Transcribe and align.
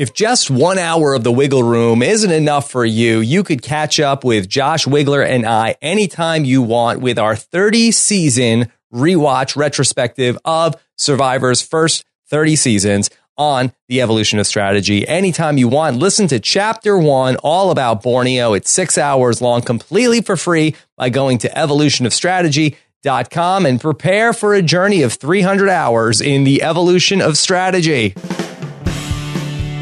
If 0.00 0.12
just 0.14 0.50
one 0.50 0.78
hour 0.78 1.12
of 1.12 1.24
the 1.24 1.30
Wiggle 1.30 1.62
Room 1.62 2.02
isn't 2.02 2.30
enough 2.30 2.70
for 2.70 2.86
you, 2.86 3.20
you 3.20 3.44
could 3.44 3.60
catch 3.60 4.00
up 4.00 4.24
with 4.24 4.48
Josh 4.48 4.86
Wigler 4.86 5.22
and 5.22 5.44
I 5.44 5.76
anytime 5.82 6.46
you 6.46 6.62
want 6.62 7.02
with 7.02 7.18
our 7.18 7.36
30 7.36 7.90
season 7.90 8.72
rewatch 8.94 9.56
retrospective 9.56 10.38
of 10.42 10.82
Survivor's 10.96 11.60
first 11.60 12.06
30 12.30 12.56
seasons 12.56 13.10
on 13.36 13.74
the 13.88 14.00
evolution 14.00 14.38
of 14.38 14.46
strategy. 14.46 15.06
Anytime 15.06 15.58
you 15.58 15.68
want, 15.68 15.98
listen 15.98 16.26
to 16.28 16.40
chapter 16.40 16.96
one, 16.96 17.36
all 17.36 17.70
about 17.70 18.02
Borneo. 18.02 18.54
It's 18.54 18.70
six 18.70 18.96
hours 18.96 19.42
long, 19.42 19.60
completely 19.60 20.22
for 20.22 20.38
free 20.38 20.76
by 20.96 21.10
going 21.10 21.36
to 21.36 21.50
evolutionofstrategy.com 21.50 23.66
and 23.66 23.78
prepare 23.78 24.32
for 24.32 24.54
a 24.54 24.62
journey 24.62 25.02
of 25.02 25.12
300 25.12 25.68
hours 25.68 26.22
in 26.22 26.44
the 26.44 26.62
evolution 26.62 27.20
of 27.20 27.36
strategy. 27.36 28.14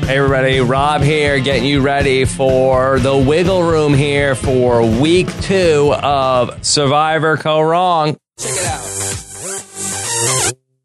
Hey 0.08 0.16
everybody, 0.16 0.58
Rob 0.60 1.02
here, 1.02 1.38
getting 1.38 1.66
you 1.66 1.82
ready 1.82 2.24
for 2.24 2.98
the 2.98 3.14
wiggle 3.14 3.62
room 3.62 3.92
here 3.92 4.34
for 4.34 4.80
week 5.02 5.28
two 5.42 5.92
of 5.92 6.64
Survivor 6.64 7.36
Kaoh 7.36 7.70
Rong. 7.70 8.16
Check 8.38 8.52
it 8.52 8.64
out. 8.64 8.80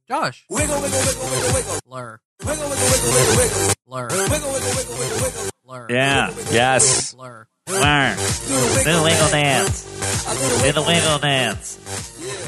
Josh. 0.09 0.45
Wiggle, 0.49 0.75
wiggle, 0.81 0.99
wiggle, 0.99 1.23
wiggle, 1.23 1.53
wiggle. 1.53 1.80
Blur. 1.85 2.20
Wiggle, 2.45 2.70
wiggle, 2.70 2.85
wiggle, 2.85 3.11
wiggle, 3.13 3.38
wiggle. 3.38 3.73
Blur. 3.88 4.07
Wiggle, 4.09 4.30
wiggle, 4.30 4.52
wiggle, 4.52 4.97
wiggle, 4.99 5.17
wiggle. 5.23 5.49
Blur. 5.63 5.88
Yeah. 5.89 6.33
Yes. 6.52 7.13
Blur. 7.13 7.47
Learn. 7.69 8.17
Do 8.17 8.23
the 8.23 8.83
wiggle. 8.83 9.03
wiggle 9.05 9.30
dance. 9.30 9.83
Do 9.85 9.99
the 9.99 10.63
Do 10.66 10.71
the 10.73 10.81
wiggle. 10.81 10.85
wiggle 10.85 11.19
dance. 11.19 11.77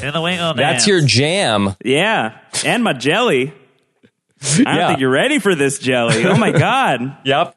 Do 0.02 0.10
the 0.10 0.20
wiggle 0.20 0.52
dance. 0.52 0.56
That's 0.58 0.86
your 0.86 1.00
jam. 1.00 1.74
Yeah. 1.82 2.38
And 2.66 2.84
my 2.84 2.92
jelly. 2.92 3.54
I 4.54 4.62
don't 4.64 4.74
Yeah. 4.76 4.86
think 4.88 5.00
you're 5.00 5.10
ready 5.10 5.38
for 5.38 5.54
this 5.54 5.78
jelly. 5.78 6.24
Oh 6.26 6.36
my 6.36 6.52
God. 6.52 7.16
Yep. 7.24 7.56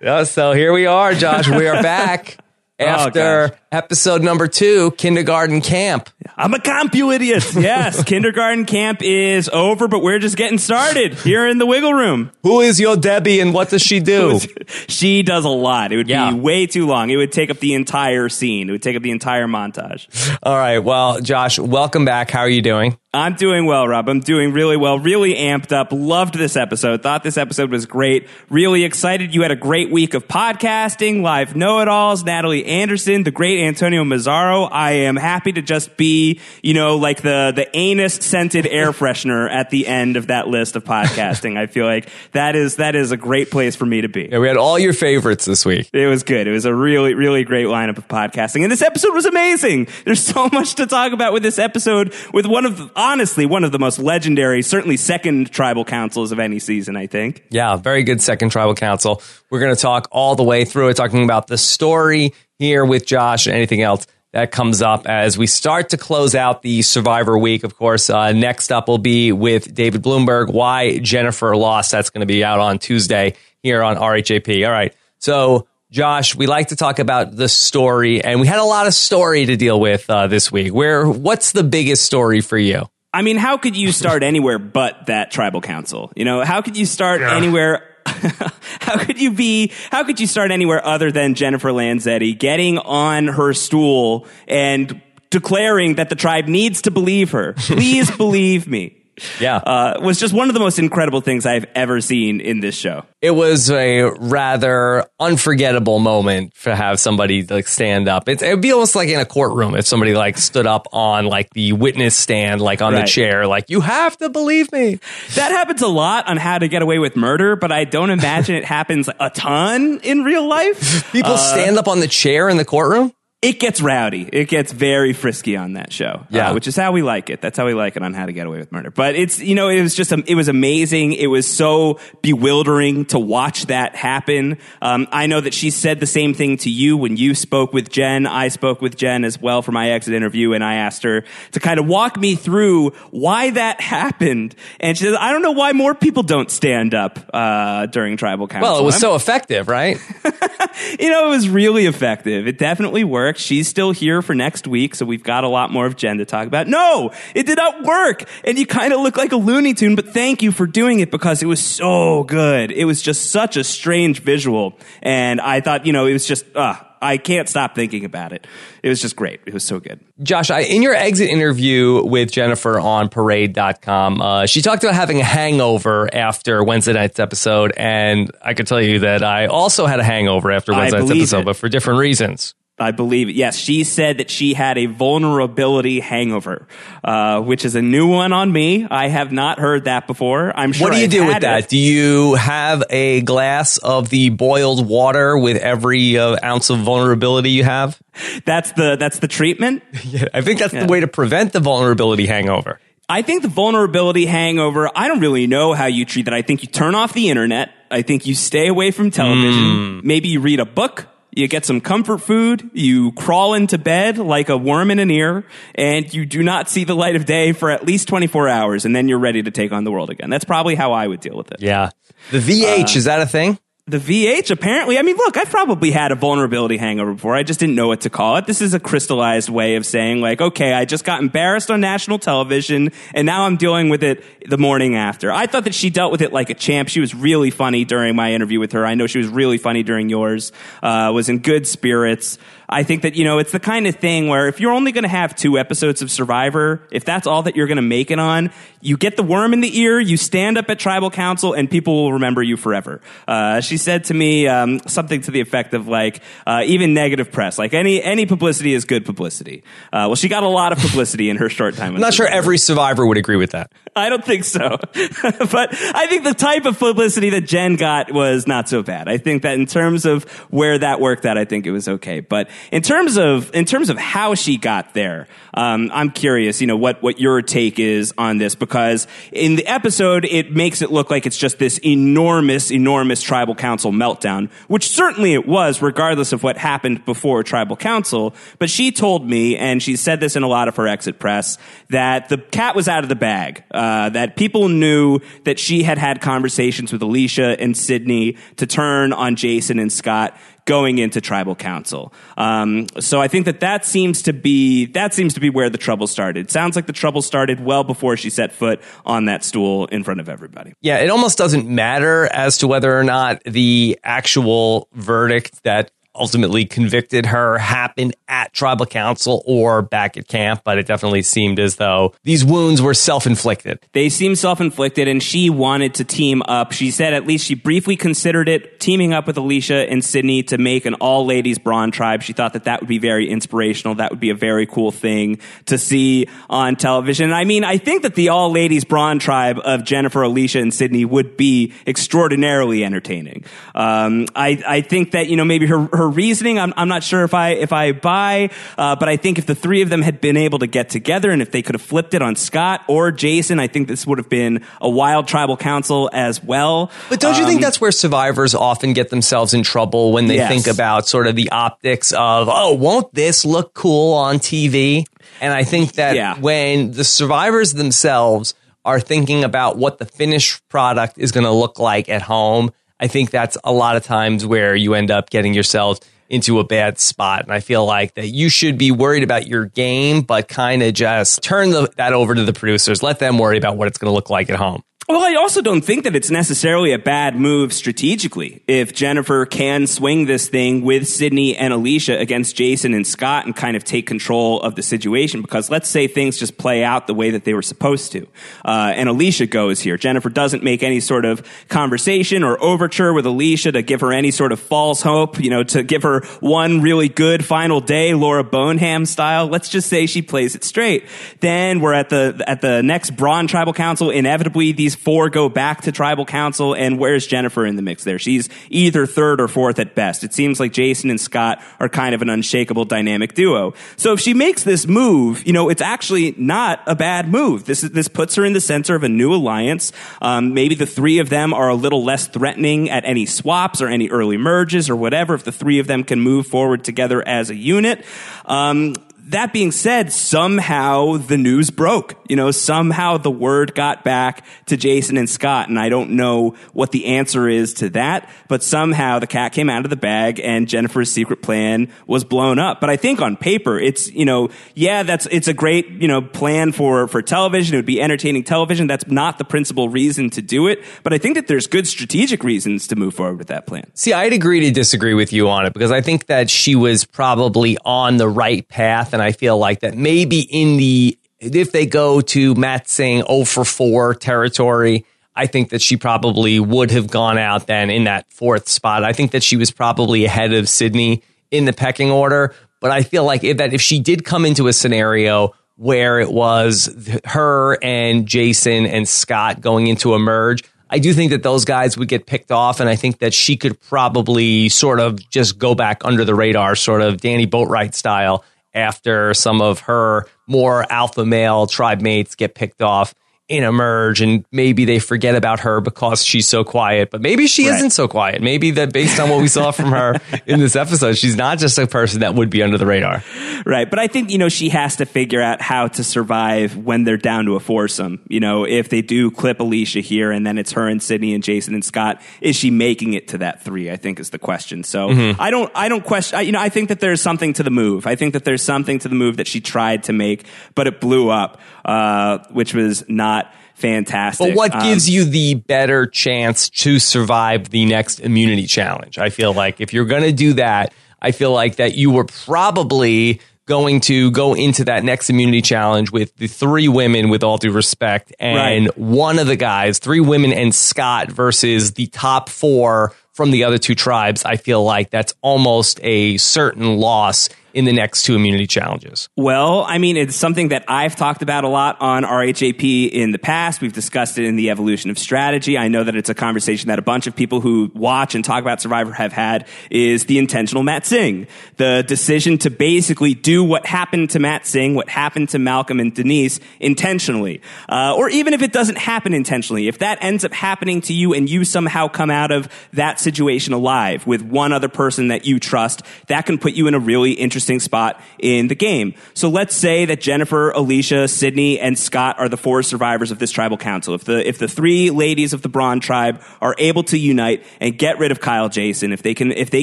Yeah, 0.00 0.24
so 0.24 0.52
here 0.52 0.72
we 0.72 0.86
are, 0.86 1.12
Josh. 1.14 1.46
We 1.48 1.68
are 1.68 1.82
back 1.82 2.38
oh, 2.80 2.84
after 2.86 3.48
gosh. 3.48 3.58
Episode 3.72 4.22
number 4.22 4.46
two, 4.46 4.92
kindergarten 4.92 5.60
camp. 5.60 6.08
I'm 6.36 6.54
a 6.54 6.60
comp, 6.60 6.94
you 6.94 7.10
idiots. 7.12 7.54
Yes. 7.66 8.02
kindergarten 8.04 8.64
camp 8.64 9.00
is 9.02 9.48
over, 9.48 9.88
but 9.88 10.02
we're 10.02 10.18
just 10.18 10.36
getting 10.36 10.58
started 10.58 11.14
here 11.14 11.46
in 11.48 11.58
the 11.58 11.66
wiggle 11.66 11.92
room. 11.94 12.30
Who 12.42 12.60
is 12.60 12.78
your 12.80 12.96
Debbie 12.96 13.40
and 13.40 13.52
what 13.52 13.70
does 13.70 13.82
she 13.82 13.98
do? 14.00 14.38
she 14.88 15.22
does 15.22 15.44
a 15.44 15.48
lot. 15.50 15.92
It 15.92 15.96
would 15.96 16.08
Yeah. 16.08 16.30
be 16.30 16.38
way 16.38 16.66
too 16.66 16.86
long. 16.86 17.10
It 17.10 17.16
would 17.16 17.32
take 17.32 17.50
up 17.50 17.58
the 17.58 17.74
entire 17.74 18.28
scene. 18.28 18.68
It 18.68 18.72
would 18.72 18.82
take 18.82 18.96
up 18.96 19.02
the 19.02 19.10
entire 19.10 19.46
montage. 19.46 20.06
All 20.42 20.56
right. 20.56 20.78
Well, 20.78 21.20
Josh, 21.20 21.58
welcome 21.58 22.04
back. 22.04 22.30
How 22.30 22.40
are 22.40 22.48
you 22.48 22.62
doing? 22.62 22.96
I'm 23.14 23.34
doing 23.34 23.64
well, 23.64 23.88
Rob. 23.88 24.10
I'm 24.10 24.20
doing 24.20 24.52
really 24.52 24.76
well. 24.76 24.98
Really 24.98 25.34
amped 25.34 25.72
up. 25.72 25.88
Loved 25.90 26.34
this 26.34 26.54
episode. 26.54 27.02
Thought 27.02 27.22
this 27.24 27.38
episode 27.38 27.70
was 27.70 27.86
great. 27.86 28.28
Really 28.50 28.84
excited. 28.84 29.34
You 29.34 29.40
had 29.40 29.50
a 29.52 29.56
great 29.56 29.90
week 29.90 30.12
of 30.12 30.28
podcasting, 30.28 31.22
live 31.22 31.56
know-it-alls, 31.56 32.24
Natalie 32.24 32.66
Anderson, 32.66 33.22
the 33.22 33.30
great 33.30 33.60
Antonio 33.66 34.04
Mazzaro. 34.04 34.68
I 34.70 34.92
am 34.92 35.16
happy 35.16 35.52
to 35.52 35.62
just 35.62 35.96
be, 35.96 36.40
you 36.62 36.74
know, 36.74 36.96
like 36.96 37.22
the 37.22 37.52
the 37.54 37.68
anus 37.76 38.14
scented 38.14 38.66
air 38.66 38.92
freshener 38.92 39.50
at 39.50 39.70
the 39.70 39.86
end 39.86 40.16
of 40.16 40.28
that 40.28 40.48
list 40.48 40.76
of 40.76 40.84
podcasting. 40.84 41.56
I 41.56 41.66
feel 41.66 41.86
like 41.86 42.08
that 42.32 42.56
is 42.56 42.76
that 42.76 42.94
is 42.94 43.12
a 43.12 43.16
great 43.16 43.50
place 43.50 43.76
for 43.76 43.86
me 43.86 44.00
to 44.00 44.08
be. 44.08 44.28
Yeah, 44.30 44.38
we 44.38 44.48
had 44.48 44.56
all 44.56 44.78
your 44.78 44.92
favorites 44.92 45.44
this 45.44 45.64
week. 45.64 45.90
It 45.92 46.06
was 46.06 46.22
good. 46.22 46.46
It 46.46 46.52
was 46.52 46.64
a 46.64 46.74
really, 46.74 47.14
really 47.14 47.44
great 47.44 47.66
lineup 47.66 47.98
of 47.98 48.08
podcasting. 48.08 48.62
And 48.62 48.72
this 48.72 48.82
episode 48.82 49.14
was 49.14 49.26
amazing. 49.26 49.88
There's 50.04 50.22
so 50.22 50.48
much 50.52 50.74
to 50.76 50.86
talk 50.86 51.12
about 51.12 51.32
with 51.32 51.42
this 51.42 51.58
episode, 51.58 52.14
with 52.32 52.46
one 52.46 52.64
of, 52.64 52.90
honestly, 52.96 53.46
one 53.46 53.64
of 53.64 53.72
the 53.72 53.78
most 53.78 53.98
legendary, 53.98 54.62
certainly 54.62 54.96
second 54.96 55.50
tribal 55.50 55.84
councils 55.84 56.32
of 56.32 56.38
any 56.38 56.58
season, 56.58 56.96
I 56.96 57.06
think. 57.06 57.44
Yeah, 57.50 57.76
very 57.76 58.02
good 58.02 58.20
second 58.20 58.50
tribal 58.50 58.74
council. 58.74 59.22
We're 59.50 59.60
going 59.60 59.74
to 59.74 59.80
talk 59.80 60.08
all 60.10 60.34
the 60.34 60.42
way 60.42 60.64
through 60.64 60.88
it, 60.88 60.94
talking 60.94 61.24
about 61.24 61.46
the 61.46 61.58
story 61.58 62.34
here 62.58 62.84
with 62.84 63.06
Josh 63.06 63.46
and 63.46 63.56
anything 63.56 63.82
else 63.82 64.06
that 64.32 64.50
comes 64.50 64.82
up 64.82 65.06
as 65.06 65.38
we 65.38 65.46
start 65.46 65.90
to 65.90 65.96
close 65.96 66.34
out 66.34 66.62
the 66.62 66.82
Survivor 66.82 67.38
week. 67.38 67.64
Of 67.64 67.76
course, 67.76 68.10
uh, 68.10 68.32
next 68.32 68.70
up 68.70 68.88
will 68.88 68.98
be 68.98 69.32
with 69.32 69.74
David 69.74 70.02
Bloomberg, 70.02 70.52
Why 70.52 70.98
Jennifer 70.98 71.56
Lost. 71.56 71.92
That's 71.92 72.10
going 72.10 72.20
to 72.20 72.26
be 72.26 72.44
out 72.44 72.60
on 72.60 72.78
Tuesday 72.78 73.34
here 73.62 73.82
on 73.82 73.96
RHAP. 73.96 74.66
All 74.66 74.72
right. 74.72 74.94
So, 75.18 75.66
Josh, 75.90 76.34
we 76.34 76.46
like 76.46 76.68
to 76.68 76.76
talk 76.76 76.98
about 76.98 77.34
the 77.34 77.48
story, 77.48 78.22
and 78.22 78.40
we 78.40 78.46
had 78.46 78.58
a 78.58 78.64
lot 78.64 78.86
of 78.86 78.94
story 78.94 79.46
to 79.46 79.56
deal 79.56 79.80
with 79.80 80.08
uh, 80.10 80.26
this 80.26 80.52
week. 80.52 80.74
Where, 80.74 81.06
what's 81.08 81.52
the 81.52 81.64
biggest 81.64 82.04
story 82.04 82.40
for 82.40 82.58
you? 82.58 82.88
I 83.14 83.22
mean, 83.22 83.38
how 83.38 83.56
could 83.56 83.76
you 83.76 83.92
start 83.92 84.22
anywhere 84.22 84.58
but 84.58 85.06
that 85.06 85.30
tribal 85.30 85.62
council? 85.62 86.12
You 86.14 86.26
know, 86.26 86.44
how 86.44 86.60
could 86.60 86.76
you 86.76 86.84
start 86.84 87.22
anywhere? 87.22 87.95
how 88.80 88.98
could 88.98 89.20
you 89.20 89.32
be? 89.32 89.72
How 89.90 90.04
could 90.04 90.20
you 90.20 90.26
start 90.26 90.50
anywhere 90.50 90.84
other 90.84 91.10
than 91.10 91.34
Jennifer 91.34 91.70
Lanzetti 91.70 92.38
getting 92.38 92.78
on 92.78 93.28
her 93.28 93.52
stool 93.52 94.26
and 94.46 95.00
declaring 95.30 95.96
that 95.96 96.08
the 96.08 96.16
tribe 96.16 96.46
needs 96.46 96.82
to 96.82 96.90
believe 96.90 97.32
her? 97.32 97.54
Please 97.54 98.10
believe 98.16 98.66
me. 98.66 98.95
Yeah. 99.40 99.56
Uh, 99.56 99.98
was 100.02 100.18
just 100.20 100.34
one 100.34 100.48
of 100.48 100.54
the 100.54 100.60
most 100.60 100.78
incredible 100.78 101.20
things 101.20 101.46
I've 101.46 101.66
ever 101.74 102.00
seen 102.00 102.40
in 102.40 102.60
this 102.60 102.76
show. 102.76 103.04
it 103.22 103.30
was 103.30 103.70
a 103.70 104.02
rather 104.18 105.04
unforgettable 105.18 105.98
moment 105.98 106.52
to 106.62 106.76
have 106.76 107.00
somebody 107.00 107.42
like 107.44 107.66
stand 107.66 108.08
up. 108.08 108.28
It, 108.28 108.42
it'd 108.42 108.60
be 108.60 108.72
almost 108.72 108.94
like 108.94 109.08
in 109.08 109.18
a 109.18 109.24
courtroom 109.24 109.74
if 109.74 109.86
somebody 109.86 110.14
like 110.14 110.38
stood 110.38 110.66
up 110.66 110.86
on 110.92 111.26
like 111.26 111.50
the 111.50 111.72
witness 111.72 112.14
stand, 112.14 112.60
like 112.60 112.82
on 112.82 112.92
the 112.92 113.04
chair, 113.04 113.46
like 113.46 113.68
you 113.68 113.80
have 113.80 114.16
to 114.18 114.28
believe 114.28 114.70
me. 114.72 115.00
That 115.34 115.50
happens 115.52 115.82
a 115.82 115.88
lot 115.88 116.28
on 116.28 116.36
How 116.36 116.58
to 116.58 116.68
Get 116.68 116.82
Away 116.82 116.98
with 116.98 117.16
Murder, 117.16 117.56
but 117.56 117.72
I 117.72 117.84
don't 117.84 118.10
imagine 118.10 118.54
it 118.54 118.64
happens 118.64 119.08
a 119.18 119.30
ton 119.30 120.00
in 120.02 120.22
real 120.22 120.46
life. 120.46 121.10
People 121.12 121.36
stand 121.38 121.78
up 121.78 121.88
on 121.88 122.00
the 122.00 122.08
chair 122.08 122.48
in 122.48 122.56
the 122.58 122.64
courtroom. 122.64 123.12
It 123.46 123.60
gets 123.60 123.80
rowdy. 123.80 124.28
It 124.32 124.48
gets 124.48 124.72
very 124.72 125.12
frisky 125.12 125.56
on 125.56 125.74
that 125.74 125.92
show. 125.92 126.26
Yeah. 126.30 126.50
uh, 126.50 126.54
which 126.54 126.66
is 126.66 126.74
how 126.74 126.90
we 126.90 127.02
like 127.02 127.30
it. 127.30 127.40
That's 127.40 127.56
how 127.56 127.64
we 127.64 127.74
like 127.74 127.94
it 127.96 128.02
on 128.02 128.12
How 128.12 128.26
to 128.26 128.32
Get 128.32 128.46
Away 128.48 128.58
with 128.58 128.72
Murder. 128.72 128.90
But 128.90 129.14
it's 129.14 129.38
you 129.38 129.54
know 129.54 129.68
it 129.68 129.80
was 129.80 129.94
just 129.94 130.12
um, 130.12 130.24
it 130.26 130.34
was 130.34 130.48
amazing. 130.48 131.12
It 131.12 131.28
was 131.28 131.46
so 131.46 132.00
bewildering 132.22 133.04
to 133.06 133.20
watch 133.20 133.66
that 133.66 133.94
happen. 133.94 134.58
Um, 134.82 135.06
I 135.12 135.26
know 135.28 135.40
that 135.40 135.54
she 135.54 135.70
said 135.70 136.00
the 136.00 136.06
same 136.06 136.34
thing 136.34 136.56
to 136.58 136.70
you 136.70 136.96
when 136.96 137.16
you 137.16 137.36
spoke 137.36 137.72
with 137.72 137.88
Jen. 137.88 138.26
I 138.26 138.48
spoke 138.48 138.80
with 138.80 138.96
Jen 138.96 139.24
as 139.24 139.40
well 139.40 139.62
for 139.62 139.70
my 139.70 139.90
exit 139.90 140.12
interview, 140.14 140.52
and 140.52 140.64
I 140.64 140.74
asked 140.74 141.04
her 141.04 141.22
to 141.52 141.60
kind 141.60 141.78
of 141.78 141.86
walk 141.86 142.18
me 142.18 142.34
through 142.34 142.90
why 143.12 143.50
that 143.50 143.80
happened. 143.80 144.56
And 144.80 144.98
she 144.98 145.04
says, 145.04 145.16
"I 145.20 145.30
don't 145.30 145.42
know 145.42 145.52
why 145.52 145.72
more 145.72 145.94
people 145.94 146.24
don't 146.24 146.50
stand 146.50 146.94
up 146.94 147.20
uh, 147.32 147.86
during 147.86 148.16
tribal 148.16 148.48
council." 148.48 148.72
Well, 148.72 148.80
it 148.80 148.84
was 148.84 148.94
I'm- 148.96 149.00
so 149.02 149.14
effective, 149.14 149.68
right? 149.68 149.98
you 150.98 151.10
know, 151.10 151.26
it 151.28 151.30
was 151.30 151.48
really 151.48 151.86
effective. 151.86 152.48
It 152.48 152.58
definitely 152.58 153.04
worked. 153.04 153.35
She's 153.38 153.68
still 153.68 153.92
here 153.92 154.22
for 154.22 154.34
next 154.34 154.66
week, 154.66 154.94
so 154.94 155.06
we've 155.06 155.22
got 155.22 155.44
a 155.44 155.48
lot 155.48 155.70
more 155.70 155.86
of 155.86 155.96
Jen 155.96 156.18
to 156.18 156.24
talk 156.24 156.46
about. 156.46 156.66
No, 156.66 157.12
it 157.34 157.46
did 157.46 157.56
not 157.56 157.82
work. 157.82 158.24
And 158.44 158.58
you 158.58 158.66
kind 158.66 158.92
of 158.92 159.00
look 159.00 159.16
like 159.16 159.32
a 159.32 159.36
Looney 159.36 159.74
Tune, 159.74 159.94
but 159.94 160.08
thank 160.08 160.42
you 160.42 160.52
for 160.52 160.66
doing 160.66 161.00
it 161.00 161.10
because 161.10 161.42
it 161.42 161.46
was 161.46 161.62
so 161.62 162.24
good. 162.24 162.70
It 162.70 162.84
was 162.84 163.02
just 163.02 163.30
such 163.30 163.56
a 163.56 163.64
strange 163.64 164.20
visual. 164.20 164.78
And 165.02 165.40
I 165.40 165.60
thought, 165.60 165.86
you 165.86 165.92
know, 165.92 166.06
it 166.06 166.12
was 166.12 166.26
just, 166.26 166.44
uh, 166.54 166.76
I 167.00 167.18
can't 167.18 167.48
stop 167.48 167.74
thinking 167.74 168.04
about 168.04 168.32
it. 168.32 168.46
It 168.82 168.88
was 168.88 169.00
just 169.00 169.16
great. 169.16 169.40
It 169.46 169.54
was 169.54 169.64
so 169.64 169.80
good. 169.80 170.00
Josh, 170.22 170.50
I, 170.50 170.60
in 170.60 170.82
your 170.82 170.94
exit 170.94 171.28
interview 171.28 172.04
with 172.04 172.32
Jennifer 172.32 172.80
on 172.80 173.08
parade.com, 173.08 174.20
uh, 174.20 174.46
she 174.46 174.62
talked 174.62 174.82
about 174.82 174.94
having 174.94 175.20
a 175.20 175.24
hangover 175.24 176.12
after 176.12 176.64
Wednesday 176.64 176.94
night's 176.94 177.18
episode. 177.18 177.72
And 177.76 178.30
I 178.42 178.54
could 178.54 178.66
tell 178.66 178.80
you 178.80 179.00
that 179.00 179.22
I 179.22 179.46
also 179.46 179.86
had 179.86 180.00
a 180.00 180.04
hangover 180.04 180.50
after 180.50 180.72
Wednesday 180.72 180.98
night's 180.98 181.10
episode, 181.10 181.40
it. 181.40 181.44
but 181.44 181.56
for 181.56 181.68
different 181.68 182.00
reasons. 182.00 182.54
I 182.78 182.90
believe, 182.90 183.30
yes, 183.30 183.56
she 183.56 183.84
said 183.84 184.18
that 184.18 184.28
she 184.30 184.52
had 184.52 184.76
a 184.76 184.84
vulnerability 184.84 186.00
hangover, 186.00 186.68
uh, 187.02 187.40
which 187.40 187.64
is 187.64 187.74
a 187.74 187.80
new 187.80 188.06
one 188.06 188.34
on 188.34 188.52
me. 188.52 188.86
I 188.90 189.08
have 189.08 189.32
not 189.32 189.58
heard 189.58 189.84
that 189.84 190.06
before. 190.06 190.52
I'm 190.54 190.72
sure. 190.72 190.88
what 190.88 190.92
do 190.92 190.98
you 190.98 191.04
I've 191.04 191.10
do 191.10 191.26
with 191.26 191.40
that? 191.40 191.64
it. 191.64 191.68
Do 191.70 191.78
you 191.78 192.34
have 192.34 192.82
a 192.90 193.22
glass 193.22 193.78
of 193.78 194.10
the 194.10 194.28
boiled 194.28 194.86
water 194.86 195.38
with 195.38 195.56
every 195.56 196.18
uh, 196.18 196.36
ounce 196.44 196.68
of 196.68 196.80
vulnerability 196.80 197.50
you 197.50 197.64
have? 197.64 197.98
That's 198.44 198.72
the 198.72 198.96
that's 198.98 199.20
the 199.20 199.28
treatment. 199.28 199.82
Yeah, 200.04 200.26
I 200.34 200.42
think 200.42 200.58
that's 200.60 200.72
Yeah. 200.74 200.84
the 200.86 200.92
way 200.92 201.00
to 201.00 201.08
prevent 201.08 201.52
the 201.52 201.60
vulnerability 201.60 202.26
hangover. 202.26 202.78
I 203.08 203.22
think 203.22 203.40
the 203.42 203.48
vulnerability 203.48 204.26
hangover, 204.26 204.90
I 204.94 205.08
don't 205.08 205.20
really 205.20 205.46
know 205.46 205.72
how 205.72 205.86
you 205.86 206.04
treat 206.04 206.26
that. 206.26 206.34
I 206.34 206.42
think 206.42 206.62
you 206.62 206.68
turn 206.68 206.94
off 206.94 207.12
the 207.14 207.28
internet. 207.30 207.70
I 207.90 208.02
think 208.02 208.26
you 208.26 208.34
stay 208.34 208.68
away 208.68 208.90
from 208.90 209.10
television. 209.10 210.00
Maybe 210.04 210.28
you 210.28 210.40
read 210.40 210.60
a 210.60 210.64
book. 210.66 211.06
You 211.36 211.48
get 211.48 211.66
some 211.66 211.82
comfort 211.82 212.18
food. 212.18 212.70
You 212.72 213.12
crawl 213.12 213.52
into 213.52 213.76
bed 213.76 214.16
like 214.16 214.48
a 214.48 214.56
worm 214.56 214.90
in 214.90 214.98
an 214.98 215.10
ear 215.10 215.44
and 215.74 216.12
you 216.12 216.24
do 216.24 216.42
not 216.42 216.70
see 216.70 216.84
the 216.84 216.94
light 216.94 217.14
of 217.14 217.26
day 217.26 217.52
for 217.52 217.70
at 217.70 217.86
least 217.86 218.08
24 218.08 218.48
hours 218.48 218.86
and 218.86 218.96
then 218.96 219.06
you're 219.06 219.18
ready 219.18 219.42
to 219.42 219.50
take 219.50 219.70
on 219.70 219.84
the 219.84 219.92
world 219.92 220.08
again. 220.08 220.30
That's 220.30 220.46
probably 220.46 220.74
how 220.74 220.92
I 220.92 221.06
would 221.06 221.20
deal 221.20 221.36
with 221.36 221.52
it. 221.52 221.60
Yeah. 221.60 221.90
The 222.30 222.38
VH, 222.38 222.96
uh, 222.96 222.98
is 222.98 223.04
that 223.04 223.20
a 223.20 223.26
thing? 223.26 223.58
The 223.88 223.98
VH, 223.98 224.50
apparently. 224.50 224.98
I 224.98 225.02
mean, 225.02 225.16
look, 225.16 225.36
I've 225.36 225.48
probably 225.48 225.92
had 225.92 226.10
a 226.10 226.16
vulnerability 226.16 226.76
hangover 226.76 227.12
before. 227.12 227.36
I 227.36 227.44
just 227.44 227.60
didn't 227.60 227.76
know 227.76 227.86
what 227.86 228.00
to 228.00 228.10
call 228.10 228.36
it. 228.36 228.44
This 228.44 228.60
is 228.60 228.74
a 228.74 228.80
crystallized 228.80 229.48
way 229.48 229.76
of 229.76 229.86
saying, 229.86 230.20
like, 230.20 230.40
okay, 230.40 230.72
I 230.72 230.84
just 230.84 231.04
got 231.04 231.22
embarrassed 231.22 231.70
on 231.70 231.80
national 231.80 232.18
television, 232.18 232.90
and 233.14 233.26
now 233.26 233.44
I'm 233.44 233.56
dealing 233.56 233.88
with 233.88 234.02
it 234.02 234.24
the 234.50 234.58
morning 234.58 234.96
after. 234.96 235.30
I 235.30 235.46
thought 235.46 235.62
that 235.66 235.74
she 235.74 235.88
dealt 235.88 236.10
with 236.10 236.20
it 236.20 236.32
like 236.32 236.50
a 236.50 236.54
champ. 236.54 236.88
She 236.88 236.98
was 236.98 237.14
really 237.14 237.52
funny 237.52 237.84
during 237.84 238.16
my 238.16 238.32
interview 238.32 238.58
with 238.58 238.72
her. 238.72 238.84
I 238.84 238.96
know 238.96 239.06
she 239.06 239.18
was 239.18 239.28
really 239.28 239.56
funny 239.56 239.84
during 239.84 240.08
yours, 240.08 240.50
uh, 240.82 241.12
was 241.14 241.28
in 241.28 241.38
good 241.38 241.64
spirits. 241.64 242.38
I 242.68 242.82
think 242.82 243.02
that, 243.02 243.14
you 243.14 243.24
know, 243.24 243.38
it's 243.38 243.52
the 243.52 243.60
kind 243.60 243.86
of 243.86 243.96
thing 243.96 244.28
where 244.28 244.48
if 244.48 244.60
you're 244.60 244.72
only 244.72 244.92
going 244.92 245.04
to 245.04 245.08
have 245.08 245.34
two 245.34 245.58
episodes 245.58 246.02
of 246.02 246.10
Survivor, 246.10 246.82
if 246.90 247.04
that's 247.04 247.26
all 247.26 247.42
that 247.42 247.56
you're 247.56 247.66
going 247.66 247.76
to 247.76 247.82
make 247.82 248.10
it 248.10 248.18
on, 248.18 248.50
you 248.80 248.96
get 248.96 249.16
the 249.16 249.22
worm 249.22 249.52
in 249.52 249.60
the 249.60 249.80
ear, 249.80 249.98
you 249.98 250.16
stand 250.16 250.58
up 250.58 250.68
at 250.70 250.78
tribal 250.78 251.10
council, 251.10 251.52
and 251.52 251.70
people 251.70 251.94
will 251.94 252.12
remember 252.14 252.42
you 252.42 252.56
forever. 252.56 253.00
Uh, 253.26 253.60
she 253.60 253.76
said 253.76 254.04
to 254.04 254.14
me 254.14 254.46
um, 254.46 254.80
something 254.86 255.20
to 255.22 255.30
the 255.30 255.40
effect 255.40 255.74
of 255.74 255.88
like, 255.88 256.22
uh, 256.46 256.62
even 256.66 256.94
negative 256.94 257.32
press, 257.32 257.58
like 257.58 257.74
any 257.74 258.02
any 258.02 258.26
publicity 258.26 258.74
is 258.74 258.84
good 258.84 259.04
publicity. 259.04 259.62
Uh, 259.92 260.06
well, 260.08 260.14
she 260.14 260.28
got 260.28 260.42
a 260.42 260.48
lot 260.48 260.72
of 260.72 260.78
publicity 260.78 261.30
in 261.30 261.36
her 261.36 261.48
short 261.48 261.74
time. 261.74 261.94
I'm 261.94 262.00
not 262.00 262.14
sure 262.14 262.26
every 262.26 262.58
survivor 262.58 263.06
would 263.06 263.16
agree 263.16 263.36
with 263.36 263.50
that. 263.50 263.72
I 263.94 264.08
don't 264.08 264.24
think 264.24 264.44
so. 264.44 264.68
but 264.92 265.74
I 265.74 266.06
think 266.08 266.24
the 266.24 266.34
type 266.36 266.66
of 266.66 266.78
publicity 266.78 267.30
that 267.30 267.42
Jen 267.42 267.76
got 267.76 268.12
was 268.12 268.46
not 268.46 268.68
so 268.68 268.82
bad. 268.82 269.08
I 269.08 269.18
think 269.18 269.42
that 269.42 269.54
in 269.54 269.66
terms 269.66 270.04
of 270.04 270.24
where 270.50 270.78
that 270.78 271.00
worked 271.00 271.24
out, 271.24 271.38
I 271.38 271.44
think 271.44 271.66
it 271.66 271.70
was 271.70 271.88
okay. 271.88 272.20
But 272.20 272.50
in 272.72 272.82
terms 272.82 273.16
of 273.16 273.54
in 273.54 273.64
terms 273.64 273.90
of 273.90 273.98
how 273.98 274.34
she 274.34 274.56
got 274.56 274.94
there, 274.94 275.28
um, 275.54 275.90
I'm 275.92 276.10
curious. 276.10 276.60
You 276.60 276.66
know 276.66 276.76
what 276.76 277.02
what 277.02 277.20
your 277.20 277.42
take 277.42 277.78
is 277.78 278.12
on 278.18 278.38
this 278.38 278.54
because 278.54 279.06
in 279.32 279.56
the 279.56 279.66
episode 279.66 280.24
it 280.24 280.52
makes 280.52 280.82
it 280.82 280.90
look 280.90 281.10
like 281.10 281.26
it's 281.26 281.38
just 281.38 281.58
this 281.58 281.78
enormous 281.78 282.70
enormous 282.70 283.22
tribal 283.22 283.54
council 283.54 283.92
meltdown, 283.92 284.50
which 284.68 284.88
certainly 284.88 285.34
it 285.34 285.46
was, 285.46 285.82
regardless 285.82 286.32
of 286.32 286.42
what 286.42 286.56
happened 286.56 287.04
before 287.04 287.42
tribal 287.42 287.76
council. 287.76 288.34
But 288.58 288.70
she 288.70 288.92
told 288.92 289.28
me, 289.28 289.56
and 289.56 289.82
she 289.82 289.96
said 289.96 290.20
this 290.20 290.36
in 290.36 290.42
a 290.42 290.48
lot 290.48 290.68
of 290.68 290.76
her 290.76 290.86
exit 290.86 291.18
press, 291.18 291.58
that 291.90 292.28
the 292.28 292.38
cat 292.38 292.74
was 292.74 292.88
out 292.88 293.02
of 293.02 293.08
the 293.08 293.16
bag. 293.16 293.64
Uh, 293.70 294.10
that 294.10 294.36
people 294.36 294.68
knew 294.68 295.20
that 295.44 295.58
she 295.58 295.82
had 295.82 295.98
had 295.98 296.20
conversations 296.20 296.92
with 296.92 297.02
Alecia 297.02 297.56
and 297.58 297.76
Sydney 297.76 298.36
to 298.56 298.66
turn 298.66 299.12
on 299.12 299.36
Jason 299.36 299.78
and 299.78 299.92
Scott 299.92 300.36
going 300.66 300.98
into 300.98 301.20
tribal 301.20 301.56
council. 301.56 302.12
Um, 302.36 302.86
so 303.00 303.20
I 303.20 303.28
think 303.28 303.46
that 303.46 303.60
that 303.60 303.86
seems 303.86 304.22
to 304.22 304.32
be 304.32 304.86
that 304.86 305.14
seems 305.14 305.34
to 305.34 305.40
be 305.40 305.48
where 305.48 305.70
the 305.70 305.78
trouble 305.78 306.06
started. 306.06 306.50
Sounds 306.50 306.76
like 306.76 306.86
the 306.86 306.92
trouble 306.92 307.22
started 307.22 307.60
well 307.60 307.84
before 307.84 308.16
she 308.16 308.28
set 308.28 308.52
foot 308.52 308.82
on 309.06 309.24
that 309.24 309.44
stool 309.44 309.86
in 309.86 310.04
front 310.04 310.20
of 310.20 310.28
everybody. 310.28 310.74
Yeah, 310.82 310.98
it 310.98 311.08
almost 311.08 311.38
doesn't 311.38 311.66
matter 311.66 312.26
as 312.26 312.58
to 312.58 312.68
whether 312.68 312.96
or 312.96 313.04
not 313.04 313.42
the 313.44 313.98
actual 314.04 314.88
verdict 314.92 315.62
that 315.62 315.90
ultimately 316.16 316.64
convicted 316.64 317.26
her 317.26 317.58
happened 317.58 318.16
at 318.28 318.52
tribal 318.52 318.86
council 318.86 319.42
or 319.46 319.82
back 319.82 320.16
at 320.16 320.28
camp, 320.28 320.62
but 320.64 320.78
it 320.78 320.86
definitely 320.86 321.22
seemed 321.22 321.58
as 321.58 321.76
though 321.76 322.14
these 322.24 322.44
wounds 322.44 322.82
were 322.82 322.94
self 322.94 323.26
inflicted. 323.26 323.78
They 323.92 324.08
seem 324.08 324.34
self 324.34 324.60
inflicted, 324.60 325.08
and 325.08 325.22
she 325.22 325.50
wanted 325.50 325.94
to 325.94 326.04
team 326.04 326.42
up. 326.42 326.72
She 326.72 326.90
said 326.90 327.14
at 327.14 327.26
least 327.26 327.46
she 327.46 327.54
briefly 327.54 327.96
considered 327.96 328.48
it, 328.48 328.80
teaming 328.80 329.12
up 329.12 329.26
with 329.26 329.36
Alecia 329.36 329.90
and 329.90 330.04
Sydney 330.04 330.42
to 330.44 330.58
make 330.58 330.86
an 330.86 330.94
all 330.94 331.26
ladies 331.26 331.58
Brawn 331.58 331.90
tribe. 331.90 332.22
She 332.22 332.32
thought 332.32 332.52
that 332.54 332.64
that 332.64 332.80
would 332.80 332.88
be 332.88 332.98
very 332.98 333.28
inspirational. 333.28 333.96
That 333.96 334.10
would 334.10 334.20
be 334.20 334.30
a 334.30 334.34
very 334.34 334.66
cool 334.66 334.90
thing 334.90 335.38
to 335.66 335.78
see 335.78 336.28
on 336.48 336.76
television. 336.76 337.32
I 337.32 337.44
mean, 337.44 337.64
I 337.64 337.78
think 337.78 338.02
that 338.02 338.14
the 338.14 338.30
all 338.30 338.50
ladies 338.50 338.84
Brawn 338.84 339.18
tribe 339.18 339.58
of 339.64 339.84
Jennifer, 339.84 340.20
Alecia, 340.20 340.60
and 340.60 340.72
Sydney 340.72 341.04
would 341.04 341.36
be 341.36 341.72
extraordinarily 341.86 342.84
entertaining. 342.84 343.44
Um, 343.74 344.26
I, 344.34 344.62
I 344.66 344.80
think 344.80 345.12
that, 345.12 345.28
you 345.28 345.36
know, 345.36 345.44
maybe 345.44 345.66
her, 345.66 345.88
her 345.92 346.05
reasoning, 346.08 346.58
I'm, 346.58 346.72
I'm 346.76 346.88
not 346.88 347.02
sure 347.02 347.24
if 347.24 347.34
I, 347.34 347.50
if 347.50 347.72
I 347.72 347.92
buy, 347.92 348.50
uh, 348.78 348.96
but 348.96 349.08
I 349.08 349.16
think 349.16 349.38
if 349.38 349.46
the 349.46 349.54
three 349.54 349.82
of 349.82 349.88
them 349.88 350.02
had 350.02 350.20
been 350.20 350.36
able 350.36 350.58
to 350.60 350.66
get 350.66 350.88
together 350.88 351.30
and 351.30 351.42
if 351.42 351.50
they 351.50 351.62
could 351.62 351.74
have 351.74 351.82
flipped 351.82 352.14
it 352.14 352.22
on 352.22 352.36
Scott 352.36 352.82
or 352.88 353.10
Jason, 353.12 353.58
I 353.60 353.66
think 353.68 353.88
this 353.88 354.06
would 354.06 354.18
have 354.18 354.28
been 354.28 354.64
a 354.80 354.88
wild 354.88 355.28
tribal 355.28 355.56
council 355.56 356.08
as 356.12 356.42
well. 356.42 356.90
But 357.08 357.20
don't 357.20 357.36
you 357.38 357.46
think 357.46 357.60
that's 357.60 357.80
where 357.80 357.92
survivors 357.92 358.54
often 358.54 358.92
get 358.92 359.10
themselves 359.10 359.54
in 359.54 359.62
trouble 359.62 360.12
when 360.12 360.26
they 360.26 360.36
Yes. 360.36 360.48
think 360.48 360.66
about 360.66 361.08
sort 361.08 361.26
of 361.26 361.34
the 361.36 361.50
optics 361.50 362.12
of, 362.12 362.48
oh, 362.50 362.74
won't 362.74 363.12
this 363.14 363.44
look 363.44 363.74
cool 363.74 364.14
on 364.14 364.38
TV? 364.38 365.04
And 365.40 365.52
I 365.52 365.64
think 365.64 365.92
that 365.94 366.14
Yeah. 366.16 366.38
when 366.38 366.92
the 366.92 367.04
survivors 367.04 367.72
themselves 367.72 368.54
are 368.84 369.00
thinking 369.00 369.42
about 369.44 369.76
what 369.76 369.98
the 369.98 370.04
finished 370.04 370.60
product 370.68 371.18
is 371.18 371.32
going 371.32 371.44
to 371.44 371.50
look 371.50 371.78
like 371.78 372.08
at 372.08 372.22
home, 372.22 372.70
I 372.98 373.08
think 373.08 373.30
that's 373.30 373.58
a 373.62 373.72
lot 373.72 373.96
of 373.96 374.04
times 374.04 374.46
where 374.46 374.74
you 374.74 374.94
end 374.94 375.10
up 375.10 375.30
getting 375.30 375.54
yourselves 375.54 376.00
into 376.28 376.58
a 376.58 376.64
bad 376.64 376.98
spot. 376.98 377.42
And 377.42 377.52
I 377.52 377.60
feel 377.60 377.84
like 377.84 378.14
that 378.14 378.28
you 378.28 378.48
should 378.48 378.78
be 378.78 378.90
worried 378.90 379.22
about 379.22 379.46
your 379.46 379.66
game, 379.66 380.22
but 380.22 380.48
kind 380.48 380.82
of 380.82 380.94
just 380.94 381.42
turn 381.42 381.70
the, 381.70 381.88
that 381.96 382.12
over 382.12 382.34
to 382.34 382.44
the 382.44 382.52
producers. 382.52 383.02
Let 383.02 383.18
them 383.18 383.38
worry 383.38 383.58
about 383.58 383.76
what 383.76 383.88
it's 383.88 383.98
going 383.98 384.10
to 384.10 384.14
look 384.14 384.30
like 384.30 384.50
at 384.50 384.56
home. 384.56 384.82
Well, 385.08 385.22
I 385.22 385.36
also 385.36 385.62
don't 385.62 385.82
think 385.82 386.02
that 386.02 386.16
it's 386.16 386.32
necessarily 386.32 386.90
a 386.90 386.98
bad 386.98 387.36
move 387.36 387.72
strategically 387.72 388.60
if 388.66 388.92
Jennifer 388.92 389.46
can 389.46 389.86
swing 389.86 390.26
this 390.26 390.48
thing 390.48 390.82
with 390.82 391.06
Sydney 391.06 391.56
and 391.56 391.72
Alecia 391.72 392.20
against 392.20 392.56
Jason 392.56 392.92
and 392.92 393.06
Scott 393.06 393.46
and 393.46 393.54
kind 393.54 393.76
of 393.76 393.84
take 393.84 394.08
control 394.08 394.60
of 394.62 394.74
the 394.74 394.82
situation. 394.82 395.42
Because 395.42 395.70
let's 395.70 395.88
say 395.88 396.08
things 396.08 396.38
just 396.38 396.58
play 396.58 396.82
out 396.82 397.06
the 397.06 397.14
way 397.14 397.30
that 397.30 397.44
they 397.44 397.54
were 397.54 397.62
supposed 397.62 398.10
to, 398.12 398.26
uh, 398.64 398.94
and 398.96 399.08
Alecia 399.08 399.48
goes 399.48 399.78
here. 399.78 399.96
Jennifer 399.96 400.28
doesn't 400.28 400.64
make 400.64 400.82
any 400.82 400.98
sort 400.98 401.24
of 401.24 401.48
conversation 401.68 402.42
or 402.42 402.60
overture 402.60 403.12
with 403.12 403.26
Alecia 403.26 403.74
to 403.74 403.82
give 403.82 404.00
her 404.00 404.12
any 404.12 404.32
sort 404.32 404.50
of 404.50 404.58
false 404.58 405.02
hope, 405.02 405.38
you 405.38 405.50
know, 405.50 405.62
to 405.62 405.84
give 405.84 406.02
her 406.02 406.22
one 406.40 406.80
really 406.80 407.08
good 407.08 407.44
final 407.44 407.80
day, 407.80 408.12
Laura 408.12 408.42
Boneham 408.42 409.06
style. 409.06 409.46
Let's 409.46 409.68
just 409.68 409.88
say 409.88 410.06
she 410.06 410.20
plays 410.20 410.56
it 410.56 410.64
straight. 410.64 411.04
Then 411.38 411.78
we're 411.78 411.94
at 411.94 412.08
the 412.08 412.42
at 412.48 412.60
the 412.60 412.82
next 412.82 413.10
Brawn 413.10 413.46
Tribal 413.46 413.72
Council. 413.72 414.10
Inevitably, 414.10 414.72
these 414.72 414.95
four 414.96 415.30
go 415.30 415.48
back 415.48 415.82
to 415.82 415.92
Tribal 415.92 416.24
Council, 416.24 416.74
and 416.74 416.98
where's 416.98 417.26
Jennifer 417.26 417.64
in 417.64 417.76
the 417.76 417.82
mix? 417.82 418.04
There, 418.04 418.18
she's 418.18 418.48
either 418.70 419.06
third 419.06 419.40
or 419.40 419.48
fourth 419.48 419.78
at 419.78 419.94
best. 419.94 420.24
It 420.24 420.34
seems 420.34 420.58
like 420.58 420.72
Jason 420.72 421.10
and 421.10 421.20
Scott 421.20 421.62
are 421.80 421.88
kind 421.88 422.14
of 422.14 422.22
an 422.22 422.30
unshakable 422.30 422.84
dynamic 422.84 423.34
duo. 423.34 423.74
So 423.96 424.12
if 424.12 424.20
she 424.20 424.34
makes 424.34 424.64
this 424.64 424.86
move, 424.86 425.46
you 425.46 425.52
know, 425.52 425.68
it's 425.68 425.82
actually 425.82 426.34
not 426.36 426.82
a 426.86 426.94
bad 426.94 427.28
move. 427.28 427.64
This 427.64 427.84
is 427.84 427.90
this 427.90 428.08
puts 428.08 428.34
her 428.34 428.44
in 428.44 428.52
the 428.52 428.60
center 428.60 428.94
of 428.94 429.02
a 429.02 429.08
new 429.08 429.34
alliance. 429.34 429.92
Um, 430.20 430.54
maybe 430.54 430.74
the 430.74 430.86
three 430.86 431.18
of 431.18 431.28
them 431.28 431.54
are 431.54 431.68
a 431.68 431.74
little 431.74 432.04
less 432.04 432.26
threatening 432.26 432.90
at 432.90 433.04
any 433.04 433.26
swaps 433.26 433.80
or 433.80 433.88
any 433.88 434.08
early 434.10 434.36
merges 434.36 434.90
or 434.90 434.96
whatever. 434.96 435.34
If 435.34 435.44
the 435.44 435.52
three 435.52 435.78
of 435.78 435.86
them 435.86 436.04
can 436.04 436.20
move 436.20 436.46
forward 436.46 436.84
together 436.84 437.26
as 437.26 437.50
a 437.50 437.54
unit. 437.54 438.04
Um, 438.44 438.94
that 439.26 439.52
being 439.52 439.72
said, 439.72 440.12
somehow 440.12 441.16
the 441.16 441.36
news 441.36 441.70
broke. 441.70 442.14
You 442.28 442.36
know, 442.36 442.52
somehow 442.52 443.18
the 443.18 443.30
word 443.30 443.74
got 443.74 444.04
back 444.04 444.44
to 444.66 444.76
Jason 444.76 445.16
and 445.16 445.28
Scott, 445.28 445.68
and 445.68 445.78
I 445.78 445.88
don't 445.88 446.10
know 446.10 446.54
what 446.72 446.92
the 446.92 447.06
answer 447.06 447.48
is 447.48 447.74
to 447.74 447.90
that, 447.90 448.30
but 448.48 448.62
somehow 448.62 449.18
the 449.18 449.26
cat 449.26 449.52
came 449.52 449.68
out 449.68 449.84
of 449.84 449.90
the 449.90 449.96
bag 449.96 450.40
and 450.40 450.68
Jennifer's 450.68 451.10
secret 451.10 451.42
plan 451.42 451.92
was 452.06 452.22
blown 452.22 452.60
up. 452.60 452.80
But 452.80 452.90
I 452.90 452.96
think 452.96 453.20
on 453.20 453.36
paper, 453.36 453.78
it's, 453.78 454.08
you 454.12 454.24
know, 454.24 454.50
yeah, 454.74 455.02
that's, 455.02 455.26
it's 455.26 455.48
a 455.48 455.54
great, 455.54 455.88
you 455.88 456.06
know, 456.06 456.22
plan 456.22 456.70
for, 456.70 457.08
for 457.08 457.20
television. 457.20 457.74
It 457.74 457.78
would 457.78 457.86
be 457.86 458.00
entertaining 458.00 458.44
television. 458.44 458.86
That's 458.86 459.08
not 459.08 459.38
the 459.38 459.44
principal 459.44 459.88
reason 459.88 460.30
to 460.30 460.42
do 460.42 460.68
it, 460.68 460.84
but 461.02 461.12
I 461.12 461.18
think 461.18 461.34
that 461.34 461.48
there's 461.48 461.66
good 461.66 461.88
strategic 461.88 462.44
reasons 462.44 462.86
to 462.88 462.96
move 462.96 463.14
forward 463.14 463.38
with 463.38 463.48
that 463.48 463.66
plan. 463.66 463.90
See, 463.94 464.12
I'd 464.12 464.32
agree 464.32 464.60
to 464.60 464.70
disagree 464.70 465.14
with 465.14 465.32
you 465.32 465.48
on 465.48 465.66
it 465.66 465.72
because 465.72 465.90
I 465.90 466.00
think 466.00 466.26
that 466.26 466.48
she 466.48 466.76
was 466.76 467.04
probably 467.04 467.76
on 467.84 468.18
the 468.18 468.28
right 468.28 468.66
path. 468.68 469.15
And 469.16 469.22
I 469.22 469.32
feel 469.32 469.56
like 469.56 469.80
that 469.80 469.96
maybe 469.96 470.40
in 470.40 470.76
the, 470.76 471.18
if 471.40 471.72
they 471.72 471.86
go 471.86 472.20
to 472.20 472.54
Matsing 472.54 473.26
0 473.26 473.44
for 473.46 473.64
4 473.64 474.14
territory, 474.14 475.06
I 475.34 475.46
think 475.46 475.70
that 475.70 475.80
she 475.80 475.96
probably 475.96 476.60
would 476.60 476.90
have 476.90 477.08
gone 477.08 477.38
out 477.38 477.66
then 477.66 477.88
in 477.88 478.04
that 478.04 478.30
fourth 478.30 478.68
spot. 478.68 479.04
I 479.04 479.14
think 479.14 479.30
that 479.30 479.42
she 479.42 479.56
was 479.56 479.70
probably 479.70 480.26
ahead 480.26 480.52
of 480.52 480.68
Sydney 480.68 481.22
in 481.50 481.64
the 481.64 481.72
pecking 481.72 482.10
order. 482.10 482.54
But 482.78 482.90
I 482.90 483.04
feel 483.04 483.24
like 483.24 483.42
if, 483.42 483.56
that 483.56 483.72
if 483.72 483.80
she 483.80 484.00
did 484.00 484.22
come 484.26 484.44
into 484.44 484.68
a 484.68 484.74
scenario 484.74 485.54
where 485.76 486.20
it 486.20 486.30
was 486.30 486.94
her 487.24 487.82
and 487.82 488.26
Jason 488.26 488.84
and 488.84 489.08
Scott 489.08 489.62
going 489.62 489.86
into 489.86 490.12
a 490.12 490.18
merge, 490.18 490.62
I 490.90 490.98
do 490.98 491.14
think 491.14 491.30
that 491.30 491.42
those 491.42 491.64
guys 491.64 491.96
would 491.98 492.08
get 492.08 492.26
picked 492.26 492.52
off, 492.52 492.78
and 492.78 492.88
I 492.88 492.94
think 492.94 493.18
that 493.18 493.34
she 493.34 493.56
could 493.56 493.80
probably 493.80 494.68
sort 494.68 495.00
of 495.00 495.18
just 495.30 495.58
go 495.58 495.74
back 495.74 496.04
under 496.04 496.24
the 496.24 496.34
radar, 496.34 496.76
sort 496.76 497.02
of 497.02 497.20
Danny 497.20 497.46
Boatwright 497.46 497.94
style, 497.94 498.44
after 498.76 499.34
some 499.34 499.60
of 499.60 499.80
her 499.80 500.26
more 500.46 500.90
alpha 500.92 501.24
male 501.24 501.66
tribe 501.66 502.00
mates 502.00 502.34
get 502.34 502.54
picked 502.54 502.82
off 502.82 503.14
in 503.48 503.62
a 503.62 503.70
merge 503.70 504.20
and 504.20 504.44
maybe 504.50 504.84
they 504.84 504.98
forget 504.98 505.36
about 505.36 505.60
her 505.60 505.80
because 505.80 506.24
she's 506.24 506.48
so 506.48 506.64
quiet, 506.64 507.10
but 507.10 507.20
maybe 507.20 507.46
she 507.46 507.68
Right. 507.68 507.76
isn't 507.76 507.90
so 507.90 508.08
quiet. 508.08 508.42
Maybe 508.42 508.72
that 508.72 508.92
based 508.92 509.20
on 509.20 509.30
what 509.30 509.40
we 509.40 509.46
saw 509.46 509.70
from 509.70 509.90
her 509.92 510.16
in 510.46 510.58
this 510.58 510.74
episode, 510.74 511.16
she's 511.16 511.36
not 511.36 511.58
just 511.58 511.78
a 511.78 511.86
person 511.86 512.20
that 512.20 512.34
would 512.34 512.50
be 512.50 512.62
under 512.62 512.76
the 512.76 512.86
radar. 512.86 513.22
Right. 513.64 513.88
But 513.88 514.00
I 514.00 514.08
think, 514.08 514.30
you 514.30 514.38
know, 514.38 514.48
she 514.48 514.70
has 514.70 514.96
to 514.96 515.06
figure 515.06 515.40
out 515.40 515.62
how 515.62 515.86
to 515.88 516.02
survive 516.02 516.76
when 516.76 517.04
they're 517.04 517.16
down 517.16 517.44
to 517.44 517.54
a 517.54 517.60
foursome. 517.60 518.20
You 518.28 518.40
know, 518.40 518.64
if 518.66 518.88
they 518.88 519.00
do 519.00 519.30
clip 519.30 519.58
Alecia 519.58 520.00
here 520.02 520.32
and 520.32 520.44
then 520.44 520.58
it's 520.58 520.72
her 520.72 520.88
and 520.88 521.00
Sydney 521.00 521.32
and 521.32 521.44
Jason 521.44 521.74
and 521.74 521.84
Scott, 521.84 522.20
is 522.40 522.56
she 522.56 522.72
making 522.72 523.12
it 523.14 523.28
to 523.28 523.38
that 523.38 523.62
three? 523.62 523.90
I 523.92 523.96
think 523.96 524.18
is 524.18 524.30
the 524.30 524.40
question. 524.40 524.82
So 524.82 525.08
I 525.38 525.50
don't, 525.52 525.70
I 525.74 525.88
don't 525.88 526.04
question, 526.04 526.38
I, 526.38 526.42
you 526.42 526.50
know, 526.52 526.60
I 526.60 526.68
think 526.68 526.88
that 526.88 526.98
there's 526.98 527.20
something 527.20 527.52
to 527.54 527.62
the 527.62 527.70
move. 527.70 528.08
I 528.08 528.16
think 528.16 528.32
that 528.32 528.44
there's 528.44 528.62
something 528.62 528.98
to 529.00 529.08
the 529.08 529.14
move 529.14 529.36
that 529.36 529.46
she 529.46 529.60
tried 529.60 530.02
to 530.04 530.12
make, 530.12 530.44
but 530.74 530.88
it 530.88 531.00
blew 531.00 531.30
up, 531.30 531.60
uh, 531.84 532.38
which 532.50 532.74
was 532.74 533.04
not 533.08 533.35
fantastic. 533.76 534.48
But 534.48 534.56
what 534.56 534.74
Um, 534.74 534.82
gives 534.82 535.08
you 535.08 535.24
the 535.24 535.54
better 535.54 536.06
chance 536.06 536.68
to 536.70 536.98
survive 536.98 537.70
the 537.70 537.84
next 537.86 538.20
immunity 538.20 538.66
challenge? 538.66 539.18
I 539.18 539.30
feel 539.30 539.52
like 539.52 539.80
if 539.80 539.92
you're 539.92 540.04
going 540.06 540.22
to 540.24 540.32
do 540.32 540.54
that, 540.54 540.92
I 541.22 541.30
feel 541.32 541.52
like 541.52 541.76
that 541.76 541.94
you 541.94 542.10
were 542.10 542.24
probably 542.24 543.40
going 543.66 544.00
to 544.00 544.30
go 544.30 544.54
into 544.54 544.84
that 544.84 545.02
next 545.02 545.28
immunity 545.28 545.60
challenge 545.60 546.12
with 546.12 546.34
the 546.36 546.46
three 546.46 546.86
women 546.88 547.28
with 547.30 547.42
all 547.42 547.58
due 547.58 547.72
respect 547.72 548.32
and 548.38 548.86
Right. 548.86 548.98
one 548.98 549.38
of 549.40 549.46
the 549.48 549.56
guys, 549.56 549.98
three 549.98 550.20
women 550.20 550.52
and 550.52 550.72
Scott 550.74 551.30
versus 551.32 551.92
the 551.94 552.06
top 552.06 552.48
4 552.48 553.12
from 553.32 553.50
the 553.50 553.64
other 553.64 553.76
two 553.78 553.94
tribes. 553.96 554.44
I 554.44 554.56
feel 554.56 554.84
like 554.84 555.10
that's 555.10 555.34
almost 555.42 555.98
a 556.02 556.36
certain 556.38 556.96
loss 556.98 557.48
in 557.76 557.84
the 557.84 557.92
next 557.92 558.22
two 558.22 558.34
immunity 558.34 558.66
challenges. 558.66 559.28
Well, 559.36 559.84
I 559.86 559.98
mean, 559.98 560.16
it's 560.16 560.34
something 560.34 560.68
that 560.68 560.86
I've 560.88 561.14
talked 561.14 561.42
about 561.42 561.64
a 561.64 561.68
lot 561.68 562.00
on 562.00 562.22
RHAP 562.22 563.10
in 563.12 563.32
the 563.32 563.38
past. 563.38 563.82
We've 563.82 563.92
discussed 563.92 564.38
it 564.38 564.46
in 564.46 564.56
the 564.56 564.70
evolution 564.70 565.10
of 565.10 565.18
strategy. 565.18 565.76
I 565.76 565.88
know 565.88 566.02
that 566.02 566.16
it's 566.16 566.30
a 566.30 566.34
conversation 566.34 566.88
that 566.88 566.98
a 566.98 567.02
bunch 567.02 567.26
of 567.26 567.36
people 567.36 567.60
who 567.60 567.92
watch 567.94 568.34
and 568.34 568.42
talk 568.42 568.62
about 568.62 568.80
Survivor 568.80 569.12
have 569.12 569.34
had 569.34 569.68
is 569.90 570.24
the 570.24 570.38
intentional 570.38 570.84
Matsing. 570.84 571.48
The 571.76 572.02
decision 572.02 572.56
to 572.58 572.70
basically 572.70 573.34
do 573.34 573.62
what 573.62 573.84
happened 573.84 574.30
to 574.30 574.38
Matsing, 574.38 574.94
what 574.94 575.10
happened 575.10 575.50
to 575.50 575.58
Malcolm 575.58 576.00
and 576.00 576.14
Denise 576.14 576.60
intentionally. 576.80 577.60
Uh, 577.90 578.14
or 578.16 578.30
even 578.30 578.54
if 578.54 578.62
it 578.62 578.72
doesn't 578.72 578.96
happen 578.96 579.34
intentionally, 579.34 579.86
if 579.86 579.98
that 579.98 580.16
ends 580.22 580.46
up 580.46 580.54
happening 580.54 581.02
to 581.02 581.12
you 581.12 581.34
and 581.34 581.50
you 581.50 581.62
somehow 581.62 582.08
come 582.08 582.30
out 582.30 582.52
of 582.52 582.70
that 582.94 583.20
situation 583.20 583.74
alive 583.74 584.26
with 584.26 584.40
one 584.40 584.72
other 584.72 584.88
person 584.88 585.28
that 585.28 585.44
you 585.44 585.60
trust, 585.60 586.00
that 586.28 586.46
can 586.46 586.56
put 586.56 586.72
you 586.72 586.86
in 586.86 586.94
a 586.94 586.98
really 586.98 587.32
interesting 587.32 587.65
spot 587.80 588.20
in 588.38 588.68
the 588.68 588.74
game. 588.74 589.14
So 589.34 589.48
let's 589.48 589.74
say 589.74 590.04
that 590.06 590.20
Jennifer, 590.20 590.72
Alecia, 590.72 591.28
Sydney, 591.28 591.78
and 591.78 591.98
Scott 591.98 592.38
are 592.38 592.48
the 592.48 592.56
four 592.56 592.82
survivors 592.82 593.30
of 593.30 593.38
this 593.38 593.50
tribal 593.50 593.76
council. 593.76 594.14
If 594.14 594.24
the 594.24 594.46
if 594.46 594.58
the 594.58 594.68
three 594.68 595.10
ladies 595.10 595.52
of 595.52 595.62
the 595.62 595.68
Brawn 595.68 596.00
tribe 596.00 596.42
are 596.60 596.74
able 596.78 597.02
to 597.04 597.18
unite 597.18 597.64
and 597.80 597.98
get 597.98 598.18
rid 598.18 598.30
of 598.30 598.40
Kyle 598.40 598.68
Jason, 598.68 599.12
if 599.12 599.22
they 599.22 599.34
can 599.34 599.52
if 599.52 599.70
they 599.70 599.82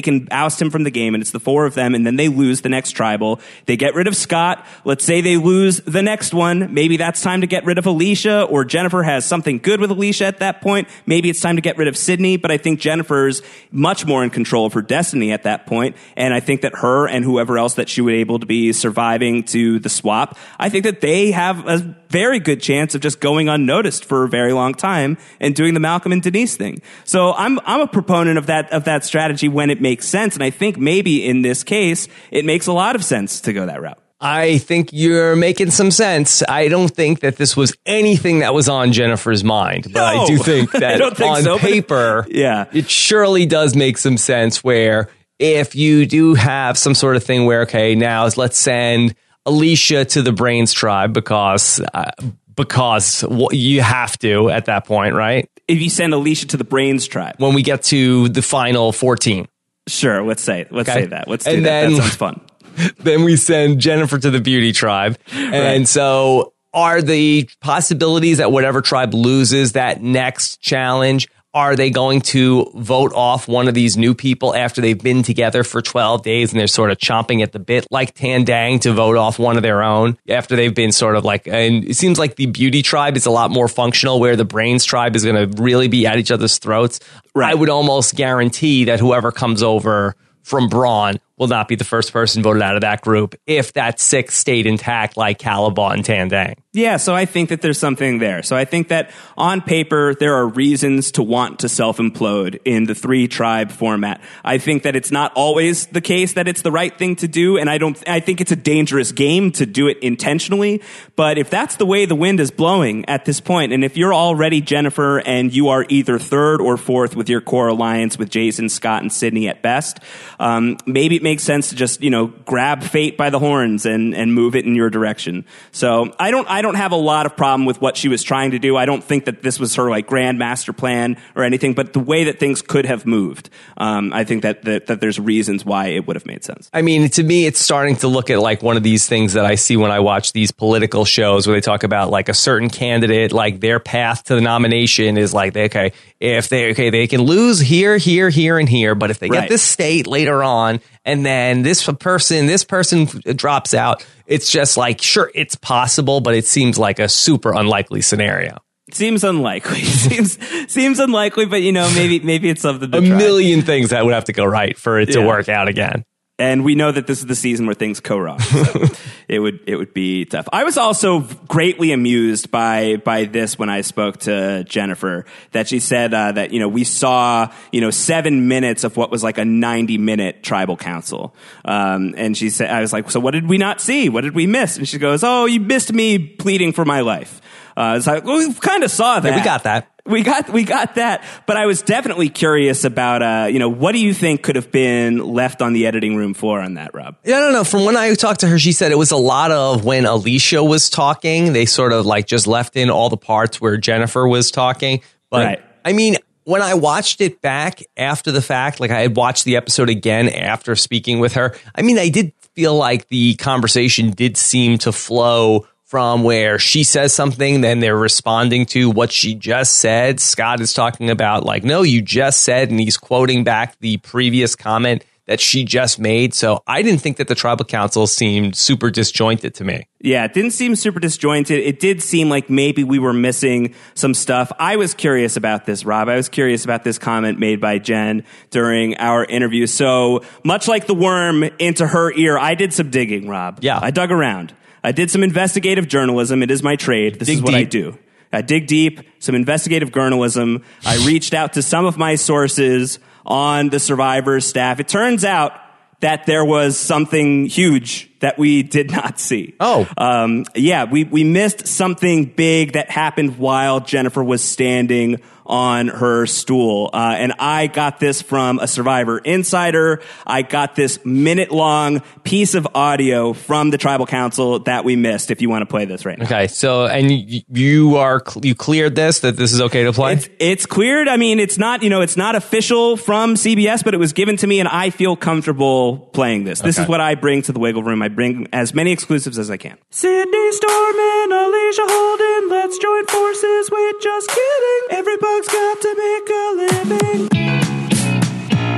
can 0.00 0.28
oust 0.30 0.60
him 0.60 0.70
from 0.70 0.84
the 0.84 0.90
game, 0.90 1.14
and 1.14 1.22
it's 1.22 1.30
the 1.30 1.40
four 1.40 1.66
of 1.66 1.74
them, 1.74 1.94
and 1.94 2.06
then 2.06 2.16
they 2.16 2.28
lose 2.28 2.62
the 2.62 2.68
next 2.68 2.92
tribal, 2.92 3.40
they 3.66 3.76
get 3.76 3.94
rid 3.94 4.06
of 4.06 4.16
Scott. 4.16 4.64
Let's 4.84 5.04
say 5.04 5.20
they 5.20 5.36
lose 5.36 5.80
the 5.80 6.02
next 6.02 6.34
one. 6.34 6.72
Maybe 6.72 6.96
that's 6.96 7.20
time 7.22 7.42
to 7.42 7.46
get 7.46 7.64
rid 7.64 7.78
of 7.78 7.84
Alecia, 7.84 8.50
or 8.50 8.64
Jennifer 8.64 9.02
has 9.02 9.24
something 9.24 9.58
good 9.58 9.80
with 9.80 9.90
Alecia 9.90 10.26
at 10.26 10.38
that 10.38 10.60
point. 10.60 10.88
Maybe 11.06 11.30
it's 11.30 11.40
time 11.40 11.56
to 11.56 11.62
get 11.62 11.76
rid 11.76 11.88
of 11.88 11.96
Sydney, 11.96 12.36
but 12.36 12.50
I 12.50 12.56
think 12.56 12.80
Jennifer's 12.80 13.42
much 13.70 14.06
more 14.06 14.24
in 14.24 14.30
control 14.30 14.66
of 14.66 14.72
her 14.72 14.82
destiny 14.82 15.32
at 15.32 15.42
that 15.44 15.66
point, 15.66 15.96
and 16.16 16.32
I 16.32 16.40
think 16.40 16.62
that 16.62 16.74
her 16.76 17.06
and 17.06 17.24
whoever 17.24 17.58
else 17.58 17.73
that 17.74 17.88
she 17.88 18.00
would 18.00 18.14
able 18.14 18.38
to 18.38 18.46
be 18.46 18.72
surviving 18.72 19.42
to 19.44 19.78
the 19.78 19.88
swap, 19.88 20.36
I 20.58 20.68
think 20.68 20.84
that 20.84 21.00
they 21.00 21.30
have 21.32 21.66
a 21.68 21.78
very 22.08 22.38
good 22.40 22.60
chance 22.62 22.94
of 22.94 23.00
just 23.00 23.20
going 23.20 23.48
unnoticed 23.48 24.04
for 24.04 24.24
a 24.24 24.28
very 24.28 24.52
long 24.52 24.74
time 24.74 25.18
and 25.40 25.54
doing 25.54 25.74
the 25.74 25.80
Malcolm 25.80 26.12
and 26.12 26.22
Denise 26.22 26.56
thing. 26.56 26.80
So 27.04 27.32
I'm 27.34 27.58
I'm 27.64 27.80
a 27.80 27.86
proponent 27.86 28.38
of 28.38 28.46
that 28.46 28.72
of 28.72 28.84
that 28.84 29.04
strategy 29.04 29.48
when 29.48 29.70
it 29.70 29.80
makes 29.80 30.06
sense, 30.08 30.34
and 30.34 30.42
I 30.42 30.50
think 30.50 30.76
maybe 30.78 31.26
in 31.26 31.42
this 31.42 31.64
case 31.64 32.08
it 32.30 32.44
makes 32.44 32.66
a 32.66 32.72
lot 32.72 32.94
of 32.96 33.04
sense 33.04 33.40
to 33.42 33.52
go 33.52 33.66
that 33.66 33.80
route. 33.82 33.98
I 34.20 34.56
think 34.58 34.88
you're 34.92 35.36
making 35.36 35.70
some 35.70 35.90
sense. 35.90 36.42
I 36.48 36.68
don't 36.68 36.88
think 36.88 37.20
that 37.20 37.36
this 37.36 37.56
was 37.58 37.76
anything 37.84 38.38
that 38.38 38.54
was 38.54 38.70
on 38.70 38.92
Jennifer's 38.92 39.44
mind, 39.44 39.88
but 39.92 40.02
I 40.02 40.24
do 40.26 40.38
think 40.38 40.70
that 40.72 40.98
think 41.16 41.30
on 41.30 41.42
so, 41.42 41.58
paper, 41.58 42.24
Yeah. 42.30 42.64
it 42.72 42.88
surely 42.88 43.44
does 43.44 43.74
make 43.76 43.98
some 43.98 44.16
sense 44.16 44.64
where 44.64 45.10
if 45.52 45.74
you 45.74 46.06
do 46.06 46.34
have 46.34 46.78
some 46.78 46.94
sort 46.94 47.16
of 47.16 47.24
thing 47.24 47.44
where, 47.44 47.62
okay, 47.62 47.94
now 47.94 48.26
let's 48.36 48.56
send 48.58 49.14
Alecia 49.46 50.08
to 50.12 50.22
the 50.22 50.32
Brains 50.32 50.72
tribe 50.72 51.12
because, 51.12 51.80
uh, 51.92 52.10
because 52.56 53.24
you 53.52 53.82
have 53.82 54.18
to 54.20 54.48
at 54.50 54.66
that 54.66 54.86
point, 54.86 55.14
right? 55.14 55.48
If 55.68 55.80
you 55.82 55.90
send 55.90 56.12
Alecia 56.14 56.48
to 56.50 56.56
the 56.56 56.64
Brains 56.64 57.06
tribe, 57.06 57.34
When 57.38 57.54
we 57.54 57.62
get 57.62 57.82
to 57.84 58.28
the 58.30 58.42
final 58.42 58.90
14. 58.92 59.46
sure, 59.86 60.22
let's 60.24 60.42
say 60.42 60.66
let's 60.70 60.88
Okay. 60.88 61.02
say 61.02 61.06
that. 61.08 61.28
Let's 61.28 61.44
do 61.44 61.50
And 61.52 61.66
that. 61.66 61.80
then- 61.82 61.92
that 61.92 62.02
sounds 62.02 62.16
fun. 62.16 62.40
then 63.00 63.22
we 63.24 63.36
send 63.36 63.80
Jennifer 63.80 64.18
to 64.18 64.30
the 64.30 64.40
beauty 64.40 64.72
tribe. 64.72 65.18
And 65.36 65.86
so 65.88 66.52
are 66.72 67.00
the 67.02 67.48
possibilities 67.60 68.38
that 68.38 68.50
whatever 68.50 68.80
tribe 68.80 69.14
loses 69.14 69.72
that 69.72 70.02
next 70.02 70.60
challenge, 70.60 71.28
are 71.54 71.76
they 71.76 71.88
going 71.88 72.20
to 72.20 72.68
vote 72.74 73.12
off 73.14 73.46
one 73.46 73.68
of 73.68 73.74
these 73.74 73.96
new 73.96 74.12
people 74.12 74.54
after 74.54 74.80
they've 74.80 75.00
been 75.00 75.22
together 75.22 75.62
for 75.62 75.80
12 75.80 76.22
days 76.22 76.52
and 76.52 76.58
they're 76.58 76.66
sort 76.66 76.90
of 76.90 76.98
chomping 76.98 77.44
at 77.44 77.52
the 77.52 77.60
bit 77.60 77.86
like 77.92 78.12
Tandang 78.14 78.80
to 78.80 78.92
vote 78.92 79.16
off 79.16 79.38
one 79.38 79.56
of 79.56 79.62
their 79.62 79.80
own 79.80 80.18
after 80.28 80.56
they've 80.56 80.74
been 80.74 80.90
sort 80.90 81.14
of 81.14 81.24
like, 81.24 81.46
and 81.46 81.84
it 81.84 81.94
seems 81.94 82.18
like 82.18 82.34
the 82.34 82.46
beauty 82.46 82.82
tribe 82.82 83.16
is 83.16 83.24
a 83.24 83.30
lot 83.30 83.52
more 83.52 83.68
functional 83.68 84.18
where 84.18 84.34
the 84.34 84.44
brains 84.44 84.84
tribe 84.84 85.14
is 85.14 85.24
going 85.24 85.50
to 85.50 85.62
really 85.62 85.86
be 85.86 86.06
at 86.06 86.18
each 86.18 86.32
other's 86.32 86.58
throats. 86.58 86.98
Right. 87.36 87.52
I 87.52 87.54
would 87.54 87.70
almost 87.70 88.16
guarantee 88.16 88.86
that 88.86 88.98
whoever 88.98 89.30
comes 89.30 89.62
over 89.62 90.16
from 90.42 90.68
Brawn 90.68 91.20
will 91.38 91.46
not 91.46 91.68
be 91.68 91.76
the 91.76 91.84
first 91.84 92.12
person 92.12 92.42
voted 92.42 92.62
out 92.62 92.74
of 92.74 92.80
that 92.80 93.00
group 93.00 93.36
if 93.46 93.72
that 93.74 94.00
six 94.00 94.34
stayed 94.34 94.66
intact 94.66 95.16
like 95.16 95.38
Kalabaw 95.38 95.94
and 95.94 96.04
Tandang. 96.04 96.56
Yeah, 96.76 96.96
so 96.96 97.14
I 97.14 97.24
think 97.24 97.50
that 97.50 97.62
there's 97.62 97.78
something 97.78 98.18
there. 98.18 98.42
So 98.42 98.56
I 98.56 98.64
think 98.64 98.88
that 98.88 99.12
on 99.38 99.60
paper, 99.60 100.12
there 100.12 100.34
are 100.34 100.48
reasons 100.48 101.12
to 101.12 101.22
want 101.22 101.60
to 101.60 101.68
self 101.68 101.98
implode 101.98 102.60
in 102.64 102.82
the 102.82 102.96
three 102.96 103.28
tribe 103.28 103.70
format. 103.70 104.20
I 104.44 104.58
think 104.58 104.82
that 104.82 104.96
it's 104.96 105.12
not 105.12 105.32
always 105.36 105.86
the 105.86 106.00
case 106.00 106.32
that 106.32 106.48
it's 106.48 106.62
the 106.62 106.72
right 106.72 106.98
thing 106.98 107.14
to 107.16 107.28
do, 107.28 107.58
and 107.58 107.70
I 107.70 107.78
don't, 107.78 107.96
I 108.08 108.18
think 108.18 108.40
it's 108.40 108.50
a 108.50 108.56
dangerous 108.56 109.12
game 109.12 109.52
to 109.52 109.66
do 109.66 109.86
it 109.86 109.98
intentionally. 110.00 110.82
But 111.14 111.38
if 111.38 111.48
that's 111.48 111.76
the 111.76 111.86
way 111.86 112.06
the 112.06 112.16
wind 112.16 112.40
is 112.40 112.50
blowing 112.50 113.04
at 113.04 113.24
this 113.24 113.40
point, 113.40 113.72
and 113.72 113.84
if 113.84 113.96
you're 113.96 114.12
already 114.12 114.60
Jennifer 114.60 115.20
and 115.20 115.54
you 115.54 115.68
are 115.68 115.86
either 115.88 116.18
third 116.18 116.60
or 116.60 116.76
fourth 116.76 117.14
with 117.14 117.28
your 117.28 117.40
core 117.40 117.68
alliance 117.68 118.18
with 118.18 118.30
Jason, 118.30 118.68
Scott, 118.68 119.00
and 119.00 119.12
Sydney 119.12 119.46
at 119.46 119.62
best, 119.62 120.00
um, 120.40 120.76
maybe 120.86 121.14
it 121.14 121.22
makes 121.22 121.44
sense 121.44 121.68
to 121.68 121.76
just, 121.76 122.02
you 122.02 122.10
know, 122.10 122.26
grab 122.46 122.82
fate 122.82 123.16
by 123.16 123.30
the 123.30 123.38
horns 123.38 123.86
and, 123.86 124.12
and 124.12 124.34
move 124.34 124.56
it 124.56 124.64
in 124.64 124.74
your 124.74 124.90
direction. 124.90 125.44
So 125.70 126.12
I 126.18 126.32
don't, 126.32 126.50
I 126.50 126.63
don't 126.64 126.74
have 126.74 126.90
a 126.90 126.96
lot 126.96 127.26
of 127.26 127.36
problem 127.36 127.64
with 127.64 127.80
what 127.80 127.96
she 127.96 128.08
was 128.08 128.22
trying 128.22 128.50
to 128.50 128.58
do. 128.58 128.76
I 128.76 128.86
don't 128.86 129.04
think 129.04 129.26
that 129.26 129.42
this 129.42 129.60
was 129.60 129.76
her 129.76 129.88
like 129.88 130.06
grand 130.06 130.38
master 130.38 130.72
plan 130.72 131.16
or 131.36 131.44
anything, 131.44 131.74
but 131.74 131.92
the 131.92 132.00
way 132.00 132.24
that 132.24 132.40
things 132.40 132.62
could 132.62 132.86
have 132.86 133.06
moved, 133.06 133.50
um, 133.76 134.12
I 134.12 134.24
think 134.24 134.42
that, 134.42 134.62
that, 134.64 134.86
that 134.88 135.00
there's 135.00 135.20
reasons 135.20 135.64
why 135.64 135.88
it 135.88 136.06
would 136.06 136.16
have 136.16 136.26
made 136.26 136.42
sense. 136.42 136.68
I 136.72 136.82
mean, 136.82 137.08
to 137.10 137.22
me, 137.22 137.46
it's 137.46 137.60
starting 137.60 137.96
to 137.96 138.08
look 138.08 138.30
at 138.30 138.40
like 138.40 138.62
one 138.62 138.76
of 138.76 138.82
these 138.82 139.06
things 139.06 139.34
that 139.34 139.44
I 139.44 139.54
see 139.54 139.76
when 139.76 139.90
I 139.92 140.00
watch 140.00 140.32
these 140.32 140.50
political 140.50 141.04
shows 141.04 141.46
where 141.46 141.54
they 141.54 141.60
talk 141.60 141.84
about 141.84 142.10
like 142.10 142.28
a 142.28 142.34
certain 142.34 142.70
candidate, 142.70 143.32
like 143.32 143.60
their 143.60 143.78
path 143.78 144.24
to 144.24 144.34
the 144.34 144.40
nomination 144.40 145.16
is 145.18 145.32
like, 145.34 145.52
they, 145.52 145.66
okay, 145.66 145.92
if 146.18 146.48
they, 146.48 146.70
okay, 146.70 146.90
they 146.90 147.06
can 147.06 147.20
lose 147.22 147.60
here, 147.60 147.96
here, 147.98 148.30
here, 148.30 148.58
and 148.58 148.68
here, 148.68 148.94
but 148.94 149.10
if 149.10 149.18
they 149.18 149.28
Right. 149.28 149.42
get 149.42 149.48
this 149.50 149.62
state 149.62 150.06
later 150.06 150.42
on, 150.42 150.80
and 151.04 151.24
then 151.24 151.62
this 151.62 151.84
person, 151.84 152.46
this 152.46 152.64
person 152.64 153.06
drops 153.36 153.74
out, 153.74 154.06
it's 154.26 154.50
just 154.50 154.76
like, 154.76 155.02
sure, 155.02 155.30
it's 155.34 155.54
possible, 155.54 156.20
but 156.20 156.34
it 156.34 156.46
seems 156.46 156.78
like 156.78 156.98
a 156.98 157.08
super 157.08 157.52
unlikely 157.52 158.00
scenario. 158.00 158.58
Seems 158.92 159.24
unlikely. 159.24 159.80
seems 159.82 160.38
seems 160.70 160.98
unlikely, 161.00 161.46
but 161.46 161.62
you 161.62 161.72
know, 161.72 161.90
maybe 161.94 162.20
maybe 162.20 162.50
it's 162.50 162.62
something 162.62 162.88
A 162.94 163.00
try. 163.00 163.16
million 163.16 163.62
things 163.62 163.90
that 163.90 164.04
would 164.04 164.14
have 164.14 164.24
to 164.26 164.32
go 164.32 164.44
right 164.44 164.76
for 164.78 164.98
it 165.00 165.06
to 165.12 165.20
work 165.26 165.48
out 165.48 165.68
again. 165.68 166.04
And 166.38 166.64
we 166.64 166.74
know 166.74 166.90
that 166.90 167.06
this 167.06 167.20
is 167.20 167.26
the 167.26 167.36
season 167.36 167.66
where 167.66 167.74
things 167.74 168.00
wrong. 168.10 168.40
So 168.40 168.86
it 169.28 169.38
would 169.38 169.60
it 169.66 169.76
would 169.76 169.94
be 169.94 170.24
tough. 170.24 170.48
I 170.52 170.64
was 170.64 170.76
also 170.76 171.20
greatly 171.46 171.92
amused 171.92 172.50
by 172.50 172.96
by 172.96 173.24
this 173.24 173.56
when 173.58 173.70
I 173.70 173.82
spoke 173.82 174.18
to 174.20 174.64
Jennifer 174.64 175.26
that 175.52 175.68
she 175.68 175.78
said 175.78 176.12
uh, 176.12 176.32
that 176.32 176.52
you 176.52 176.58
know 176.58 176.68
we 176.68 176.82
saw 176.82 177.52
you 177.70 177.80
know 177.80 177.90
seven 177.90 178.48
minutes 178.48 178.82
of 178.82 178.96
what 178.96 179.10
was 179.10 179.22
like 179.22 179.38
a 179.38 179.44
ninety 179.44 179.96
minute 179.96 180.42
tribal 180.42 180.76
council, 180.76 181.34
um, 181.64 182.14
and 182.16 182.36
she 182.36 182.50
said 182.50 182.70
I 182.70 182.80
was 182.80 182.92
like, 182.92 183.10
so 183.10 183.20
what 183.20 183.30
did 183.30 183.48
we 183.48 183.58
not 183.58 183.80
see? 183.80 184.08
What 184.08 184.22
did 184.22 184.34
we 184.34 184.46
miss? 184.46 184.76
And 184.76 184.88
she 184.88 184.98
goes, 184.98 185.22
oh, 185.22 185.44
you 185.44 185.60
missed 185.60 185.92
me 185.92 186.18
pleading 186.18 186.72
for 186.72 186.84
my 186.84 187.00
life. 187.00 187.40
Uh, 187.76 187.94
it's 187.96 188.06
like 188.06 188.24
well, 188.24 188.38
we 188.38 188.52
kind 188.54 188.84
of 188.84 188.90
saw 188.90 189.20
that. 189.20 189.34
we 189.36 189.42
got 189.44 189.64
that. 189.64 189.90
We 190.06 190.22
got 190.22 190.50
we 190.50 190.64
got 190.64 190.96
that, 190.96 191.24
but 191.46 191.56
I 191.56 191.64
was 191.64 191.80
definitely 191.80 192.28
curious 192.28 192.84
about 192.84 193.22
uh, 193.22 193.46
you 193.50 193.58
know 193.58 193.70
what 193.70 193.92
do 193.92 193.98
you 193.98 194.12
think 194.12 194.42
could 194.42 194.56
have 194.56 194.70
been 194.70 195.18
left 195.18 195.62
on 195.62 195.72
the 195.72 195.86
editing 195.86 196.14
room 196.14 196.34
floor 196.34 196.60
on 196.60 196.74
that, 196.74 196.92
Rob? 196.94 197.16
Yeah, 197.24 197.36
I 197.36 197.40
don't 197.40 197.52
know. 197.54 197.64
From 197.64 197.86
when 197.86 197.96
I 197.96 198.14
talked 198.14 198.40
to 198.40 198.46
her, 198.48 198.58
she 198.58 198.72
said 198.72 198.92
it 198.92 198.98
was 198.98 199.12
a 199.12 199.16
lot 199.16 199.50
of 199.50 199.84
when 199.86 200.04
Alecia 200.04 200.66
was 200.66 200.90
talking. 200.90 201.54
They 201.54 201.64
sort 201.64 201.92
of 201.92 202.04
like 202.04 202.26
just 202.26 202.46
left 202.46 202.76
in 202.76 202.90
all 202.90 203.08
the 203.08 203.16
parts 203.16 203.62
where 203.62 203.78
Jennifer 203.78 204.28
was 204.28 204.50
talking. 204.50 205.00
But 205.30 205.46
Right. 205.46 205.62
I 205.86 205.94
mean, 205.94 206.16
when 206.44 206.60
I 206.60 206.74
watched 206.74 207.22
it 207.22 207.40
back 207.40 207.82
after 207.96 208.30
the 208.30 208.42
fact, 208.42 208.80
like 208.80 208.90
I 208.90 209.00
had 209.00 209.16
watched 209.16 209.46
the 209.46 209.56
episode 209.56 209.88
again 209.88 210.28
after 210.28 210.76
speaking 210.76 211.18
with 211.18 211.32
her, 211.32 211.56
I 211.74 211.80
mean, 211.80 211.98
I 211.98 212.10
did 212.10 212.34
feel 212.54 212.76
like 212.76 213.08
the 213.08 213.36
conversation 213.36 214.10
did 214.10 214.36
seem 214.36 214.76
to 214.78 214.92
flow 214.92 215.66
from 215.84 216.22
where 216.22 216.58
she 216.58 216.82
says 216.82 217.12
something, 217.12 217.60
then 217.60 217.80
they're 217.80 217.96
responding 217.96 218.66
to 218.66 218.90
what 218.90 219.12
she 219.12 219.34
just 219.34 219.74
said. 219.76 220.18
Scott 220.18 220.60
is 220.60 220.72
talking 220.72 221.10
about, 221.10 221.44
like, 221.44 221.62
no, 221.62 221.82
you 221.82 222.02
just 222.02 222.42
said, 222.42 222.70
and 222.70 222.80
he's 222.80 222.96
quoting 222.96 223.44
back 223.44 223.78
the 223.80 223.98
previous 223.98 224.56
comment 224.56 225.04
that 225.26 225.40
she 225.40 225.64
just 225.64 225.98
made. 225.98 226.34
So 226.34 226.62
I 226.66 226.82
didn't 226.82 227.00
think 227.00 227.16
that 227.16 227.28
the 227.28 227.34
tribal 227.34 227.64
council 227.64 228.06
seemed 228.06 228.56
super 228.56 228.90
disjointed 228.90 229.54
to 229.54 229.64
me. 229.64 229.86
Yeah, 230.00 230.24
it 230.24 230.34
didn't 230.34 230.50
seem 230.50 230.76
super 230.76 231.00
disjointed. 231.00 231.60
It 231.60 231.80
did 231.80 232.02
seem 232.02 232.28
like 232.28 232.50
maybe 232.50 232.84
we 232.84 232.98
were 232.98 233.14
missing 233.14 233.74
some 233.94 234.12
stuff. 234.12 234.52
I 234.58 234.76
was 234.76 234.92
curious 234.92 235.38
about 235.38 235.64
this, 235.64 235.84
Rob. 235.86 236.08
I 236.10 236.16
was 236.16 236.28
curious 236.28 236.64
about 236.64 236.84
this 236.84 236.98
comment 236.98 237.38
made 237.38 237.58
by 237.58 237.78
Jen 237.78 238.24
during 238.50 238.98
our 238.98 239.24
interview. 239.24 239.66
So 239.66 240.22
much 240.44 240.68
like 240.68 240.86
the 240.86 240.94
worm 240.94 241.42
into 241.58 241.86
her 241.86 242.12
ear, 242.12 242.36
I 242.36 242.54
did 242.54 242.74
some 242.74 242.90
digging, 242.90 243.26
Rob. 243.26 243.60
Yeah. 243.62 243.78
I 243.80 243.92
dug 243.92 244.10
around. 244.10 244.54
I 244.84 244.92
did 244.92 245.10
some 245.10 245.22
investigative 245.22 245.88
journalism. 245.88 246.42
It 246.42 246.50
is 246.50 246.62
my 246.62 246.76
trade. 246.76 247.18
This 247.18 247.28
Dig 247.28 247.38
is 247.38 247.42
what 247.42 247.54
I 247.54 247.64
do. 247.64 247.98
I 248.30 248.42
dig 248.42 248.66
deep, 248.66 249.00
some 249.18 249.34
investigative 249.34 249.92
journalism. 249.92 250.62
I 250.84 250.96
reached 251.06 251.32
out 251.32 251.54
to 251.54 251.62
some 251.62 251.86
of 251.86 251.96
my 251.96 252.16
sources 252.16 252.98
on 253.24 253.70
the 253.70 253.80
survivors 253.80 254.44
staff. 254.44 254.80
It 254.80 254.88
turns 254.88 255.24
out 255.24 255.52
that 256.00 256.26
there 256.26 256.44
was 256.44 256.76
something 256.76 257.46
huge 257.46 258.10
that 258.24 258.38
we 258.38 258.62
did 258.62 258.90
not 258.90 259.20
see. 259.20 259.54
Oh. 259.60 259.86
Um, 259.98 260.46
yeah, 260.54 260.84
we, 260.84 261.04
we 261.04 261.24
missed 261.24 261.66
something 261.66 262.24
big 262.24 262.72
that 262.72 262.90
happened 262.90 263.36
while 263.36 263.80
Jennifer 263.80 264.24
was 264.24 264.42
standing 264.42 265.20
on 265.46 265.88
her 265.88 266.24
stool. 266.24 266.88
Uh, 266.94 267.16
and 267.18 267.34
I 267.38 267.66
got 267.66 268.00
this 268.00 268.22
from 268.22 268.58
a 268.60 268.66
Survivor 268.66 269.18
Insider. 269.18 270.00
I 270.26 270.40
got 270.40 270.74
this 270.74 271.04
minute 271.04 271.50
long 271.52 272.00
piece 272.22 272.54
of 272.54 272.66
audio 272.74 273.34
from 273.34 273.68
the 273.68 273.76
tribal 273.76 274.06
council 274.06 274.60
that 274.60 274.86
we 274.86 274.96
missed 274.96 275.30
if 275.30 275.42
you 275.42 275.50
want 275.50 275.60
to 275.60 275.66
play 275.66 275.84
this 275.84 276.06
right 276.06 276.16
now. 276.18 276.24
Okay. 276.24 276.46
So, 276.46 276.86
and 276.86 277.10
you, 277.12 277.42
you 277.52 277.96
are, 277.96 278.22
you 278.42 278.54
cleared 278.54 278.94
this, 278.96 279.20
that 279.20 279.36
this 279.36 279.52
is 279.52 279.60
okay 279.60 279.84
to 279.84 279.92
play? 279.92 280.14
It's, 280.14 280.28
it's 280.38 280.64
cleared. 280.64 281.08
I 281.08 281.18
mean, 281.18 281.38
it's 281.38 281.58
not, 281.58 281.82
you 281.82 281.90
know, 281.90 282.00
it's 282.00 282.16
not 282.16 282.36
official 282.36 282.96
from 282.96 283.34
CBS, 283.34 283.84
but 283.84 283.92
it 283.92 283.98
was 283.98 284.14
given 284.14 284.38
to 284.38 284.46
me 284.46 284.60
and 284.60 284.68
I 284.70 284.88
feel 284.88 285.14
comfortable 285.14 285.98
playing 286.14 286.44
this. 286.44 286.60
This 286.62 286.78
Okay. 286.78 286.84
is 286.84 286.88
what 286.88 287.02
I 287.02 287.16
bring 287.16 287.42
to 287.42 287.52
the 287.52 287.58
Wiggle 287.60 287.82
Room. 287.82 288.00
I 288.00 288.08
bring 288.14 288.48
as 288.52 288.74
many 288.74 288.92
exclusives 288.92 289.38
as 289.38 289.50
I 289.50 289.56
can. 289.56 289.76
Sydney 289.90 290.52
Storm 290.52 290.96
and 290.96 291.32
Alecia 291.32 291.86
Holden, 291.86 292.48
let's 292.50 292.78
join 292.78 293.06
forces. 293.06 293.70
Wait, 293.70 293.94
just 294.00 294.28
kidding. 294.28 294.98
Every 294.98 295.16
bug's 295.16 295.48
got 295.48 295.80
to 295.80 295.94
make 296.04 296.28
a 296.30 296.44
living. 296.62 297.28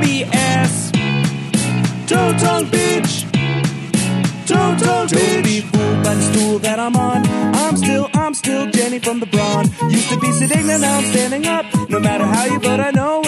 BS. 0.03 0.93
Toe 2.09 2.33
tongue 2.39 2.67
bitch. 2.67 3.27
Toe 4.47 4.77
tongue 4.79 5.09
Don't 5.09 5.43
be 5.43 5.61
fooled 5.61 6.05
by 6.05 6.15
the 6.15 6.23
stool 6.23 6.59
that 6.61 6.79
I'm 6.79 6.97
on. 6.97 7.27
I'm 7.55 7.77
still, 7.77 8.09
I'm 8.15 8.35
still 8.35 8.71
Jenny 8.71 8.99
from 9.01 9.21
the 9.21 9.27
Brawn. 9.27 9.67
Used 9.91 10.09
to 10.11 10.21
be 10.21 10.31
sitting 10.33 10.67
there, 10.67 10.79
now 10.79 10.99
I'm 10.99 11.05
standing 11.05 11.47
up. 11.47 11.67
No 11.91 11.99
matter 12.01 12.25
how 12.25 12.45
you 12.45 12.59
vote, 12.61 12.81
I 12.81 12.91
know 12.93 13.26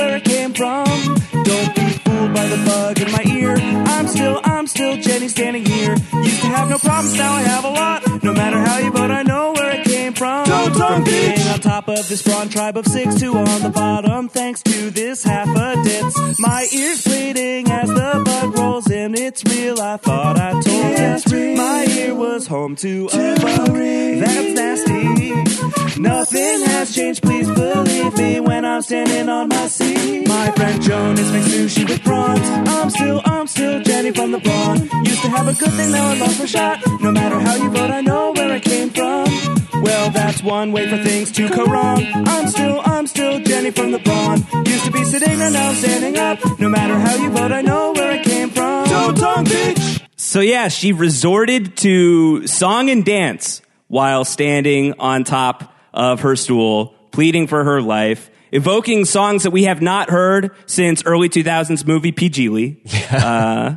Don't 10.99 11.07
talk, 11.07 11.15
being 11.37 11.49
on 11.49 11.61
top 11.61 11.89
of 11.89 12.09
this 12.09 12.23
brawn 12.23 12.49
tribe 12.49 12.77
of 12.77 12.87
six, 12.87 13.15
two 13.21 13.37
on 13.37 13.63
the 13.63 13.71
bottom. 13.71 14.29
Thanks 14.29 14.63
to 14.65 14.91
this 14.91 15.23
half 15.23 15.49
a 15.49 15.83
ditz. 15.83 16.39
My 16.41 16.67
ears 16.73 17.05
bleeding 17.05 17.71
as 17.71 17.89
the 17.89 18.23
bug 18.25 18.59
rolls 18.59 18.91
in. 18.91 19.15
It's 19.15 19.45
real, 19.45 19.81
I 19.81 19.97
thought 19.97 20.39
I 20.39 20.53
told 20.53 20.65
It's 20.67 21.31
ya. 21.31 21.39
real. 21.39 21.57
My 21.57 21.85
ear 21.85 22.15
was 22.15 22.47
home 22.47 22.77
to 22.77 23.09
a 23.13 23.37
bug. 23.37 23.75
That's 23.75 24.55
nasty. 24.55 26.01
Nothing 26.01 26.61
has 26.67 26.95
changed, 26.95 27.23
please 27.23 27.49
believe 27.49 28.17
me 28.17 28.41
when 28.41 28.65
I'm 28.65 28.83
standing 28.83 29.29
on 29.29 29.49
my 29.49 29.67
seat. 29.69 30.29
My 30.29 30.51
friend 30.53 30.83
Joan 30.83 31.19
is 31.19 31.33
makes 31.33 31.49
sushi 31.49 31.89
with 31.89 32.03
prawns. 32.05 32.49
I'm 32.69 32.91
still, 32.91 33.21
I'm 33.25 33.47
still 33.47 33.83
Jenny 33.83 34.13
from 34.13 34.33
the 34.33 34.39
brawn. 34.39 34.79
Used 35.05 35.23
to 35.23 35.29
have 35.29 35.49
a 35.49 35.55
good 35.55 35.73
thing, 35.75 35.91
now 35.93 36.11
I 36.11 36.19
lost 36.19 36.39
my 36.39 36.47
shot. 36.47 36.79
No 37.01 37.11
matter 37.13 37.39
how 37.41 37.57
you 37.57 37.71
vote, 37.71 37.91
I 37.91 38.01
know 38.01 38.33
where 38.33 38.51
I 38.53 38.61
came 38.61 38.91
from. 38.91 39.27
Well, 39.99 40.11
that's 40.11 40.41
one 40.45 40.71
way 40.71 40.89
for 40.89 40.97
things 41.03 41.33
to 41.33 41.49
go 41.49 41.65
wrong. 41.65 42.01
I'm 42.15 42.47
still, 42.47 42.81
I'm 42.85 43.09
still 43.09 43.41
Jenny 43.41 43.73
from 43.73 43.91
the 43.91 43.99
brawn. 43.99 44.47
Used 44.65 44.85
to 44.85 44.93
be 44.93 45.03
sitting 45.03 45.37
there, 45.37 45.51
now 45.51 45.71
I'm 45.71 45.75
standing 45.75 46.17
up. 46.17 46.61
No 46.61 46.69
matter 46.69 46.97
how 46.97 47.17
you 47.17 47.31
vote, 47.31 47.51
I 47.51 47.63
know 47.63 47.93
where 47.95 48.13
it 48.13 48.25
came 48.25 48.49
from. 48.49 48.87
Toe 48.87 49.13
tongue, 49.13 49.45
bitch. 49.45 50.07
So 50.15 50.39
yeah, 50.39 50.69
she 50.69 50.93
resorted 50.93 51.77
to 51.79 52.47
song 52.47 52.91
and 52.91 53.05
dance 53.05 53.61
while 53.89 54.25
standing 54.25 54.95
on 55.01 55.25
top 55.25 55.75
of 55.93 56.21
her 56.21 56.37
stool, 56.37 56.95
pleading 57.11 57.49
for 57.49 57.65
her 57.65 57.83
life, 57.83 58.31
evoking 58.53 59.05
songs 59.05 59.43
that 59.43 59.51
we 59.51 59.65
have 59.65 59.81
not 59.83 60.11
heard 60.11 60.51
since 60.67 61.05
early 61.05 61.29
2000s 61.29 61.87
movie 61.87 62.13
P. 62.13 62.29
Geely. 62.31 62.79
Uh, 63.11 63.77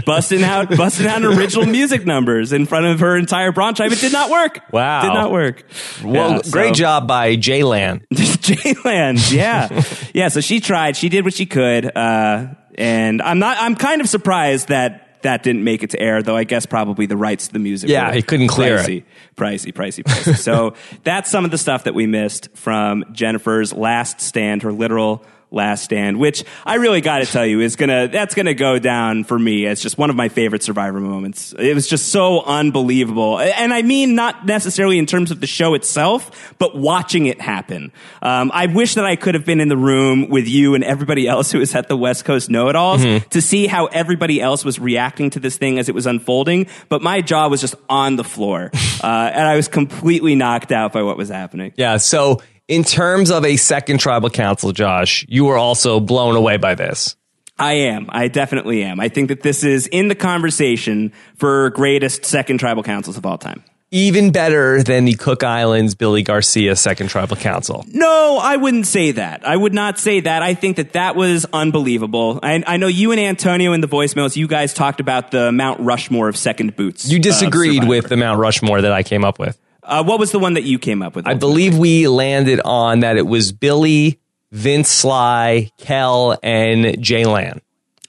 busting 0.06 0.42
out, 0.42 0.70
busting 0.76 1.06
out 1.06 1.24
original 1.24 1.66
music 1.66 2.04
numbers 2.06 2.52
in 2.52 2.66
front 2.66 2.86
of 2.86 3.00
her 3.00 3.16
entire 3.16 3.52
tribe. 3.52 3.92
It 3.92 4.00
did 4.00 4.12
not 4.12 4.30
work. 4.30 4.60
Wow. 4.72 5.02
Did 5.02 5.14
not 5.14 5.30
work. 5.30 5.64
well, 6.02 6.32
Yeah, 6.32 6.40
great 6.50 6.68
so- 6.76 6.80
job 6.80 7.06
by 7.08 7.36
Jay 7.36 7.62
Lan. 7.62 8.04
J-Land, 8.12 9.30
yeah, 9.30 9.82
yeah. 10.12 10.28
So 10.28 10.40
she 10.40 10.60
tried. 10.60 10.96
She 10.96 11.08
did 11.08 11.24
what 11.24 11.32
she 11.34 11.46
could, 11.46 11.96
uh, 11.96 12.48
and 12.76 13.22
I'm 13.22 13.38
not. 13.38 13.56
I'm 13.60 13.76
kind 13.76 14.00
of 14.00 14.08
surprised 14.08 14.68
that 14.68 15.01
that 15.22 15.42
didn't 15.42 15.64
make 15.64 15.82
it 15.82 15.90
to 15.90 16.00
air, 16.00 16.22
though. 16.22 16.36
I 16.36 16.44
guess 16.44 16.66
probably 16.66 17.06
the 17.06 17.16
rights 17.16 17.46
to 17.48 17.52
the 17.52 17.58
music. 17.58 17.90
Yeah, 17.90 18.08
were 18.08 18.14
he 18.14 18.22
couldn't 18.22 18.48
clear 18.48 18.76
it. 18.76 18.86
pricey, 18.86 19.04
Pricey, 19.36 19.72
pricey, 19.72 20.04
pricey. 20.04 20.36
so 20.36 20.74
that's 21.04 21.30
some 21.30 21.44
of 21.44 21.50
the 21.50 21.58
stuff 21.58 21.84
that 21.84 21.94
we 21.94 22.06
missed 22.06 22.48
from 22.54 23.04
Jennifer's 23.12 23.72
last 23.72 24.20
stand, 24.20 24.62
her 24.62 24.72
literal 24.72 25.24
last 25.52 25.84
stand, 25.84 26.18
which 26.18 26.44
I 26.64 26.76
really 26.76 27.00
got 27.00 27.18
to 27.18 27.26
tell 27.26 27.46
you 27.46 27.60
is 27.60 27.76
gonna 27.76 28.08
that's 28.08 28.34
gonna 28.34 28.54
go 28.54 28.78
down 28.78 29.24
for 29.24 29.38
me 29.38 29.66
as 29.66 29.80
just 29.80 29.98
one 29.98 30.10
of 30.10 30.16
my 30.16 30.28
favorite 30.28 30.62
Survivor 30.62 31.00
moments. 31.00 31.54
It 31.58 31.74
was 31.74 31.86
just 31.86 32.08
so 32.08 32.42
unbelievable, 32.42 33.38
and 33.38 33.72
I 33.72 33.82
mean 33.82 34.14
not 34.14 34.46
necessarily 34.46 34.98
in 34.98 35.06
terms 35.06 35.30
of 35.30 35.40
the 35.40 35.46
show 35.46 35.74
itself, 35.74 36.54
but 36.58 36.76
watching 36.76 37.26
it 37.26 37.40
happen. 37.40 37.92
Um, 38.20 38.50
I 38.54 38.66
wish 38.66 38.94
that 38.94 39.04
I 39.04 39.16
could 39.16 39.34
have 39.34 39.44
been 39.44 39.60
in 39.60 39.68
the 39.68 39.76
room 39.76 40.28
with 40.28 40.48
you 40.48 40.74
and 40.74 40.84
everybody 40.84 41.28
else 41.28 41.52
who 41.52 41.58
was 41.58 41.74
at 41.74 41.88
the 41.88 41.96
West 41.96 42.24
Coast 42.24 42.50
Know-It-Alls 42.50 43.02
to 43.30 43.42
see 43.42 43.66
how 43.66 43.86
everybody 43.86 44.40
else 44.40 44.64
was 44.64 44.78
reacting 44.78 45.30
to 45.30 45.40
this 45.40 45.56
thing 45.56 45.78
as 45.78 45.88
it 45.88 45.94
was 45.94 46.06
unfolding. 46.06 46.66
But 46.88 47.02
my 47.02 47.20
jaw 47.20 47.48
was 47.48 47.60
just 47.60 47.74
on 47.88 48.16
the 48.16 48.24
floor, 48.24 48.70
uh, 49.02 49.06
and 49.06 49.46
I 49.46 49.56
was 49.56 49.68
completely 49.68 50.34
knocked 50.34 50.72
out 50.72 50.92
by 50.92 51.02
what 51.02 51.16
was 51.16 51.28
happening. 51.28 51.72
Yeah. 51.76 51.96
So, 51.96 52.40
in 52.68 52.84
terms 52.84 53.30
of 53.30 53.44
a 53.44 53.56
second 53.56 53.98
tribal 53.98 54.30
council, 54.30 54.72
Josh, 54.72 55.24
you 55.28 55.44
were 55.44 55.56
also 55.58 56.00
blown 56.00 56.36
away 56.36 56.56
by 56.56 56.74
this. 56.74 57.16
I 57.58 57.74
am. 57.74 58.06
I 58.08 58.28
definitely 58.28 58.82
am. 58.82 58.98
I 58.98 59.08
think 59.08 59.28
that 59.28 59.42
this 59.42 59.62
is 59.62 59.86
in 59.86 60.08
the 60.08 60.14
conversation 60.14 61.12
for 61.36 61.70
greatest 61.70 62.24
second 62.24 62.58
tribal 62.58 62.82
councils 62.82 63.16
of 63.16 63.26
all 63.26 63.38
time. 63.38 63.62
Even 63.94 64.32
better 64.32 64.82
than 64.82 65.04
the 65.04 65.12
Cook 65.14 65.44
Islands 65.44 65.94
Billy 65.94 66.22
Garcia 66.22 66.74
second 66.76 67.08
tribal 67.08 67.36
council. 67.36 67.84
No, 67.88 68.38
I 68.42 68.56
wouldn't 68.56 68.86
say 68.86 69.10
that. 69.12 69.46
I 69.46 69.54
would 69.54 69.74
not 69.74 69.98
say 69.98 70.20
that. 70.20 70.42
I 70.42 70.54
think 70.54 70.78
that 70.78 70.94
that 70.94 71.14
was 71.14 71.44
unbelievable. 71.52 72.40
I, 72.42 72.64
I 72.66 72.78
know 72.78 72.86
you 72.86 73.12
and 73.12 73.20
Antonio 73.20 73.74
in 73.74 73.82
the 73.82 73.88
voicemails, 73.88 74.34
you 74.34 74.48
guys 74.48 74.72
talked 74.72 75.00
about 75.00 75.30
the 75.30 75.52
Mount 75.52 75.78
Rushmore 75.80 76.30
of 76.30 76.38
second 76.38 76.74
boots. 76.74 77.10
You 77.12 77.18
disagreed 77.18 77.70
uh, 77.70 77.74
Survivor. 77.82 77.88
with 77.90 78.08
the 78.08 78.16
Mount 78.16 78.40
Rushmore 78.40 78.80
that 78.80 78.92
I 78.92 79.02
came 79.02 79.26
up 79.26 79.38
with. 79.38 79.60
Uh, 79.82 80.04
what 80.04 80.18
was 80.18 80.30
the 80.30 80.38
one 80.38 80.54
that 80.54 80.62
you 80.62 80.78
came 80.78 81.02
up 81.02 81.16
with? 81.16 81.26
I 81.26 81.34
believe 81.34 81.76
we 81.76 82.06
landed 82.08 82.60
on 82.64 83.00
that 83.00 83.16
it 83.16 83.26
was 83.26 83.52
Billy, 83.52 84.20
Vince 84.52 84.88
Sly, 84.88 85.70
Kel, 85.78 86.38
and 86.42 87.02
Jay 87.02 87.24
Lan. 87.24 87.60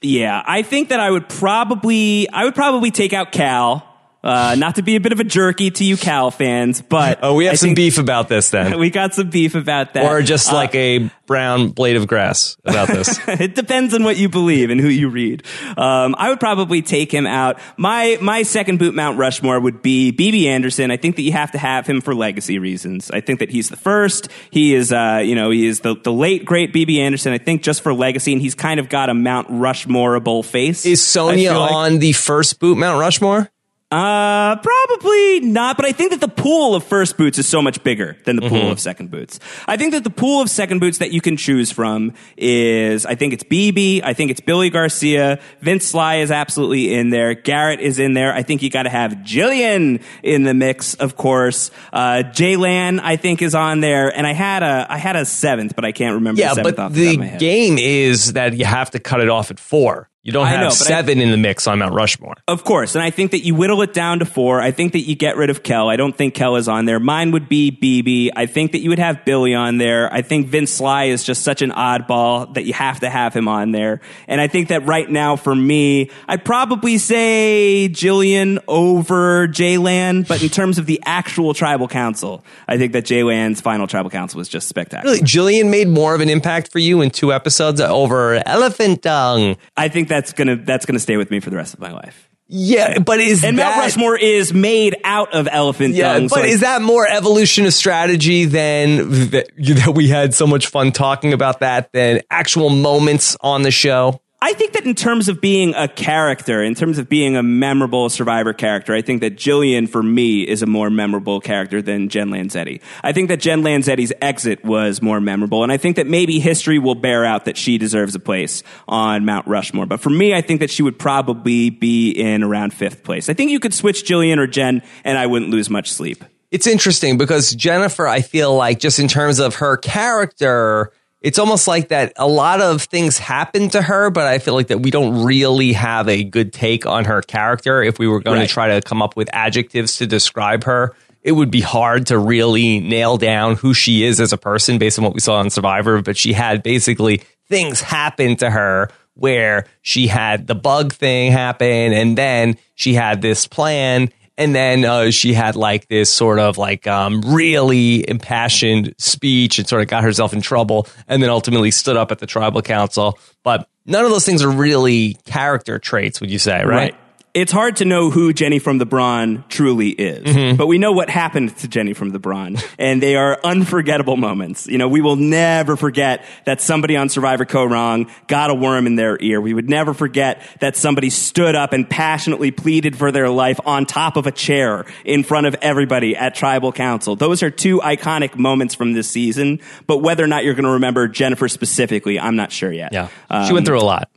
Yeah, 0.02 0.42
I 0.46 0.62
think 0.62 0.90
that 0.90 1.00
I 1.00 1.10
would 1.10 1.28
probably 1.28 2.28
I 2.28 2.44
would 2.44 2.54
probably 2.54 2.90
take 2.90 3.12
out 3.12 3.32
Kel. 3.32 3.86
Uh, 4.24 4.54
not 4.58 4.76
to 4.76 4.82
be 4.82 4.96
a 4.96 5.00
bit 5.00 5.12
of 5.12 5.20
a 5.20 5.24
jerky 5.24 5.70
to 5.70 5.84
you 5.84 5.98
Kel 5.98 6.30
fans, 6.30 6.80
but 6.80 7.18
Oh, 7.22 7.34
we 7.34 7.44
have 7.44 7.52
I 7.52 7.56
some 7.56 7.74
beef 7.74 7.98
about 7.98 8.28
this 8.28 8.48
then. 8.50 8.78
We 8.84 8.90
got 8.90 9.14
some 9.14 9.28
beef 9.30 9.54
about 9.54 9.94
that, 9.94 10.10
or 10.10 10.22
just 10.22 10.50
Uh, 10.50 10.54
like 10.56 10.74
a 10.74 11.10
brown 11.26 11.68
blade 11.68 11.96
of 11.96 12.06
grass 12.06 12.56
about 12.64 12.88
this. 12.88 13.20
it 13.28 13.54
depends 13.54 13.92
on 13.94 14.02
what 14.02 14.16
you 14.16 14.28
believe 14.28 14.70
and 14.70 14.80
who 14.80 14.88
you 14.88 15.08
read. 15.08 15.42
Um, 15.76 16.14
I 16.18 16.30
would 16.30 16.40
probably 16.40 16.80
take 16.82 17.12
him 17.12 17.26
out. 17.26 17.58
My 17.76 18.18
my 18.20 18.42
second 18.42 18.78
boot 18.78 18.94
Mount 18.94 19.18
Rushmore 19.18 19.60
would 19.60 19.82
be 19.82 20.10
BB 20.10 20.46
Andersen. 20.46 20.90
I 20.90 20.96
think 20.96 21.16
that 21.16 21.22
you 21.22 21.32
have 21.32 21.52
to 21.52 21.58
have 21.58 21.86
him 21.86 22.00
for 22.00 22.14
legacy 22.14 22.58
reasons. 22.58 23.10
I 23.10 23.20
think 23.20 23.40
that 23.40 23.50
he's 23.50 23.68
the 23.68 23.76
first. 23.76 24.28
He 24.50 24.74
is, 24.74 24.90
uh, 24.90 25.20
you 25.22 25.34
know, 25.34 25.50
he 25.50 25.66
is 25.66 25.80
the, 25.80 25.96
the 25.96 26.12
late 26.12 26.44
great 26.44 26.72
BB 26.72 26.98
Andersen. 26.98 27.32
I 27.32 27.38
think 27.38 27.62
just 27.62 27.82
for 27.82 27.92
legacy, 27.92 28.32
and 28.32 28.40
he's 28.40 28.54
kind 28.54 28.80
of 28.80 28.88
got 28.88 29.10
a 29.10 29.14
Mount 29.14 29.48
Rushmoreable 29.48 30.44
face. 30.44 30.86
Is 30.86 31.04
feel 31.52 31.60
like. 31.60 31.72
on 31.72 31.98
the 31.98 32.12
first 32.12 32.58
boot 32.58 32.78
Mount 32.78 32.98
Rushmore? 33.00 33.50
Uh, 33.94 34.56
probably 34.56 35.40
not, 35.40 35.76
but 35.76 35.86
I 35.86 35.92
think 35.92 36.10
that 36.10 36.20
the 36.20 36.26
pool 36.28 36.74
of 36.74 36.82
first 36.82 37.16
boots 37.16 37.38
is 37.38 37.46
so 37.46 37.62
much 37.62 37.82
bigger 37.84 38.16
than 38.24 38.34
the 38.36 38.42
Mm-hmm. 38.42 38.54
pool 38.56 38.70
of 38.72 38.80
second 38.80 39.10
boots. 39.10 39.38
I 39.68 39.76
think 39.76 39.92
that 39.92 40.02
the 40.04 40.10
pool 40.10 40.42
of 40.42 40.50
second 40.50 40.80
boots 40.80 40.98
that 40.98 41.12
you 41.12 41.20
can 41.20 41.36
choose 41.36 41.70
from 41.70 42.12
is, 42.36 43.06
I 43.06 43.14
think 43.14 43.32
it's 43.32 43.44
BB, 43.44 44.02
I 44.02 44.12
think 44.14 44.30
it's 44.32 44.40
Billy 44.40 44.68
Garcia, 44.68 45.38
Vince 45.60 45.86
Sly 45.86 46.16
is 46.16 46.30
absolutely 46.32 46.92
in 46.92 47.10
there, 47.10 47.34
Garrett 47.34 47.80
is 47.80 47.98
in 48.00 48.14
there, 48.14 48.34
I 48.34 48.42
think 48.42 48.62
you 48.62 48.68
gotta 48.70 48.90
have 48.90 49.12
Jillian 49.24 50.02
in 50.24 50.42
the 50.42 50.54
mix, 50.54 50.94
of 50.94 51.16
course, 51.16 51.70
uh, 51.92 52.24
Jay 52.24 52.56
Lan, 52.56 52.98
I 53.00 53.14
think 53.16 53.40
is 53.42 53.54
on 53.54 53.80
there, 53.80 54.08
and 54.08 54.26
I 54.26 54.32
had 54.32 54.62
a, 54.64 54.86
I 54.90 54.98
had 54.98 55.14
a 55.16 55.24
seventh, 55.24 55.76
but 55.76 55.84
I 55.84 55.92
can't 55.92 56.16
remember 56.16 56.40
Yeah, 56.40 56.48
the 56.50 56.54
seventh 56.56 56.76
but 56.76 56.82
off 56.82 56.92
the, 56.92 57.00
the 57.06 57.10
of 57.14 57.18
my 57.20 57.26
head. 57.26 57.40
game 57.40 57.78
is 57.78 58.32
that 58.34 58.54
you 58.56 58.64
have 58.64 58.90
to 58.90 58.98
cut 58.98 59.20
it 59.20 59.28
off 59.28 59.50
at 59.52 59.60
four. 59.60 60.10
You 60.24 60.32
don't 60.32 60.46
have 60.46 60.60
know, 60.60 60.66
but 60.68 60.80
I- 60.80 60.84
seven 60.84 61.20
in 61.20 61.30
the 61.30 61.36
mix 61.36 61.66
on 61.66 61.78
Mount 61.80 61.94
Rushmore. 61.94 62.34
Of 62.48 62.64
course, 62.64 62.94
and 62.94 63.04
I 63.04 63.10
think 63.10 63.32
that 63.32 63.44
you 63.44 63.54
whittle 63.54 63.82
it 63.82 63.92
down 63.92 64.20
to 64.20 64.24
four. 64.24 64.60
I 64.60 64.70
think 64.70 64.92
that 64.92 65.00
you 65.00 65.14
get 65.14 65.36
rid 65.36 65.50
of 65.50 65.62
Kel. 65.62 65.90
I 65.90 65.96
don't 65.96 66.16
think 66.16 66.32
Kel 66.32 66.56
is 66.56 66.66
on 66.66 66.86
there. 66.86 66.98
Mine 66.98 67.30
would 67.32 67.46
be 67.48 67.70
BB. 67.70 68.30
I 68.34 68.46
think 68.46 68.72
that 68.72 68.78
you 68.80 68.88
would 68.88 68.98
have 68.98 69.24
Billy 69.26 69.54
on 69.54 69.76
there. 69.76 70.10
I 70.12 70.22
think 70.22 70.48
Vince 70.48 70.72
Sly 70.72 71.04
is 71.04 71.24
just 71.24 71.42
such 71.42 71.60
an 71.60 71.70
oddball 71.72 72.54
that 72.54 72.64
you 72.64 72.72
have 72.72 73.00
to 73.00 73.10
have 73.10 73.34
him 73.34 73.48
on 73.48 73.72
there. 73.72 74.00
And 74.26 74.40
I 74.40 74.48
think 74.48 74.68
that 74.68 74.86
right 74.86 75.08
now 75.08 75.36
for 75.36 75.54
me, 75.54 76.10
I'd 76.26 76.44
probably 76.44 76.96
say 76.98 77.90
Jillian 77.92 78.58
over 78.66 79.46
Jaylan, 79.46 80.26
but 80.26 80.42
in 80.42 80.48
terms 80.48 80.78
of 80.78 80.86
the 80.86 81.00
actual 81.04 81.52
tribal 81.52 81.86
council, 81.86 82.44
I 82.66 82.78
think 82.78 82.92
that 82.94 83.04
Jaylan's 83.04 83.60
final 83.60 83.86
tribal 83.86 84.08
council 84.10 84.38
was 84.38 84.48
just 84.48 84.68
spectacular. 84.68 85.12
Really, 85.14 85.24
Jillian 85.24 85.70
made 85.70 85.88
more 85.88 86.14
of 86.14 86.22
an 86.22 86.30
impact 86.30 86.72
for 86.72 86.78
you 86.78 87.02
in 87.02 87.10
two 87.10 87.30
episodes 87.32 87.78
over 87.80 88.42
Elephant 88.46 89.02
Dung. 89.02 89.56
I 89.76 89.88
think 89.88 90.08
that's 90.14 90.32
gonna 90.32 90.56
that's 90.56 90.86
gonna 90.86 90.98
stay 90.98 91.16
with 91.16 91.30
me 91.30 91.40
for 91.40 91.50
the 91.50 91.56
rest 91.56 91.74
of 91.74 91.80
my 91.80 91.92
life. 91.92 92.28
Yeah, 92.46 92.98
but 92.98 93.20
is 93.20 93.42
And 93.42 93.58
that 93.58 93.70
Mount 93.70 93.78
Rushmore 93.84 94.18
is 94.18 94.52
made 94.52 94.96
out 95.02 95.32
of 95.34 95.48
elephant 95.50 95.94
Yeah, 95.94 96.12
dung. 96.12 96.28
so 96.28 96.36
but 96.36 96.44
I 96.44 96.48
is 96.48 96.60
that 96.60 96.82
more 96.82 97.06
evolution 97.08 97.64
of 97.64 97.72
strategy 97.72 98.44
than 98.44 99.30
that, 99.30 99.48
that 99.56 99.92
we 99.94 100.08
had 100.08 100.34
so 100.34 100.46
much 100.46 100.66
fun 100.66 100.92
talking 100.92 101.32
about 101.32 101.60
that 101.60 101.90
than 101.92 102.20
actual 102.30 102.68
moments 102.68 103.36
on 103.40 103.62
the 103.62 103.70
show? 103.70 104.20
I 104.44 104.52
think 104.52 104.74
that 104.74 104.84
in 104.84 104.94
terms 104.94 105.30
of 105.30 105.40
being 105.40 105.74
a 105.74 105.88
character, 105.88 106.62
in 106.62 106.74
terms 106.74 106.98
of 106.98 107.08
being 107.08 107.34
a 107.34 107.42
memorable 107.42 108.10
survivor 108.10 108.52
character, 108.52 108.94
I 108.94 109.00
think 109.00 109.22
that 109.22 109.36
Jillian 109.36 109.88
for 109.88 110.02
me 110.02 110.42
is 110.42 110.60
a 110.60 110.66
more 110.66 110.90
memorable 110.90 111.40
character 111.40 111.80
than 111.80 112.10
Jen 112.10 112.28
Lanzetti. 112.28 112.82
I 113.02 113.12
think 113.12 113.28
that 113.30 113.40
Jen 113.40 113.62
Lanzetti's 113.62 114.12
exit 114.20 114.62
was 114.62 115.00
more 115.00 115.18
memorable, 115.18 115.62
and 115.62 115.72
I 115.72 115.78
think 115.78 115.96
that 115.96 116.06
maybe 116.06 116.40
history 116.40 116.78
will 116.78 116.94
bear 116.94 117.24
out 117.24 117.46
that 117.46 117.56
she 117.56 117.78
deserves 117.78 118.14
a 118.14 118.20
place 118.20 118.62
on 118.86 119.24
Mount 119.24 119.46
Rushmore. 119.46 119.86
But 119.86 120.00
for 120.00 120.10
me, 120.10 120.34
I 120.34 120.42
think 120.42 120.60
that 120.60 120.68
she 120.68 120.82
would 120.82 120.98
probably 120.98 121.70
be 121.70 122.10
in 122.10 122.42
around 122.42 122.74
fifth 122.74 123.02
place. 123.02 123.30
I 123.30 123.32
think 123.32 123.50
you 123.50 123.60
could 123.60 123.72
switch 123.72 124.04
Jillian 124.04 124.36
or 124.36 124.46
Jen, 124.46 124.82
and 125.04 125.16
I 125.16 125.24
wouldn't 125.24 125.52
lose 125.52 125.70
much 125.70 125.90
sleep. 125.90 126.22
It's 126.50 126.66
interesting 126.66 127.16
because 127.16 127.54
Jennifer, 127.54 128.06
I 128.06 128.20
feel 128.20 128.54
like 128.54 128.78
just 128.78 128.98
in 128.98 129.08
terms 129.08 129.38
of 129.38 129.54
her 129.54 129.78
character, 129.78 130.92
it's 131.24 131.38
almost 131.38 131.66
like 131.66 131.88
that 131.88 132.12
a 132.16 132.28
lot 132.28 132.60
of 132.60 132.82
things 132.82 133.16
happen 133.16 133.70
to 133.70 133.80
her, 133.80 134.10
but 134.10 134.26
I 134.26 134.38
feel 134.38 134.52
like 134.52 134.68
that 134.68 134.80
we 134.80 134.90
don't 134.90 135.24
really 135.24 135.72
have 135.72 136.06
a 136.06 136.22
good 136.22 136.52
take 136.52 136.84
on 136.84 137.06
her 137.06 137.22
character. 137.22 137.82
If 137.82 137.98
we 137.98 138.06
were 138.06 138.20
going 138.20 138.40
Right. 138.40 138.46
to 138.46 138.52
try 138.52 138.68
to 138.78 138.82
come 138.82 139.00
up 139.00 139.16
with 139.16 139.30
adjectives 139.32 139.96
to 139.96 140.06
describe 140.06 140.64
her, 140.64 140.94
it 141.22 141.32
would 141.32 141.50
be 141.50 141.62
hard 141.62 142.08
to 142.08 142.18
really 142.18 142.78
nail 142.78 143.16
down 143.16 143.56
who 143.56 143.72
she 143.72 144.04
is 144.04 144.20
as 144.20 144.34
a 144.34 144.36
person 144.36 144.76
based 144.76 144.98
on 144.98 145.04
what 145.04 145.14
we 145.14 145.20
saw 145.20 145.36
on 145.36 145.48
Survivor. 145.48 146.02
But 146.02 146.18
she 146.18 146.34
had 146.34 146.62
basically 146.62 147.22
things 147.48 147.80
happen 147.80 148.36
to 148.36 148.50
her 148.50 148.90
where 149.14 149.64
she 149.80 150.06
had 150.08 150.46
the 150.46 150.54
bug 150.54 150.92
thing 150.92 151.32
happen 151.32 151.94
and 151.94 152.18
then 152.18 152.58
she 152.74 152.92
had 152.92 153.22
this 153.22 153.46
plan 153.46 154.10
and 154.36 154.54
then 154.54 154.84
uh, 154.84 155.10
she 155.10 155.32
had 155.32 155.56
like 155.56 155.88
this 155.88 156.12
sort 156.12 156.38
of 156.38 156.58
like 156.58 156.86
um, 156.86 157.20
really 157.22 158.08
impassioned 158.08 158.94
speech 158.98 159.58
and 159.58 159.68
sort 159.68 159.82
of 159.82 159.88
got 159.88 160.02
herself 160.02 160.32
in 160.32 160.40
trouble 160.40 160.86
and 161.06 161.22
then 161.22 161.30
ultimately 161.30 161.70
stood 161.70 161.96
up 161.96 162.10
at 162.10 162.18
the 162.18 162.26
tribal 162.26 162.62
council. 162.62 163.18
But 163.42 163.68
none 163.86 164.04
of 164.04 164.10
those 164.10 164.26
things 164.26 164.42
are 164.42 164.50
really 164.50 165.14
character 165.24 165.78
traits 165.78 166.20
would 166.20 166.30
you 166.30 166.38
say 166.38 166.64
right, 166.64 166.94
It's 167.34 167.50
hard 167.50 167.74
to 167.76 167.84
know 167.84 168.10
who 168.10 168.32
Jenny 168.32 168.60
from 168.60 168.78
the 168.78 168.86
Brawn 168.86 169.42
truly 169.48 169.88
is, 169.90 170.24
Mm-hmm. 170.24 170.56
but 170.56 170.68
we 170.68 170.78
know 170.78 170.92
what 170.92 171.10
happened 171.10 171.56
to 171.58 171.68
Jenny 171.68 171.92
from 171.92 172.10
the 172.10 172.20
Brawn, 172.20 172.56
and 172.78 173.02
they 173.02 173.16
are 173.16 173.40
unforgettable 173.42 174.16
moments. 174.16 174.68
You 174.68 174.78
know, 174.78 174.86
we 174.88 175.00
will 175.00 175.16
never 175.16 175.76
forget 175.76 176.24
that 176.46 176.60
somebody 176.60 176.96
on 176.96 177.08
Survivor 177.08 177.44
Kaoh 177.44 177.68
Rong 177.68 178.08
got 178.28 178.50
a 178.50 178.54
worm 178.54 178.86
in 178.86 178.94
their 178.94 179.18
ear. 179.20 179.40
We 179.40 179.52
would 179.52 179.68
never 179.68 179.94
forget 179.94 180.42
that 180.60 180.76
somebody 180.76 181.10
stood 181.10 181.56
up 181.56 181.72
and 181.72 181.90
passionately 181.90 182.52
pleaded 182.52 182.96
for 182.96 183.10
their 183.10 183.28
life 183.28 183.58
on 183.66 183.84
top 183.84 184.16
of 184.16 184.28
a 184.28 184.32
chair 184.32 184.84
in 185.04 185.24
front 185.24 185.48
of 185.48 185.56
everybody 185.60 186.14
at 186.16 186.36
Tribal 186.36 186.70
Council. 186.70 187.16
Those 187.16 187.42
are 187.42 187.50
two 187.50 187.80
iconic 187.80 188.36
moments 188.38 188.76
from 188.76 188.92
this 188.92 189.10
season, 189.10 189.58
but 189.88 189.98
whether 189.98 190.22
or 190.22 190.28
not 190.28 190.44
you're 190.44 190.54
going 190.54 190.66
to 190.66 190.70
remember 190.70 191.08
Jennifer 191.08 191.48
specifically, 191.48 192.20
I'm 192.20 192.36
not 192.36 192.52
sure 192.52 192.70
yet. 192.72 192.92
yeah 192.92 193.08
Um, 193.28 193.46
she 193.48 193.52
went 193.52 193.66
through 193.66 193.80
a 193.80 193.82
lot 193.82 194.08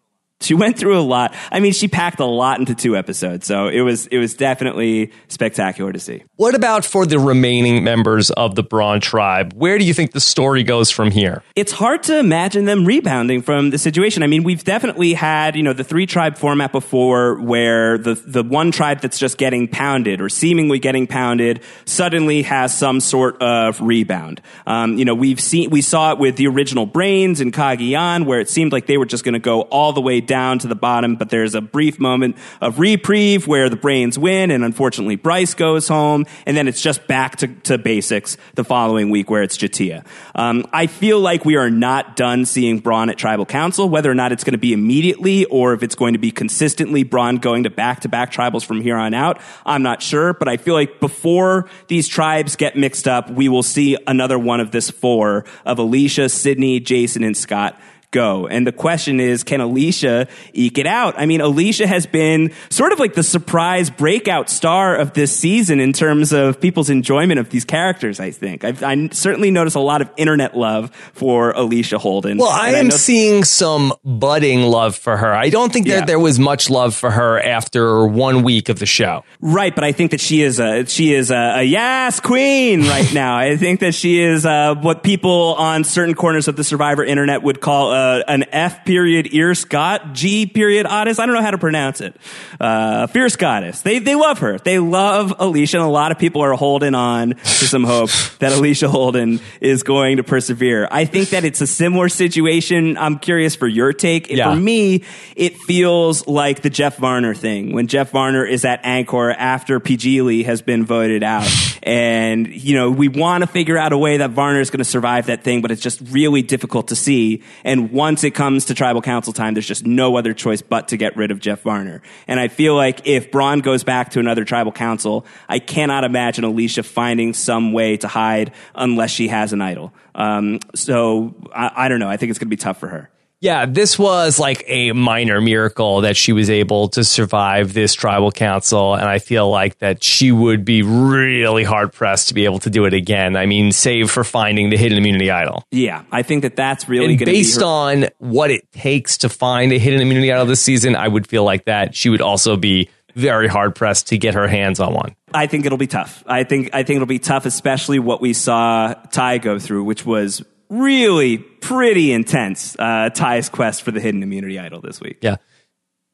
she 0.42 0.54
went 0.54 0.78
through 0.78 0.98
a 0.98 1.02
lot. 1.02 1.34
I 1.52 1.60
mean, 1.60 1.74
she 1.74 1.88
packed 1.88 2.20
a 2.20 2.26
lot 2.26 2.60
into 2.60 2.76
two 2.76 2.96
episodes, 2.96 3.48
so 3.48 3.68
it 3.68 3.82
was 3.82 4.08
it 4.08 4.18
was 4.18 4.36
definitely 4.36 5.12
spectacular 5.28 5.92
to 5.92 6.00
see. 6.00 6.24
what 6.36 6.56
about 6.56 6.86
for 6.86 7.06
the 7.06 7.20
remaining 7.20 7.84
members 7.84 8.30
of 8.32 8.56
the 8.56 8.64
brawn 8.64 9.00
tribe 9.00 9.54
where 9.54 9.78
do 9.78 9.86
you 9.86 9.94
think 9.94 10.12
the 10.12 10.20
story 10.20 10.64
goes 10.64 10.92
from 10.92 11.12
here 11.12 11.44
It's 11.56 11.72
hard 11.72 12.04
to 12.04 12.20
imagine 12.20 12.66
them 12.66 12.86
rebounding 12.86 13.42
from 13.42 13.70
the 13.72 13.78
situation. 13.78 14.24
I 14.24 14.28
mean, 14.28 14.44
we've 14.44 14.64
definitely 14.64 15.14
had, 15.14 15.56
you 15.56 15.64
know, 15.64 15.74
the 15.74 15.84
three 15.84 16.06
tribe 16.06 16.38
format 16.38 16.72
before 16.72 17.42
where 17.42 17.98
the 17.98 18.14
the 18.14 18.44
one 18.44 18.72
tribe 18.72 19.02
that's 19.02 19.18
just 19.20 19.38
getting 19.38 19.68
pounded 19.68 20.22
or 20.22 20.30
seemingly 20.30 20.80
getting 20.80 21.08
pounded 21.08 21.62
suddenly 21.86 22.44
has 22.44 22.78
some 22.78 23.00
sort 23.00 23.42
of 23.42 23.80
rebound. 23.82 24.42
Um, 24.66 24.98
you 24.98 25.06
know, 25.06 25.16
we've 25.16 25.40
seen 25.40 25.70
we 25.70 25.82
saw 25.82 26.12
it 26.12 26.20
with 26.20 26.36
the 26.38 26.48
original 26.48 26.86
Brains 26.86 27.42
and 27.42 27.52
Cagayan 27.54 28.26
where 28.26 28.40
it 28.40 28.50
seemed 28.50 28.72
like 28.72 28.86
they 28.88 28.98
were 28.98 29.06
just 29.06 29.24
going 29.24 29.34
to 29.34 29.40
go 29.40 29.62
all 29.62 29.94
the 29.94 30.02
way 30.02 30.22
down 30.28 30.60
to 30.60 30.68
the 30.68 30.76
bottom, 30.76 31.16
but 31.16 31.30
there's 31.30 31.56
a 31.56 31.62
brief 31.62 32.00
moment 32.00 32.38
of 32.62 32.80
reprieve 32.80 33.48
where 33.48 33.70
the 33.70 33.76
Brains 33.76 34.20
win 34.20 34.52
and 34.52 34.64
unfortunately 34.64 35.16
Brice 35.16 35.54
goes 35.54 35.88
home 35.88 36.26
and 36.46 36.56
then 36.56 36.68
it's 36.68 36.82
just 36.82 37.08
back 37.08 37.38
to, 37.38 37.48
to 37.48 37.78
basics 37.78 38.38
the 38.56 38.64
following 38.64 39.10
week 39.10 39.30
where 39.30 39.42
it's 39.42 39.58
J'Tia. 39.58 40.06
Um, 40.36 40.66
I 40.72 40.88
feel 40.88 41.20
like 41.20 41.46
we 41.46 41.56
are 41.56 41.70
not 41.70 42.16
done 42.16 42.46
seeing 42.46 42.80
Brawn 42.80 43.10
at 43.10 43.18
Tribal 43.18 43.46
Council, 43.46 43.90
whether 43.90 44.12
or 44.12 44.16
not 44.16 44.32
it's 44.32 44.44
going 44.44 44.54
to 44.54 44.60
be 44.60 44.74
immediately 44.74 45.46
or 45.46 45.74
if 45.74 45.84
it's 45.84 45.96
going 45.96 46.14
to 46.14 46.20
be 46.20 46.32
consistently 46.32 47.04
Brawn 47.04 47.38
going 47.38 47.64
to 47.64 47.70
back 47.70 48.02
to 48.02 48.10
back 48.10 48.32
tribals 48.32 48.66
from 48.66 48.82
here 48.82 48.98
on 48.98 49.14
out. 49.14 49.40
I'm 49.66 49.84
not 49.84 50.02
sure, 50.02 50.34
but 50.34 50.48
I 50.48 50.58
feel 50.58 50.74
like 50.74 51.00
before 51.00 51.70
these 51.88 52.08
tribes 52.08 52.56
get 52.56 52.76
mixed 52.76 53.08
up, 53.08 53.30
we 53.30 53.50
will 53.50 53.64
see 53.64 53.98
another 54.06 54.38
one 54.38 54.60
of 54.60 54.72
this 54.72 54.90
four 54.90 55.46
of 55.66 55.78
Alecia, 55.78 56.30
Sydney, 56.30 56.80
Jason, 56.80 57.24
and 57.24 57.36
Scott 57.36 57.80
go. 58.12 58.48
And 58.48 58.66
the 58.66 58.72
question 58.72 59.20
is, 59.20 59.44
can 59.44 59.60
Alecia 59.60 60.30
eke 60.54 60.78
it 60.78 60.88
out? 60.88 61.16
I 61.18 61.26
mean, 61.26 61.40
Alecia 61.42 61.86
has 61.86 62.06
been 62.06 62.52
sort 62.70 62.92
of 62.94 63.00
like 63.00 63.14
the 63.14 63.24
surprise 63.24 63.90
breakout 63.90 64.50
star 64.50 64.96
of 64.96 65.14
this 65.14 65.36
season 65.38 65.80
in 65.80 65.94
terms 65.94 66.32
of 66.34 66.60
people's 66.62 66.90
enjoyment 66.90 67.40
of 67.40 67.50
these 67.50 67.66
characters, 67.66 68.20
I 68.20 68.32
think. 68.32 68.64
I've, 68.64 68.82
I 68.84 69.10
certainly 69.12 69.52
notice 69.52 69.76
a 69.76 69.80
lot 69.80 70.02
of 70.02 70.10
internet 70.18 70.56
love 70.58 70.92
for 71.14 71.54
Alecia 71.54 71.98
Holden. 71.98 72.38
Well, 72.38 72.50
I 72.50 72.70
And 72.70 72.78
am 72.78 72.88
know- 72.90 72.96
seeing 72.96 73.44
some 73.44 73.94
budding 74.06 74.64
love 74.64 74.96
for 74.96 75.18
her. 75.18 75.34
I 75.34 75.50
don't 75.50 75.72
think 75.74 75.88
Yeah. 75.88 75.96
that 75.98 76.08
there 76.08 76.20
was 76.20 76.40
much 76.40 76.70
love 76.70 76.96
for 76.96 77.12
her 77.12 77.40
after 77.42 78.06
one 78.06 78.44
week 78.44 78.70
of 78.70 78.80
the 78.80 78.86
show. 78.86 79.24
Right, 79.42 79.74
but 79.76 79.84
I 79.84 79.92
think 79.92 80.12
that 80.12 80.22
she 80.22 80.42
is 80.42 80.60
a 80.60 80.86
she 80.86 81.14
is 81.14 81.30
a, 81.32 81.60
a 81.60 81.64
yes 81.64 82.20
queen 82.20 82.82
right 82.88 83.14
now. 83.14 83.38
I 83.38 83.58
think 83.58 83.82
that 83.82 83.94
she 83.94 84.22
is 84.22 84.46
uh, 84.46 84.76
what 84.76 85.04
people 85.04 85.56
on 85.56 85.84
certain 85.84 86.16
corners 86.16 86.48
of 86.48 86.56
the 86.56 86.64
Survivor 86.64 87.04
internet 87.04 87.44
would 87.44 87.60
call 87.62 87.92
uh, 87.98 88.24
an 88.28 88.46
F 88.52 88.86
period 88.86 89.34
ear 89.34 89.56
Scott, 89.56 90.14
G 90.14 90.46
period 90.46 90.86
Otis. 90.86 91.20
I 91.20 91.26
don't 91.26 91.36
know 91.36 91.42
how 91.42 91.52
to 91.52 91.58
pronounce 91.58 92.02
it. 92.02 92.16
Uh, 92.60 93.08
fierce 93.08 93.36
goddess. 93.36 93.82
They, 93.82 94.00
they 94.00 94.16
love 94.16 94.40
her. 94.40 94.58
They 94.60 94.80
love 94.80 95.34
Alecia, 95.40 95.76
and 95.76 95.84
a 95.84 95.88
lot 95.88 96.12
of 96.12 96.20
people 96.20 96.42
are 96.42 96.54
holding 96.54 96.96
on 96.96 97.30
to 97.30 97.68
some 97.68 97.84
hope 97.84 98.10
that 98.40 98.52
Alecia 98.52 98.88
Holden 98.88 99.40
is 99.62 99.84
going 99.84 100.18
to 100.18 100.24
persevere. 100.24 100.88
I 100.92 101.06
think 101.06 101.30
that 101.30 101.44
it's 101.44 101.62
a 101.62 101.68
similar 101.68 102.10
situation. 102.10 102.98
I'm 102.98 103.18
curious 103.20 103.56
for 103.56 103.68
your 103.68 103.94
take. 103.94 104.30
Yeah. 104.30 104.54
For 104.54 104.60
me, 104.60 105.04
it 105.36 105.58
feels 105.58 106.28
like 106.28 106.62
the 106.62 106.70
Jeff 106.70 106.98
Varner 106.98 107.34
thing 107.34 107.74
when 107.74 107.88
Jeff 107.88 108.12
Varner 108.12 108.46
is 108.46 108.66
at 108.66 108.84
Angkor 108.84 109.34
after 109.36 109.80
Peih-Gee 109.80 110.44
has 110.44 110.62
been 110.62 110.86
voted 110.86 111.24
out. 111.24 111.48
and, 111.84 112.48
you 112.48 112.76
know, 112.76 112.92
we 112.92 113.08
want 113.08 113.44
to 113.44 113.48
figure 113.48 113.78
out 113.78 113.94
a 113.94 113.98
way 113.98 114.18
that 114.18 114.32
Varner 114.32 114.60
is 114.60 114.70
going 114.70 114.80
to 114.80 114.86
survive 114.86 115.28
that 115.28 115.44
thing, 115.44 115.62
but 115.62 115.72
it's 115.72 115.82
just 115.82 116.02
really 116.12 116.42
difficult 116.42 116.90
to 116.90 116.96
see. 116.96 117.44
And 117.64 117.87
once 117.92 118.24
it 118.24 118.32
comes 118.32 118.66
to 118.66 118.74
tribal 118.74 119.02
council 119.02 119.34
time, 119.34 119.54
there's 119.54 119.68
just 119.68 119.86
no 119.86 120.18
other 120.18 120.34
choice 120.34 120.62
but 120.62 120.90
to 120.90 120.98
get 120.98 121.16
rid 121.18 121.32
of 121.32 121.40
Jeff 121.40 121.62
Varner. 121.62 122.02
And 122.28 122.40
I 122.40 122.48
feel 122.48 122.76
like 122.76 123.08
if 123.08 123.32
Brawn 123.32 123.60
goes 123.60 123.84
back 123.84 124.12
to 124.12 124.20
another 124.20 124.46
tribal 124.46 124.72
council, 124.72 125.26
I 125.50 125.60
cannot 125.60 126.04
imagine 126.04 126.44
Alecia 126.44 126.86
finding 126.86 127.34
some 127.34 127.74
way 127.74 127.98
to 127.98 128.08
hide 128.08 128.54
unless 128.76 129.12
she 129.12 129.28
has 129.28 129.54
an 129.54 129.62
idol. 129.62 129.94
Um, 130.16 130.60
so 130.76 131.36
I, 131.54 131.72
I 131.76 131.88
don't 131.88 132.00
know. 132.00 132.10
I 132.10 132.18
think 132.18 132.30
it's 132.30 132.40
going 132.40 132.48
to 132.48 132.56
be 132.56 132.58
tough 132.58 132.80
for 132.80 132.88
her. 132.88 133.10
Yeah, 133.40 133.68
this 133.68 134.00
was 134.00 134.40
like 134.40 134.64
a 134.68 134.94
minor 134.94 135.40
miracle 135.42 136.02
that 136.02 136.18
she 136.18 136.34
was 136.34 136.50
able 136.50 136.90
to 136.90 137.04
survive 137.04 137.74
this 137.74 137.94
tribal 137.94 138.32
council. 138.32 138.96
And 138.96 139.06
I 139.08 139.20
feel 139.20 139.48
like 139.50 139.78
that 139.78 140.04
she 140.04 140.32
would 140.32 140.66
be 140.66 140.82
really 140.82 141.64
hard 141.64 141.94
pressed 141.94 142.30
to 142.30 142.34
be 142.34 142.46
able 142.46 142.58
to 142.60 142.72
do 142.72 142.86
it 142.86 142.96
again. 142.96 143.36
I 143.36 143.46
mean, 143.46 143.72
save 143.72 144.10
for 144.10 144.24
finding 144.24 144.72
the 144.72 144.78
hidden 144.78 144.98
immunity 144.98 145.30
idol. 145.30 145.64
Yeah, 145.72 146.04
I 146.12 146.24
think 146.24 146.42
that 146.42 146.56
that's 146.56 146.90
really 146.90 147.06
And 147.06 147.20
going 147.20 147.26
to 147.28 147.32
be 147.32 147.38
based 147.40 147.60
her- 147.60 147.66
on 147.68 148.06
what 148.18 148.50
it 148.50 148.72
takes 148.72 149.20
to 149.20 149.30
find 149.30 149.72
a 149.72 149.78
hidden 149.78 150.02
immunity 150.02 150.32
idol 150.32 150.48
this 150.48 150.64
season, 150.64 150.96
I 150.96 151.08
would 151.08 151.28
feel 151.28 151.44
like 151.44 151.66
that 151.66 151.96
she 151.96 152.10
would 152.10 152.22
also 152.22 152.58
be 152.58 152.90
very 153.14 153.48
hard 153.48 153.76
pressed 153.76 154.08
to 154.08 154.18
get 154.18 154.34
her 154.34 154.48
hands 154.48 154.80
on 154.80 154.94
one. 154.94 155.16
I 155.34 155.46
think 155.48 155.66
it'll 155.66 155.78
be 155.78 155.88
tough. 155.88 156.24
I 156.28 156.44
think 156.44 156.70
I 156.74 156.84
think 156.84 156.98
it'll 156.98 157.06
be 157.08 157.20
tough, 157.20 157.46
especially 157.46 158.00
what 158.00 158.22
we 158.22 158.34
saw 158.34 158.94
Tai 159.12 159.40
go 159.40 159.60
through, 159.60 159.84
which 159.84 160.06
was 160.06 160.44
really 160.70 161.38
pretty 161.38 162.12
intense. 162.12 162.76
Uh, 162.78 163.10
Tai's 163.14 163.50
quest 163.50 163.84
for 163.84 163.92
the 163.92 164.00
hidden 164.00 164.24
immunity 164.24 164.60
idol 164.60 164.82
this 164.82 165.00
week. 165.02 165.20
Yeah. 165.22 165.38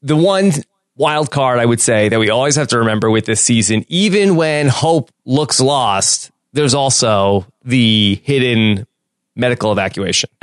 The 0.02 0.16
one 0.16 0.52
wild 0.96 1.30
card 1.30 1.58
I 1.58 1.66
would 1.66 1.80
say 1.80 2.08
that 2.08 2.18
we 2.20 2.30
always 2.30 2.56
have 2.56 2.68
to 2.68 2.78
remember 2.78 3.10
with 3.10 3.24
this 3.26 3.40
season, 3.40 3.84
even 3.88 4.36
when 4.36 4.68
hope 4.68 5.10
looks 5.24 5.60
lost, 5.60 6.30
there's 6.52 6.74
also 6.74 7.46
the 7.64 8.20
hidden 8.24 8.86
medical 9.34 9.72
evacuation. 9.72 10.30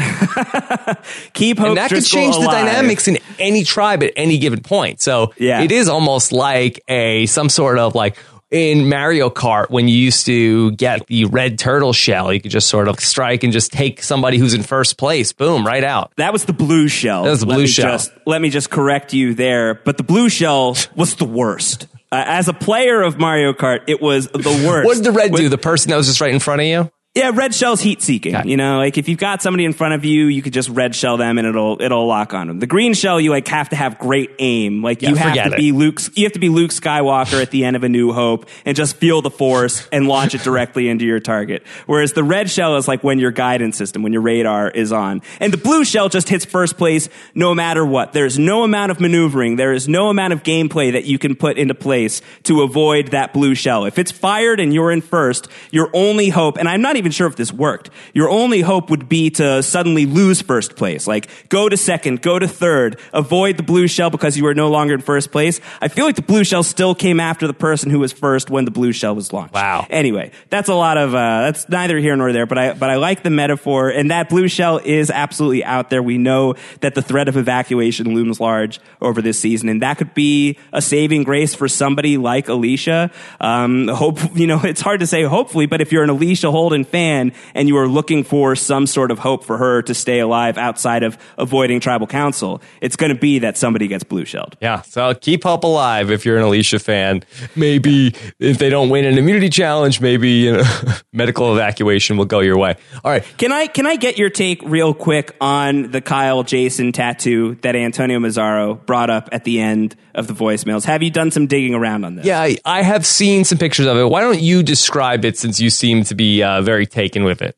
Keep 1.34 1.60
hope 1.60 1.68
and 1.70 1.78
that 1.78 1.90
could 1.90 1.96
Driscoll 2.00 2.20
change 2.22 2.36
the 2.38 2.48
dynamics 2.48 3.08
in 3.08 3.18
any 3.40 3.64
tribe 3.64 4.04
at 4.04 4.12
any 4.16 4.38
given 4.38 4.62
point. 4.62 5.02
So 5.02 5.34
Yeah. 5.38 5.62
it 5.62 5.72
is 5.72 5.88
almost 5.88 6.32
like 6.32 6.82
a 6.88 7.26
some 7.28 7.50
sort 7.50 7.78
of 7.78 7.96
like 7.96 8.18
in 8.52 8.90
Mario 8.90 9.30
Kart 9.30 9.70
when 9.70 9.88
you 9.88 9.96
used 9.96 10.26
to 10.26 10.72
get 10.72 11.08
the 11.08 11.26
red 11.26 11.58
turtle 11.58 11.94
shell, 11.94 12.32
you 12.32 12.42
could 12.42 12.52
just 12.52 12.68
sort 12.68 12.88
of 12.88 13.00
strike 13.00 13.44
and 13.44 13.54
just 13.54 13.72
take 13.72 14.04
somebody 14.04 14.38
who's 14.38 14.54
in 14.54 14.62
first 14.62 14.98
place, 14.98 15.32
boom, 15.32 15.66
right 15.66 15.84
out. 15.84 16.12
That 16.18 16.34
was 16.34 16.46
the 16.46 16.54
blue 16.54 16.90
shell. 16.90 17.24
That 17.24 17.32
was 17.32 17.40
the 17.40 17.46
Let 17.48 17.56
blue 17.56 17.64
me 17.64 17.68
shell. 17.68 17.92
Just, 17.92 18.12
let 18.26 18.42
me 18.42 18.50
just 18.50 18.70
correct 18.70 19.14
you 19.14 19.34
there. 19.34 19.76
But 19.76 19.98
the 19.98 20.04
blue 20.04 20.30
shell 20.30 20.76
was 20.96 21.16
the 21.16 21.26
worst. 21.26 21.88
Uh, 22.12 22.24
as 22.28 22.50
a 22.50 22.54
player 22.54 23.02
of 23.02 23.18
Mario 23.18 23.54
Kart, 23.54 23.84
it 23.88 24.02
was 24.02 24.28
the 24.28 24.38
worst. 24.68 24.86
What 24.86 24.96
did 24.96 25.06
the 25.06 25.12
red 25.12 25.34
do? 25.34 25.48
The 25.48 25.58
person 25.58 25.92
that 25.92 25.96
was 25.96 26.08
just 26.08 26.20
right 26.20 26.34
in 26.34 26.40
front 26.40 26.60
of 26.62 26.68
you? 26.68 26.92
Yeah, 27.14 27.32
red 27.34 27.54
shell's 27.54 27.82
heat 27.82 28.02
seeking. 28.02 28.48
You 28.48 28.56
know, 28.56 28.78
like 28.78 28.98
if 28.98 29.10
you've 29.10 29.20
got 29.20 29.42
somebody 29.42 29.66
in 29.66 29.74
front 29.74 29.96
of 29.96 30.06
you, 30.06 30.28
you 30.28 30.42
could 30.42 30.54
just 30.54 30.70
red 30.70 30.96
shell 30.96 31.18
them 31.18 31.38
and 31.38 31.46
it'll 31.46 31.82
it'll 31.82 32.08
lock 32.08 32.34
on 32.34 32.48
them. 32.48 32.60
The 32.60 32.68
green 32.68 32.94
shell, 32.94 33.20
you 33.20 33.32
like 33.32 33.50
have 33.50 33.68
to 33.70 33.76
have 33.76 34.00
great 34.00 34.32
aim. 34.40 34.82
Like 34.82 35.02
Yeah, 35.02 35.10
you 35.10 35.16
have 35.18 35.34
to 35.34 35.54
it. 35.54 35.58
be 35.58 35.74
Luke. 35.74 36.00
You 36.16 36.24
have 36.24 36.32
to 36.32 36.40
be 36.40 36.48
Luke 36.48 36.72
Skywalker 36.72 37.42
at 37.42 37.52
the 37.52 37.66
end 37.66 37.76
of 37.76 37.84
A 37.84 37.90
New 37.90 38.14
Hope 38.14 38.48
and 38.64 38.78
just 38.78 38.96
feel 38.96 39.22
the 39.22 39.30
force 39.30 39.90
and 39.92 40.08
launch 40.08 40.36
it 40.36 40.44
directly 40.44 40.88
into 40.88 41.04
your 41.04 41.20
target. 41.20 41.64
Whereas 41.86 42.14
the 42.14 42.24
red 42.24 42.50
shell 42.50 42.78
is 42.78 42.88
like 42.88 43.04
when 43.04 43.20
your 43.20 43.32
guidance 43.32 43.76
system, 43.76 44.04
when 44.04 44.14
your 44.14 44.22
radar 44.22 44.70
is 44.70 44.94
on, 44.94 45.22
and 45.42 45.52
the 45.52 45.58
blue 45.58 45.84
shell 45.84 46.08
just 46.08 46.30
hits 46.30 46.46
first 46.46 46.78
place 46.78 47.10
no 47.36 47.54
matter 47.54 47.86
what. 47.86 48.14
There's 48.14 48.40
no 48.40 48.64
amount 48.64 48.90
of 48.94 49.02
maneuvering. 49.02 49.58
There 49.58 49.74
is 49.74 49.90
no 49.90 50.08
amount 50.08 50.32
of 50.32 50.44
gameplay 50.44 50.94
that 50.94 51.04
you 51.04 51.20
can 51.20 51.36
put 51.36 51.58
into 51.58 51.76
place 51.76 52.22
to 52.44 52.62
avoid 52.62 53.10
that 53.10 53.34
blue 53.34 53.54
shell. 53.54 53.84
If 53.84 54.00
it's 54.00 54.14
fired 54.14 54.62
and 54.62 54.74
you're 54.74 54.92
in 54.94 55.02
first, 55.02 55.50
your 55.72 55.90
only 55.94 56.30
hope, 56.30 56.58
and 56.58 56.70
I'm 56.70 56.82
not 56.82 56.96
even 56.96 57.01
sure 57.10 57.26
if 57.26 57.36
this 57.36 57.52
worked, 57.52 57.90
your 58.14 58.30
only 58.30 58.62
hope 58.62 58.92
would 58.92 59.10
be 59.10 59.32
to 59.32 59.64
suddenly 59.64 60.06
lose 60.06 60.44
first 60.44 60.76
place. 60.76 61.08
Like, 61.08 61.50
go 61.50 61.68
to 61.68 61.76
second, 61.76 62.22
go 62.22 62.38
to 62.38 62.48
third, 62.48 63.00
avoid 63.14 63.58
the 63.58 63.64
blue 63.64 63.88
shell 63.88 64.12
because 64.12 64.38
you 64.38 64.46
are 64.46 64.54
no 64.54 64.70
longer 64.70 64.94
in 64.94 65.02
first 65.02 65.32
place. 65.32 65.60
I 65.82 65.88
feel 65.88 66.06
like 66.06 66.18
the 66.18 66.22
blue 66.22 66.44
shell 66.44 66.62
still 66.62 66.94
came 66.94 67.20
after 67.20 67.48
the 67.48 67.54
person 67.54 67.90
who 67.90 67.98
was 67.98 68.14
first 68.14 68.52
when 68.52 68.66
the 68.66 68.72
blue 68.72 68.92
shell 68.92 69.16
was 69.16 69.34
launched. 69.34 69.56
Wow. 69.56 69.88
Anyway, 69.90 70.32
that's 70.50 70.70
a 70.70 70.76
lot 70.76 70.98
of, 70.98 71.16
uh, 71.16 71.42
that's 71.42 71.68
neither 71.68 71.98
here 71.98 72.16
nor 72.16 72.32
there, 72.32 72.46
but 72.46 72.58
I, 72.58 72.74
but 72.74 72.92
I 72.92 72.98
like 72.98 73.24
the 73.24 73.32
metaphor, 73.32 73.90
and 73.90 74.12
that 74.12 74.30
blue 74.30 74.48
shell 74.48 74.80
is 74.84 75.10
absolutely 75.10 75.64
out 75.64 75.90
there. 75.90 76.04
We 76.04 76.20
know 76.20 76.56
that 76.82 76.94
the 76.94 77.02
threat 77.02 77.28
of 77.28 77.38
evacuation 77.38 78.14
looms 78.14 78.40
large 78.40 78.80
over 79.02 79.22
this 79.22 79.40
season, 79.40 79.70
and 79.70 79.82
that 79.82 79.98
could 79.98 80.14
be 80.14 80.58
a 80.74 80.82
saving 80.82 81.24
grace 81.24 81.56
for 81.56 81.68
somebody 81.68 82.18
like 82.18 82.48
Alecia. 82.48 83.12
Um, 83.40 83.88
hope, 83.88 84.20
you 84.36 84.48
know, 84.48 84.62
it's 84.64 84.82
hard 84.82 85.00
to 85.00 85.08
say 85.08 85.24
hopefully, 85.24 85.66
but 85.66 85.82
if 85.82 85.92
you're 85.92 86.04
an 86.04 86.10
Alecia 86.10 86.52
Holden 86.52 86.84
fan 86.92 87.32
and 87.56 87.68
you 87.68 87.78
are 87.78 87.88
looking 87.88 88.24
for 88.24 88.56
some 88.56 88.86
sort 88.86 89.12
of 89.12 89.20
hope 89.20 89.44
for 89.44 89.58
her 89.58 89.82
to 89.84 89.94
stay 89.94 90.20
alive 90.20 90.58
outside 90.58 91.04
of 91.04 91.18
avoiding 91.38 91.80
tribal 91.80 92.08
council, 92.08 92.62
it's 92.82 92.96
going 92.96 93.14
to 93.14 93.20
be 93.20 93.40
that 93.40 93.58
somebody 93.58 93.88
gets 93.88 94.04
blue 94.04 94.26
shelled. 94.26 94.58
Yeah, 94.62 94.82
so 94.82 95.14
keep 95.14 95.44
hope 95.44 95.64
alive 95.64 96.12
if 96.12 96.26
you're 96.26 96.38
an 96.38 96.44
Alecia 96.44 96.82
fan. 96.82 97.24
Maybe 97.56 98.14
if 98.40 98.58
they 98.58 98.70
don't 98.70 98.90
win 98.90 99.06
an 99.06 99.18
immunity 99.18 99.50
challenge, 99.50 100.02
maybe 100.02 100.30
you 100.30 100.54
know, 100.58 100.64
medical 101.14 101.54
evacuation 101.54 102.18
will 102.18 102.26
go 102.26 102.40
your 102.40 102.58
way. 102.58 102.76
All 103.04 103.12
right, 103.12 103.24
Can 103.38 103.52
I 103.52 103.68
can 103.68 103.86
I 103.88 103.96
get 103.96 104.18
your 104.18 104.30
take 104.30 104.62
real 104.64 104.94
quick 104.94 105.36
on 105.40 105.92
the 105.92 106.02
Kyle 106.02 106.44
Jason 106.44 106.92
tattoo 106.92 107.56
that 107.62 107.76
Antonio 107.76 108.20
Mazzaro 108.20 108.86
brought 108.86 109.10
up 109.10 109.30
at 109.32 109.44
the 109.44 109.60
end 109.60 109.96
of 110.14 110.28
the 110.28 110.34
voicemails? 110.34 110.86
Have 110.86 111.02
you 111.04 111.10
done 111.10 111.32
some 111.32 111.48
digging 111.48 111.74
around 111.74 112.04
on 112.04 112.16
this? 112.16 112.26
yeah, 112.26 112.42
I, 112.42 112.58
I 112.66 112.82
have 112.82 113.06
seen 113.06 113.44
some 113.46 113.58
pictures 113.58 113.86
of 113.86 113.98
it. 113.98 114.06
Why 114.10 114.22
don't 114.22 114.42
you 114.42 114.64
describe 114.64 115.24
it 115.26 115.38
since 115.38 115.60
you 115.60 115.70
seem 115.70 116.04
to 116.06 116.16
be 116.16 116.44
uh, 116.44 116.62
very 116.62 116.81
taken 116.86 117.24
with 117.24 117.42
it? 117.42 117.56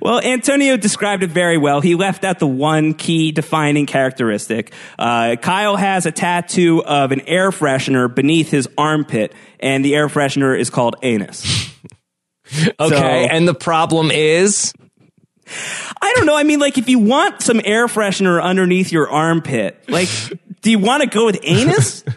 Well, 0.00 0.20
Antonio 0.20 0.76
described 0.76 1.22
it 1.22 1.30
very 1.30 1.58
well. 1.58 1.80
He 1.80 1.94
left 1.94 2.24
out 2.24 2.38
the 2.38 2.46
one 2.46 2.94
key 2.94 3.32
defining 3.32 3.86
characteristic. 3.86 4.72
Uh, 4.98 5.36
Kyle 5.40 5.76
has 5.76 6.06
a 6.06 6.12
tattoo 6.12 6.82
of 6.84 7.12
an 7.12 7.22
air 7.22 7.50
freshener 7.50 8.12
beneath 8.14 8.50
his 8.50 8.68
armpit, 8.76 9.34
and 9.60 9.84
the 9.84 9.94
air 9.94 10.08
freshener 10.08 10.58
is 10.58 10.70
called 10.70 10.96
anus. 11.02 11.72
Okay, 12.78 12.88
So- 12.88 12.94
and 12.96 13.48
the 13.48 13.54
problem 13.54 14.12
is 14.12 14.72
I 16.00 16.12
don't 16.16 16.26
know. 16.26 16.36
I 16.36 16.42
mean, 16.42 16.58
like, 16.60 16.78
if 16.78 16.88
you 16.88 16.98
want 16.98 17.40
some 17.42 17.60
air 17.64 17.86
freshener 17.86 18.42
underneath 18.42 18.92
your 18.92 19.08
armpit, 19.10 19.82
like, 19.88 20.08
do 20.62 20.70
you 20.70 20.78
want 20.78 21.02
to 21.02 21.08
go 21.08 21.26
with 21.26 21.38
anus? 21.42 22.04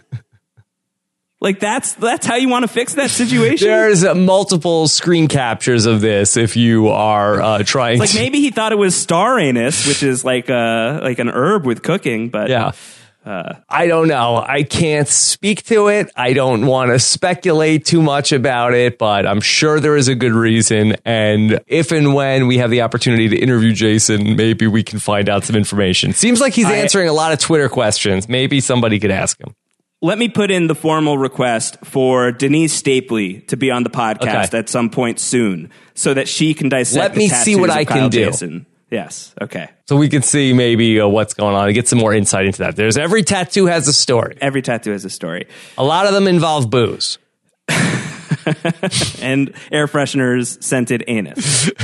like, 1.41 1.59
that's 1.59 1.93
that's 1.93 2.25
how 2.25 2.35
you 2.35 2.49
want 2.49 2.63
to 2.63 2.67
fix 2.67 2.95
that 2.95 3.09
situation. 3.09 3.67
there's 3.67 4.03
uh, 4.03 4.15
multiple 4.15 4.87
screen 4.87 5.27
captures 5.27 5.85
of 5.85 6.01
this. 6.01 6.37
If 6.37 6.55
you 6.55 6.89
are 6.89 7.41
uh, 7.41 7.63
trying, 7.63 7.99
like 7.99 8.11
to, 8.11 8.17
maybe 8.17 8.39
he 8.39 8.51
thought 8.51 8.71
it 8.71 8.77
was 8.77 8.95
star 8.95 9.39
anus, 9.39 9.87
which 9.87 10.03
is 10.03 10.23
like 10.25 10.49
a 10.49 10.99
like 11.01 11.19
an 11.19 11.29
herb 11.29 11.65
with 11.65 11.83
cooking, 11.83 12.29
but 12.29 12.49
yeah. 12.49 12.71
I 13.25 13.85
don't 13.87 14.07
know. 14.07 14.37
I 14.37 14.63
can't 14.63 15.07
speak 15.07 15.63
to 15.65 15.87
it. 15.89 16.09
I 16.15 16.33
don't 16.33 16.65
want 16.65 16.91
to 16.91 16.97
speculate 16.99 17.85
too 17.85 18.01
much 18.01 18.31
about 18.31 18.73
it, 18.73 18.97
but 18.97 19.27
I'm 19.27 19.41
sure 19.41 19.79
there 19.79 19.95
is 19.95 20.07
a 20.07 20.15
good 20.15 20.31
reason. 20.31 20.95
And 21.05 21.59
if 21.67 21.91
and 21.91 22.15
when 22.15 22.47
we 22.47 22.57
have 22.57 22.71
the 22.71 22.81
opportunity 22.81 23.29
to 23.29 23.37
interview 23.37 23.73
Jason, 23.73 24.35
maybe 24.35 24.65
we 24.65 24.81
can 24.81 24.97
find 24.97 25.29
out 25.29 25.43
some 25.43 25.55
information. 25.55 26.13
Seems 26.13 26.41
like 26.41 26.53
he's 26.53 26.65
I- 26.65 26.77
answering 26.77 27.07
a 27.07 27.13
lot 27.13 27.31
of 27.31 27.39
Twitter 27.39 27.69
questions. 27.69 28.27
Maybe 28.27 28.61
somebody 28.61 28.99
could 28.99 29.11
ask 29.11 29.39
him. 29.39 29.53
Let 30.01 30.17
me 30.17 30.29
put 30.29 30.49
in 30.51 30.67
the 30.67 30.75
formal 30.75 31.17
request 31.17 31.77
for 31.83 32.31
Denise 32.31 32.79
Stapley 32.81 33.45
to 33.47 33.57
be 33.57 33.69
on 33.71 33.83
the 33.83 33.89
podcast 33.89 34.47
Okay. 34.47 34.57
at 34.57 34.69
some 34.69 34.89
point 34.89 35.19
soon, 35.19 35.69
so 35.93 36.13
that 36.13 36.27
she 36.27 36.53
can 36.53 36.69
dissect. 36.69 37.01
Let 37.09 37.17
me 37.17 37.27
see 37.29 37.55
what 37.55 37.69
I 37.69 37.83
can 37.85 38.09
do. 38.09 38.25
Jason. 38.25 38.65
Yes. 38.91 39.35
Okay. 39.39 39.69
So 39.87 39.97
we 39.97 40.09
can 40.09 40.23
see 40.23 40.51
maybe 40.53 40.99
uh, 40.99 41.07
what's 41.07 41.33
going 41.35 41.55
on 41.55 41.65
and 41.65 41.73
get 41.75 41.87
some 41.87 41.99
more 41.99 42.11
insight 42.13 42.45
into 42.47 42.59
that. 42.59 42.75
There's 42.75 42.97
every 42.97 43.21
tattoo 43.23 43.67
has 43.67 43.87
a 43.87 43.93
story. 43.93 44.35
Every 44.41 44.61
tattoo 44.63 44.91
has 44.91 45.05
a 45.05 45.09
story, 45.11 45.47
A 45.77 45.83
lot 45.83 46.07
of 46.07 46.13
them 46.13 46.27
involve 46.27 46.69
booze. 46.71 47.19
and 49.21 49.53
air 49.71 49.87
fresheners 49.87 50.61
scented 50.63 51.03
anus. 51.07 51.69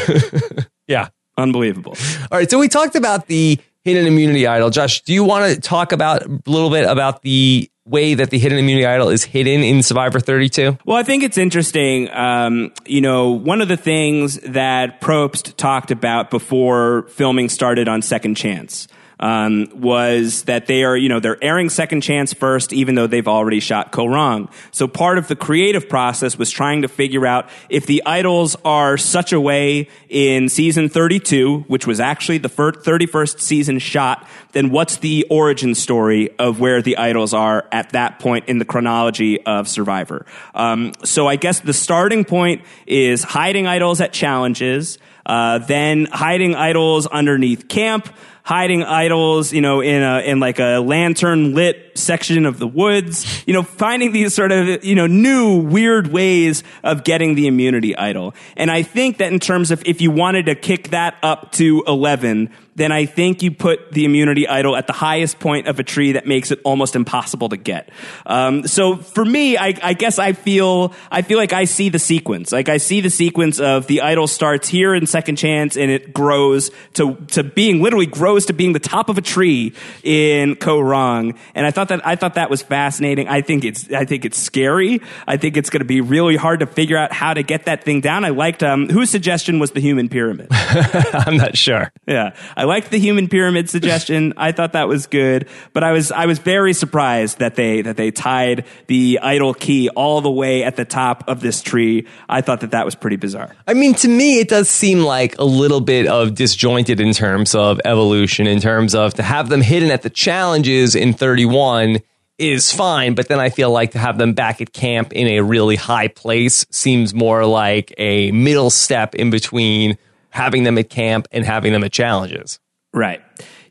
Yeah. 0.87 1.07
Unbelievable. 1.35 1.97
All 2.31 2.37
right, 2.37 2.49
so 2.49 2.59
we 2.59 2.67
talked 2.67 2.95
about 2.95 3.25
the 3.25 3.57
hidden 3.83 4.05
immunity 4.05 4.45
idol. 4.45 4.69
Josh, 4.69 5.01
do 5.01 5.13
you 5.13 5.23
want 5.23 5.51
to 5.55 5.59
talk 5.59 5.91
about 5.93 6.21
a 6.27 6.41
little 6.45 6.69
bit 6.69 6.87
about 6.87 7.23
the 7.23 7.71
way 7.85 8.15
that 8.15 8.31
the 8.31 8.39
hidden 8.39 8.57
immunity 8.57 8.85
idol 8.85 9.09
is 9.09 9.23
hidden 9.23 9.63
in 9.63 9.83
Survivor 9.83 10.19
32? 10.19 10.77
Well, 10.85 10.97
I 10.97 11.03
think 11.03 11.23
it's 11.23 11.37
interesting. 11.37 12.09
Um, 12.09 12.73
you 12.85 13.01
know, 13.01 13.31
one 13.31 13.61
of 13.61 13.67
the 13.67 13.77
things 13.77 14.39
that 14.39 15.01
Probst 15.01 15.55
talked 15.55 15.91
about 15.91 16.31
before 16.31 17.03
filming 17.09 17.47
started 17.49 17.87
on 17.87 18.01
Second 18.01 18.35
Chance 18.35 18.87
um, 19.19 19.67
was 19.73 20.43
that 20.43 20.67
they 20.67 20.83
are, 20.83 20.95
you 20.95 21.09
know, 21.09 21.19
they're 21.19 21.41
airing 21.43 21.69
Second 21.69 22.01
Chance 22.01 22.33
first, 22.33 22.73
even 22.73 22.95
though 22.95 23.07
they've 23.07 23.27
already 23.27 23.59
shot 23.59 23.91
Kaoh 23.91 24.13
Rong. 24.13 24.49
So 24.71 24.87
part 24.87 25.17
of 25.17 25.27
the 25.27 25.35
creative 25.35 25.87
process 25.87 26.37
was 26.37 26.51
trying 26.51 26.81
to 26.81 26.87
figure 26.87 27.25
out 27.25 27.49
if 27.69 27.85
the 27.85 28.03
idols 28.05 28.55
are 28.65 28.97
such 28.97 29.33
a 29.33 29.39
way 29.39 29.89
in 30.09 30.49
season 30.49 30.89
32, 30.89 31.65
which 31.67 31.87
was 31.87 31.99
actually 31.99 32.39
the 32.39 32.49
fir- 32.49 32.71
31st 32.71 33.39
season 33.39 33.79
shot, 33.79 34.27
then 34.51 34.69
what's 34.69 34.97
the 34.97 35.25
origin 35.29 35.75
story 35.75 36.29
of 36.37 36.59
where 36.59 36.81
the 36.81 36.97
idols 36.97 37.33
are 37.33 37.67
at 37.71 37.91
that 37.91 38.19
point 38.19 38.45
in 38.47 38.57
the 38.57 38.65
chronology 38.65 39.41
of 39.45 39.67
Survivor? 39.67 40.25
Um, 40.53 40.93
so 41.03 41.27
I 41.27 41.35
guess 41.35 41.59
the 41.59 41.73
starting 41.73 42.25
point 42.25 42.61
is 42.85 43.23
hiding 43.23 43.67
idols 43.67 44.01
at 44.01 44.13
challenges, 44.13 44.97
uh, 45.25 45.59
then 45.59 46.05
hiding 46.05 46.55
idols 46.55 47.07
underneath 47.07 47.67
camp, 47.67 48.09
hiding 48.45 48.83
idols, 48.83 49.51
you 49.51 49.59
know, 49.59 49.81
in 49.81 50.03
a 50.03 50.19
in 50.19 50.39
like 50.39 50.59
a 50.59 50.77
lantern 50.77 51.55
lit 51.55 51.97
section 51.97 52.45
of 52.45 52.59
the 52.59 52.67
woods, 52.67 53.43
you 53.47 53.53
know, 53.53 53.63
finding 53.63 54.11
these 54.11 54.33
sort 54.33 54.51
of 54.51 54.85
you 54.85 54.95
know 54.95 55.07
new 55.07 55.57
weird 55.57 56.07
ways 56.07 56.63
of 56.83 57.03
getting 57.03 57.35
the 57.35 57.47
immunity 57.47 57.97
idol. 57.97 58.33
And 58.55 58.69
I 58.69 58.83
think 58.83 59.17
that 59.17 59.33
in 59.33 59.39
terms 59.39 59.71
of 59.71 59.83
if 59.85 59.99
you 59.99 60.11
wanted 60.11 60.45
to 60.45 60.55
kick 60.55 60.89
that 60.89 61.17
up 61.23 61.51
to 61.53 61.83
eleven, 61.87 62.51
then 62.75 62.91
I 62.91 63.05
think 63.05 63.41
you 63.41 63.51
put 63.51 63.93
the 63.93 64.03
immunity 64.03 64.47
idol 64.47 64.75
at 64.75 64.85
the 64.85 64.93
highest 64.93 65.39
point 65.39 65.67
of 65.67 65.79
a 65.79 65.83
tree 65.83 66.11
that 66.11 66.27
makes 66.27 66.51
it 66.51 66.59
almost 66.63 66.95
impossible 66.95 67.49
to 67.49 67.57
get. 67.57 67.89
Um, 68.25 68.67
so 68.67 68.97
for 68.97 69.23
me, 69.23 69.57
I, 69.57 69.73
I 69.81 69.93
guess 69.93 70.19
I 70.19 70.33
feel 70.33 70.93
I 71.09 71.21
feel 71.21 71.37
like 71.37 71.53
I 71.53 71.65
see 71.65 71.89
the 71.89 71.99
sequence. 71.99 72.51
Like 72.51 72.67
I 72.67 72.77
see 72.77 72.99
the 72.99 73.09
sequence 73.09 73.59
of 73.59 73.87
the 73.87 74.01
idol 74.01 74.27
starts 74.27 74.67
here 74.67 74.93
in 74.93 75.07
second 75.07 75.37
chance 75.37 75.77
and 75.77 75.89
it 75.89 76.13
grows 76.13 76.69
to 76.93 77.15
to 77.27 77.43
being 77.43 77.81
literally 77.81 78.05
grows 78.05 78.34
to 78.45 78.53
being 78.53 78.73
the 78.73 78.79
top 78.79 79.07
of 79.07 79.17
a 79.17 79.21
tree 79.21 79.73
in 80.03 80.55
Kaoh 80.57 80.83
Rong. 80.83 81.37
And 81.53 81.65
I 81.65 81.71
thought 81.71 81.87
that 81.87 82.05
I 82.05 82.17
thought 82.17 82.33
that 82.33 82.49
was 82.49 82.61
fascinating. 82.61 83.29
I 83.29 83.39
think 83.39 83.63
it's 83.63 83.89
I 83.91 84.03
think 84.03 84.25
it's 84.25 84.37
scary. 84.37 85.01
I 85.25 85.37
think 85.37 85.55
it's 85.55 85.69
going 85.69 85.79
to 85.79 85.85
be 85.85 86.01
really 86.01 86.35
hard 86.35 86.59
to 86.59 86.65
figure 86.65 86.97
out 86.97 87.13
how 87.13 87.33
to 87.33 87.43
get 87.43 87.65
that 87.65 87.83
thing 87.83 88.01
down. 88.01 88.25
I 88.25 88.29
liked 88.29 88.63
um, 88.63 88.89
whose 88.89 89.09
suggestion 89.09 89.59
was 89.59 89.71
the 89.71 89.79
human 89.79 90.09
pyramid. 90.09 90.47
I'm 90.51 91.37
not 91.37 91.57
sure. 91.57 91.91
Yeah, 92.07 92.35
I 92.57 92.65
liked 92.65 92.91
the 92.91 92.99
human 92.99 93.29
pyramid 93.29 93.69
suggestion. 93.69 94.33
I 94.37 94.51
thought 94.51 94.73
that 94.73 94.87
was 94.87 95.07
good, 95.07 95.47
but 95.73 95.83
I 95.83 95.91
was 95.91 96.11
I 96.11 96.25
was 96.25 96.39
very 96.39 96.73
surprised 96.73 97.39
that 97.39 97.55
they 97.55 97.81
that 97.83 97.95
they 97.95 98.11
tied 98.11 98.65
the 98.87 99.19
idol 99.21 99.53
key 99.53 99.89
all 99.89 100.21
the 100.21 100.31
way 100.31 100.63
at 100.63 100.75
the 100.75 100.85
top 100.85 101.23
of 101.27 101.39
this 101.39 101.61
tree. 101.61 102.07
I 102.27 102.41
thought 102.41 102.61
that 102.61 102.71
that 102.71 102.85
was 102.85 102.95
pretty 102.95 103.15
bizarre. 103.15 103.55
I 103.67 103.73
mean, 103.73 103.93
to 103.95 104.07
me, 104.07 104.39
it 104.39 104.49
does 104.49 104.69
seem 104.69 105.01
like 105.01 105.37
a 105.37 105.43
little 105.43 105.81
bit 105.81 106.07
of 106.07 106.35
disjointed 106.35 106.99
in 106.99 107.13
terms 107.13 107.55
of 107.55 107.79
evolution, 107.85 108.24
in 108.27 108.59
terms 108.59 108.95
of 108.95 109.13
to 109.15 109.23
have 109.23 109.49
them 109.49 109.61
hidden 109.61 109.91
at 109.91 110.01
the 110.01 110.09
challenges 110.09 110.95
in 110.95 111.13
31 111.13 111.99
is 112.37 112.71
fine, 112.71 113.15
but 113.15 113.27
then 113.27 113.39
I 113.39 113.49
feel 113.49 113.71
like 113.71 113.91
to 113.91 113.99
have 113.99 114.17
them 114.17 114.33
back 114.33 114.61
at 114.61 114.73
camp 114.73 115.13
in 115.13 115.27
a 115.27 115.41
really 115.41 115.75
high 115.75 116.07
place 116.07 116.65
seems 116.69 117.13
more 117.13 117.45
like 117.45 117.93
a 117.97 118.31
middle 118.31 118.69
step 118.69 119.15
in 119.15 119.29
between 119.29 119.97
having 120.29 120.63
them 120.63 120.77
at 120.77 120.89
camp 120.89 121.27
and 121.31 121.45
having 121.45 121.71
them 121.71 121.83
at 121.83 121.93
challenges. 121.93 122.59
Right. 122.93 123.21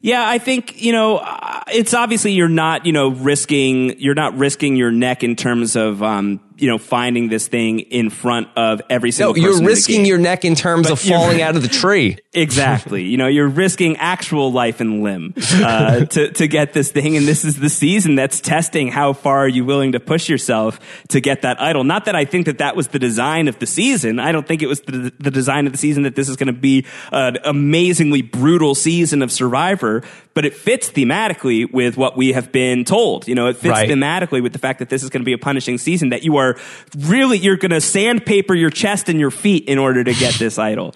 Yeah, 0.01 0.29
I 0.29 0.37
think 0.37 0.83
you 0.83 0.93
know 0.93 1.23
it's 1.69 1.95
obviously 1.95 2.33
you're 2.33 2.49
not 2.49 2.85
you 2.85 2.93
know 2.93 3.09
risking 3.09 3.99
you're 3.99 4.15
not 4.15 4.37
risking 4.37 4.77
your 4.77 4.91
neck 4.91 5.25
in 5.25 5.35
terms 5.35 5.77
of 5.77 6.03
um, 6.03 6.41
you 6.57 6.69
know 6.69 6.79
finding 6.79 7.29
this 7.29 7.49
thing 7.49 7.81
in 7.81 8.11
front 8.11 8.49
of 8.57 8.81
every 8.89 9.11
single. 9.11 9.35
No, 9.35 9.41
you're 9.41 9.51
person 9.51 9.63
in 9.63 9.65
the 9.67 9.71
risking 9.71 10.05
your 10.07 10.19
neck 10.19 10.45
in 10.45 10.55
terms 10.55 10.91
of 10.91 11.01
falling 11.01 11.43
out 11.43 11.57
of 11.57 11.63
the 11.63 11.69
tree. 11.69 12.19
Exactly. 12.37 13.05
you 13.05 13.17
know, 13.17 13.29
you're 13.29 13.47
risking 13.47 13.97
actual 13.99 14.51
life 14.51 14.81
and 14.81 15.05
limb 15.05 15.35
uh, 15.53 16.05
to 16.07 16.33
to 16.33 16.49
get 16.49 16.73
this 16.73 16.91
thing, 16.91 17.17
and 17.17 17.29
this 17.29 17.45
is 17.45 17.61
the 17.61 17.69
season 17.69 18.17
that's 18.17 18.41
testing 18.41 18.89
how 18.89 19.13
far 19.13 19.39
are 19.45 19.49
you 19.49 19.65
willing 19.65 19.93
to 19.93 20.01
push 20.01 20.29
yourself 20.29 20.81
to 21.11 21.21
get 21.21 21.43
that 21.43 21.61
idol. 21.61 21.85
Not 21.85 22.07
that 22.07 22.17
I 22.17 22.25
think 22.25 22.47
that 22.47 22.59
that 22.59 22.75
was 22.75 22.89
the 22.89 22.99
design 22.99 23.47
of 23.47 23.61
the 23.61 23.67
season. 23.67 24.19
I 24.19 24.33
don't 24.33 24.49
think 24.49 24.63
it 24.63 24.67
was 24.67 24.81
the, 24.81 25.13
the 25.21 25.31
design 25.31 25.67
of 25.67 25.73
the 25.73 25.79
season 25.79 26.03
that 26.03 26.17
this 26.17 26.29
is 26.29 26.35
going 26.35 26.49
to 26.49 26.53
be 26.61 26.85
an 27.13 27.39
amazingly 27.45 28.21
brutal 28.23 28.75
season 28.75 29.23
of 29.23 29.31
Survivor, 29.31 30.03
but 30.35 30.45
it 30.45 30.55
fits 30.55 30.91
thematically 30.91 31.73
with 31.73 31.97
what 31.97 32.17
we 32.17 32.33
have 32.33 32.51
been 32.51 32.85
told. 32.85 33.29
You 33.29 33.37
know, 33.37 33.47
it 33.47 33.57
fits 33.59 33.71
Right. 33.71 33.89
thematically 33.89 34.43
with 34.43 34.53
the 34.53 34.59
fact 34.59 34.81
that 34.81 34.89
this 34.89 35.05
is 35.05 35.09
going 35.11 35.21
to 35.23 35.25
be 35.25 35.35
a 35.35 35.39
punishing 35.39 35.79
season. 35.79 36.09
That 36.09 36.25
you 36.25 36.37
are 36.39 36.44
really 36.99 37.39
you're 37.39 37.57
going 37.57 37.71
to 37.73 37.81
sandpaper 37.81 38.55
your 38.55 38.71
chest 38.71 39.09
and 39.09 39.19
your 39.19 39.31
feet 39.31 39.65
in 39.69 39.79
order 39.79 40.03
to 40.05 40.13
get 40.15 40.35
this 40.35 40.59
idol. 40.71 40.95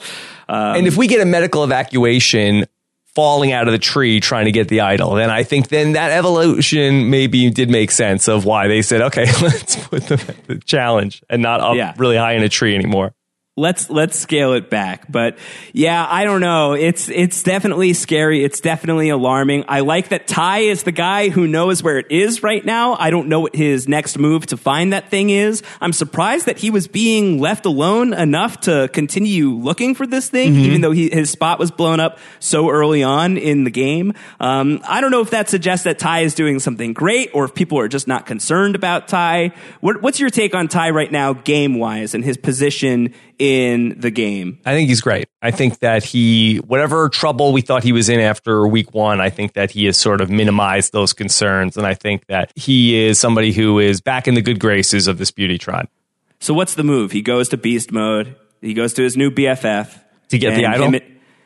Um, 0.48 0.76
and 0.76 0.86
if 0.86 0.96
we 0.96 1.06
get 1.06 1.20
a 1.20 1.26
medical 1.26 1.64
evacuation 1.64 2.66
falling 3.14 3.52
out 3.52 3.66
of 3.66 3.72
the 3.72 3.78
tree 3.78 4.20
trying 4.20 4.44
to 4.44 4.52
get 4.52 4.68
the 4.68 4.80
idol, 4.80 5.14
then 5.14 5.28
I 5.28 5.42
think 5.42 5.68
then 5.68 5.92
that 5.92 6.12
evolution 6.12 7.10
maybe 7.10 7.50
did 7.50 7.68
make 7.68 7.90
sense 7.90 8.28
of 8.28 8.44
why 8.44 8.68
they 8.68 8.80
said, 8.80 9.00
okay, 9.02 9.24
let's 9.42 9.74
put 9.76 10.04
them 10.04 10.20
at 10.28 10.46
the 10.46 10.58
challenge 10.58 11.22
and 11.28 11.42
not 11.42 11.60
up 11.60 11.74
Yeah. 11.76 11.94
really 11.96 12.16
high 12.16 12.34
in 12.34 12.42
a 12.44 12.48
tree 12.48 12.74
anymore. 12.76 13.12
Let's 13.58 13.90
let's 13.90 14.18
scale 14.18 14.52
it 14.54 14.70
back. 14.70 15.10
But 15.10 15.38
yeah 15.72 16.06
i 16.08 16.24
don't 16.24 16.40
know. 16.40 16.74
It's 16.74 17.08
it's 17.08 17.42
definitely 17.42 17.92
scary. 17.92 18.44
It's 18.44 18.60
definitely 18.60 19.08
alarming. 19.08 19.64
I 19.68 19.80
like 19.80 20.08
that 20.10 20.26
Tai 20.26 20.60
is 20.60 20.84
the 20.84 20.92
guy 20.92 21.28
who 21.28 21.46
knows 21.46 21.82
where 21.82 21.98
it 21.98 22.10
is 22.10 22.42
right 22.42 22.64
now. 22.64 22.94
I 22.94 23.10
don't 23.10 23.28
know 23.28 23.40
what 23.40 23.56
his 23.56 23.88
next 23.88 24.18
move 24.18 24.46
to 24.46 24.56
find 24.56 24.92
that 24.92 25.10
thing 25.10 25.30
is. 25.30 25.62
I'm 25.80 25.92
surprised 25.92 26.46
that 26.46 26.58
he 26.58 26.70
was 26.70 26.86
being 26.88 27.40
left 27.40 27.66
alone 27.66 28.12
enough 28.12 28.60
to 28.60 28.88
continue 28.92 29.50
looking 29.50 29.94
for 29.94 30.06
this 30.06 30.28
thing 30.28 30.54
even 30.54 30.80
though 30.80 30.92
he, 30.92 31.10
his 31.10 31.30
spot 31.30 31.58
was 31.58 31.70
blown 31.70 32.00
up 32.00 32.18
so 32.38 32.70
early 32.70 33.02
on 33.02 33.36
in 33.36 33.64
the 33.64 33.70
game. 33.70 34.12
Um, 34.40 34.80
i 34.88 35.00
don't 35.00 35.10
know 35.10 35.20
if 35.20 35.30
that 35.30 35.48
suggests 35.48 35.84
that 35.84 35.98
Tai 35.98 36.20
is 36.20 36.34
doing 36.34 36.58
something 36.58 36.92
great 36.92 37.30
or 37.34 37.44
if 37.44 37.54
people 37.54 37.78
are 37.78 37.88
just 37.88 38.06
not 38.06 38.26
concerned 38.26 38.74
about 38.74 39.08
Tai. 39.08 39.52
What, 39.80 40.02
what's 40.02 40.20
your 40.20 40.30
take 40.30 40.54
on 40.54 40.68
Tai 40.68 40.90
right 40.90 41.10
now 41.10 41.32
game 41.32 41.78
wise 41.78 42.14
and 42.14 42.24
his 42.24 42.36
position 42.36 43.14
in 43.38 43.98
the 44.00 44.10
game. 44.10 44.58
I 44.66 44.74
think 44.74 44.88
he's 44.88 45.00
great. 45.00 45.28
I 45.40 45.50
think 45.50 45.78
that 45.78 46.02
he, 46.04 46.56
whatever 46.58 47.08
trouble 47.08 47.52
we 47.52 47.60
thought 47.60 47.84
he 47.84 47.92
was 47.92 48.08
in 48.08 48.20
after 48.20 48.66
week 48.66 48.92
one, 48.92 49.20
I 49.20 49.30
think 49.30 49.52
that 49.54 49.70
he 49.70 49.86
has 49.86 49.96
sort 49.96 50.20
of 50.20 50.28
minimized 50.30 50.92
those 50.92 51.12
concerns. 51.12 51.76
And 51.76 51.86
I 51.86 51.94
think 51.94 52.26
that 52.26 52.52
he 52.56 53.06
is 53.06 53.18
somebody 53.18 53.52
who 53.52 53.78
is 53.78 54.00
back 54.00 54.26
in 54.26 54.34
the 54.34 54.42
good 54.42 54.58
graces 54.58 55.06
of 55.06 55.18
this 55.18 55.30
beauty 55.30 55.58
tribe. 55.58 55.88
So 56.40 56.54
what's 56.54 56.74
the 56.74 56.84
move? 56.84 57.12
He 57.12 57.22
goes 57.22 57.48
to 57.50 57.56
beast 57.56 57.92
mode. 57.92 58.36
He 58.60 58.74
goes 58.74 58.92
to 58.94 59.02
his 59.02 59.16
new 59.16 59.30
BFF 59.30 60.00
To 60.30 60.38
get 60.38 60.54
the 60.54 60.66
idol? 60.66 60.90
Him, 60.90 61.00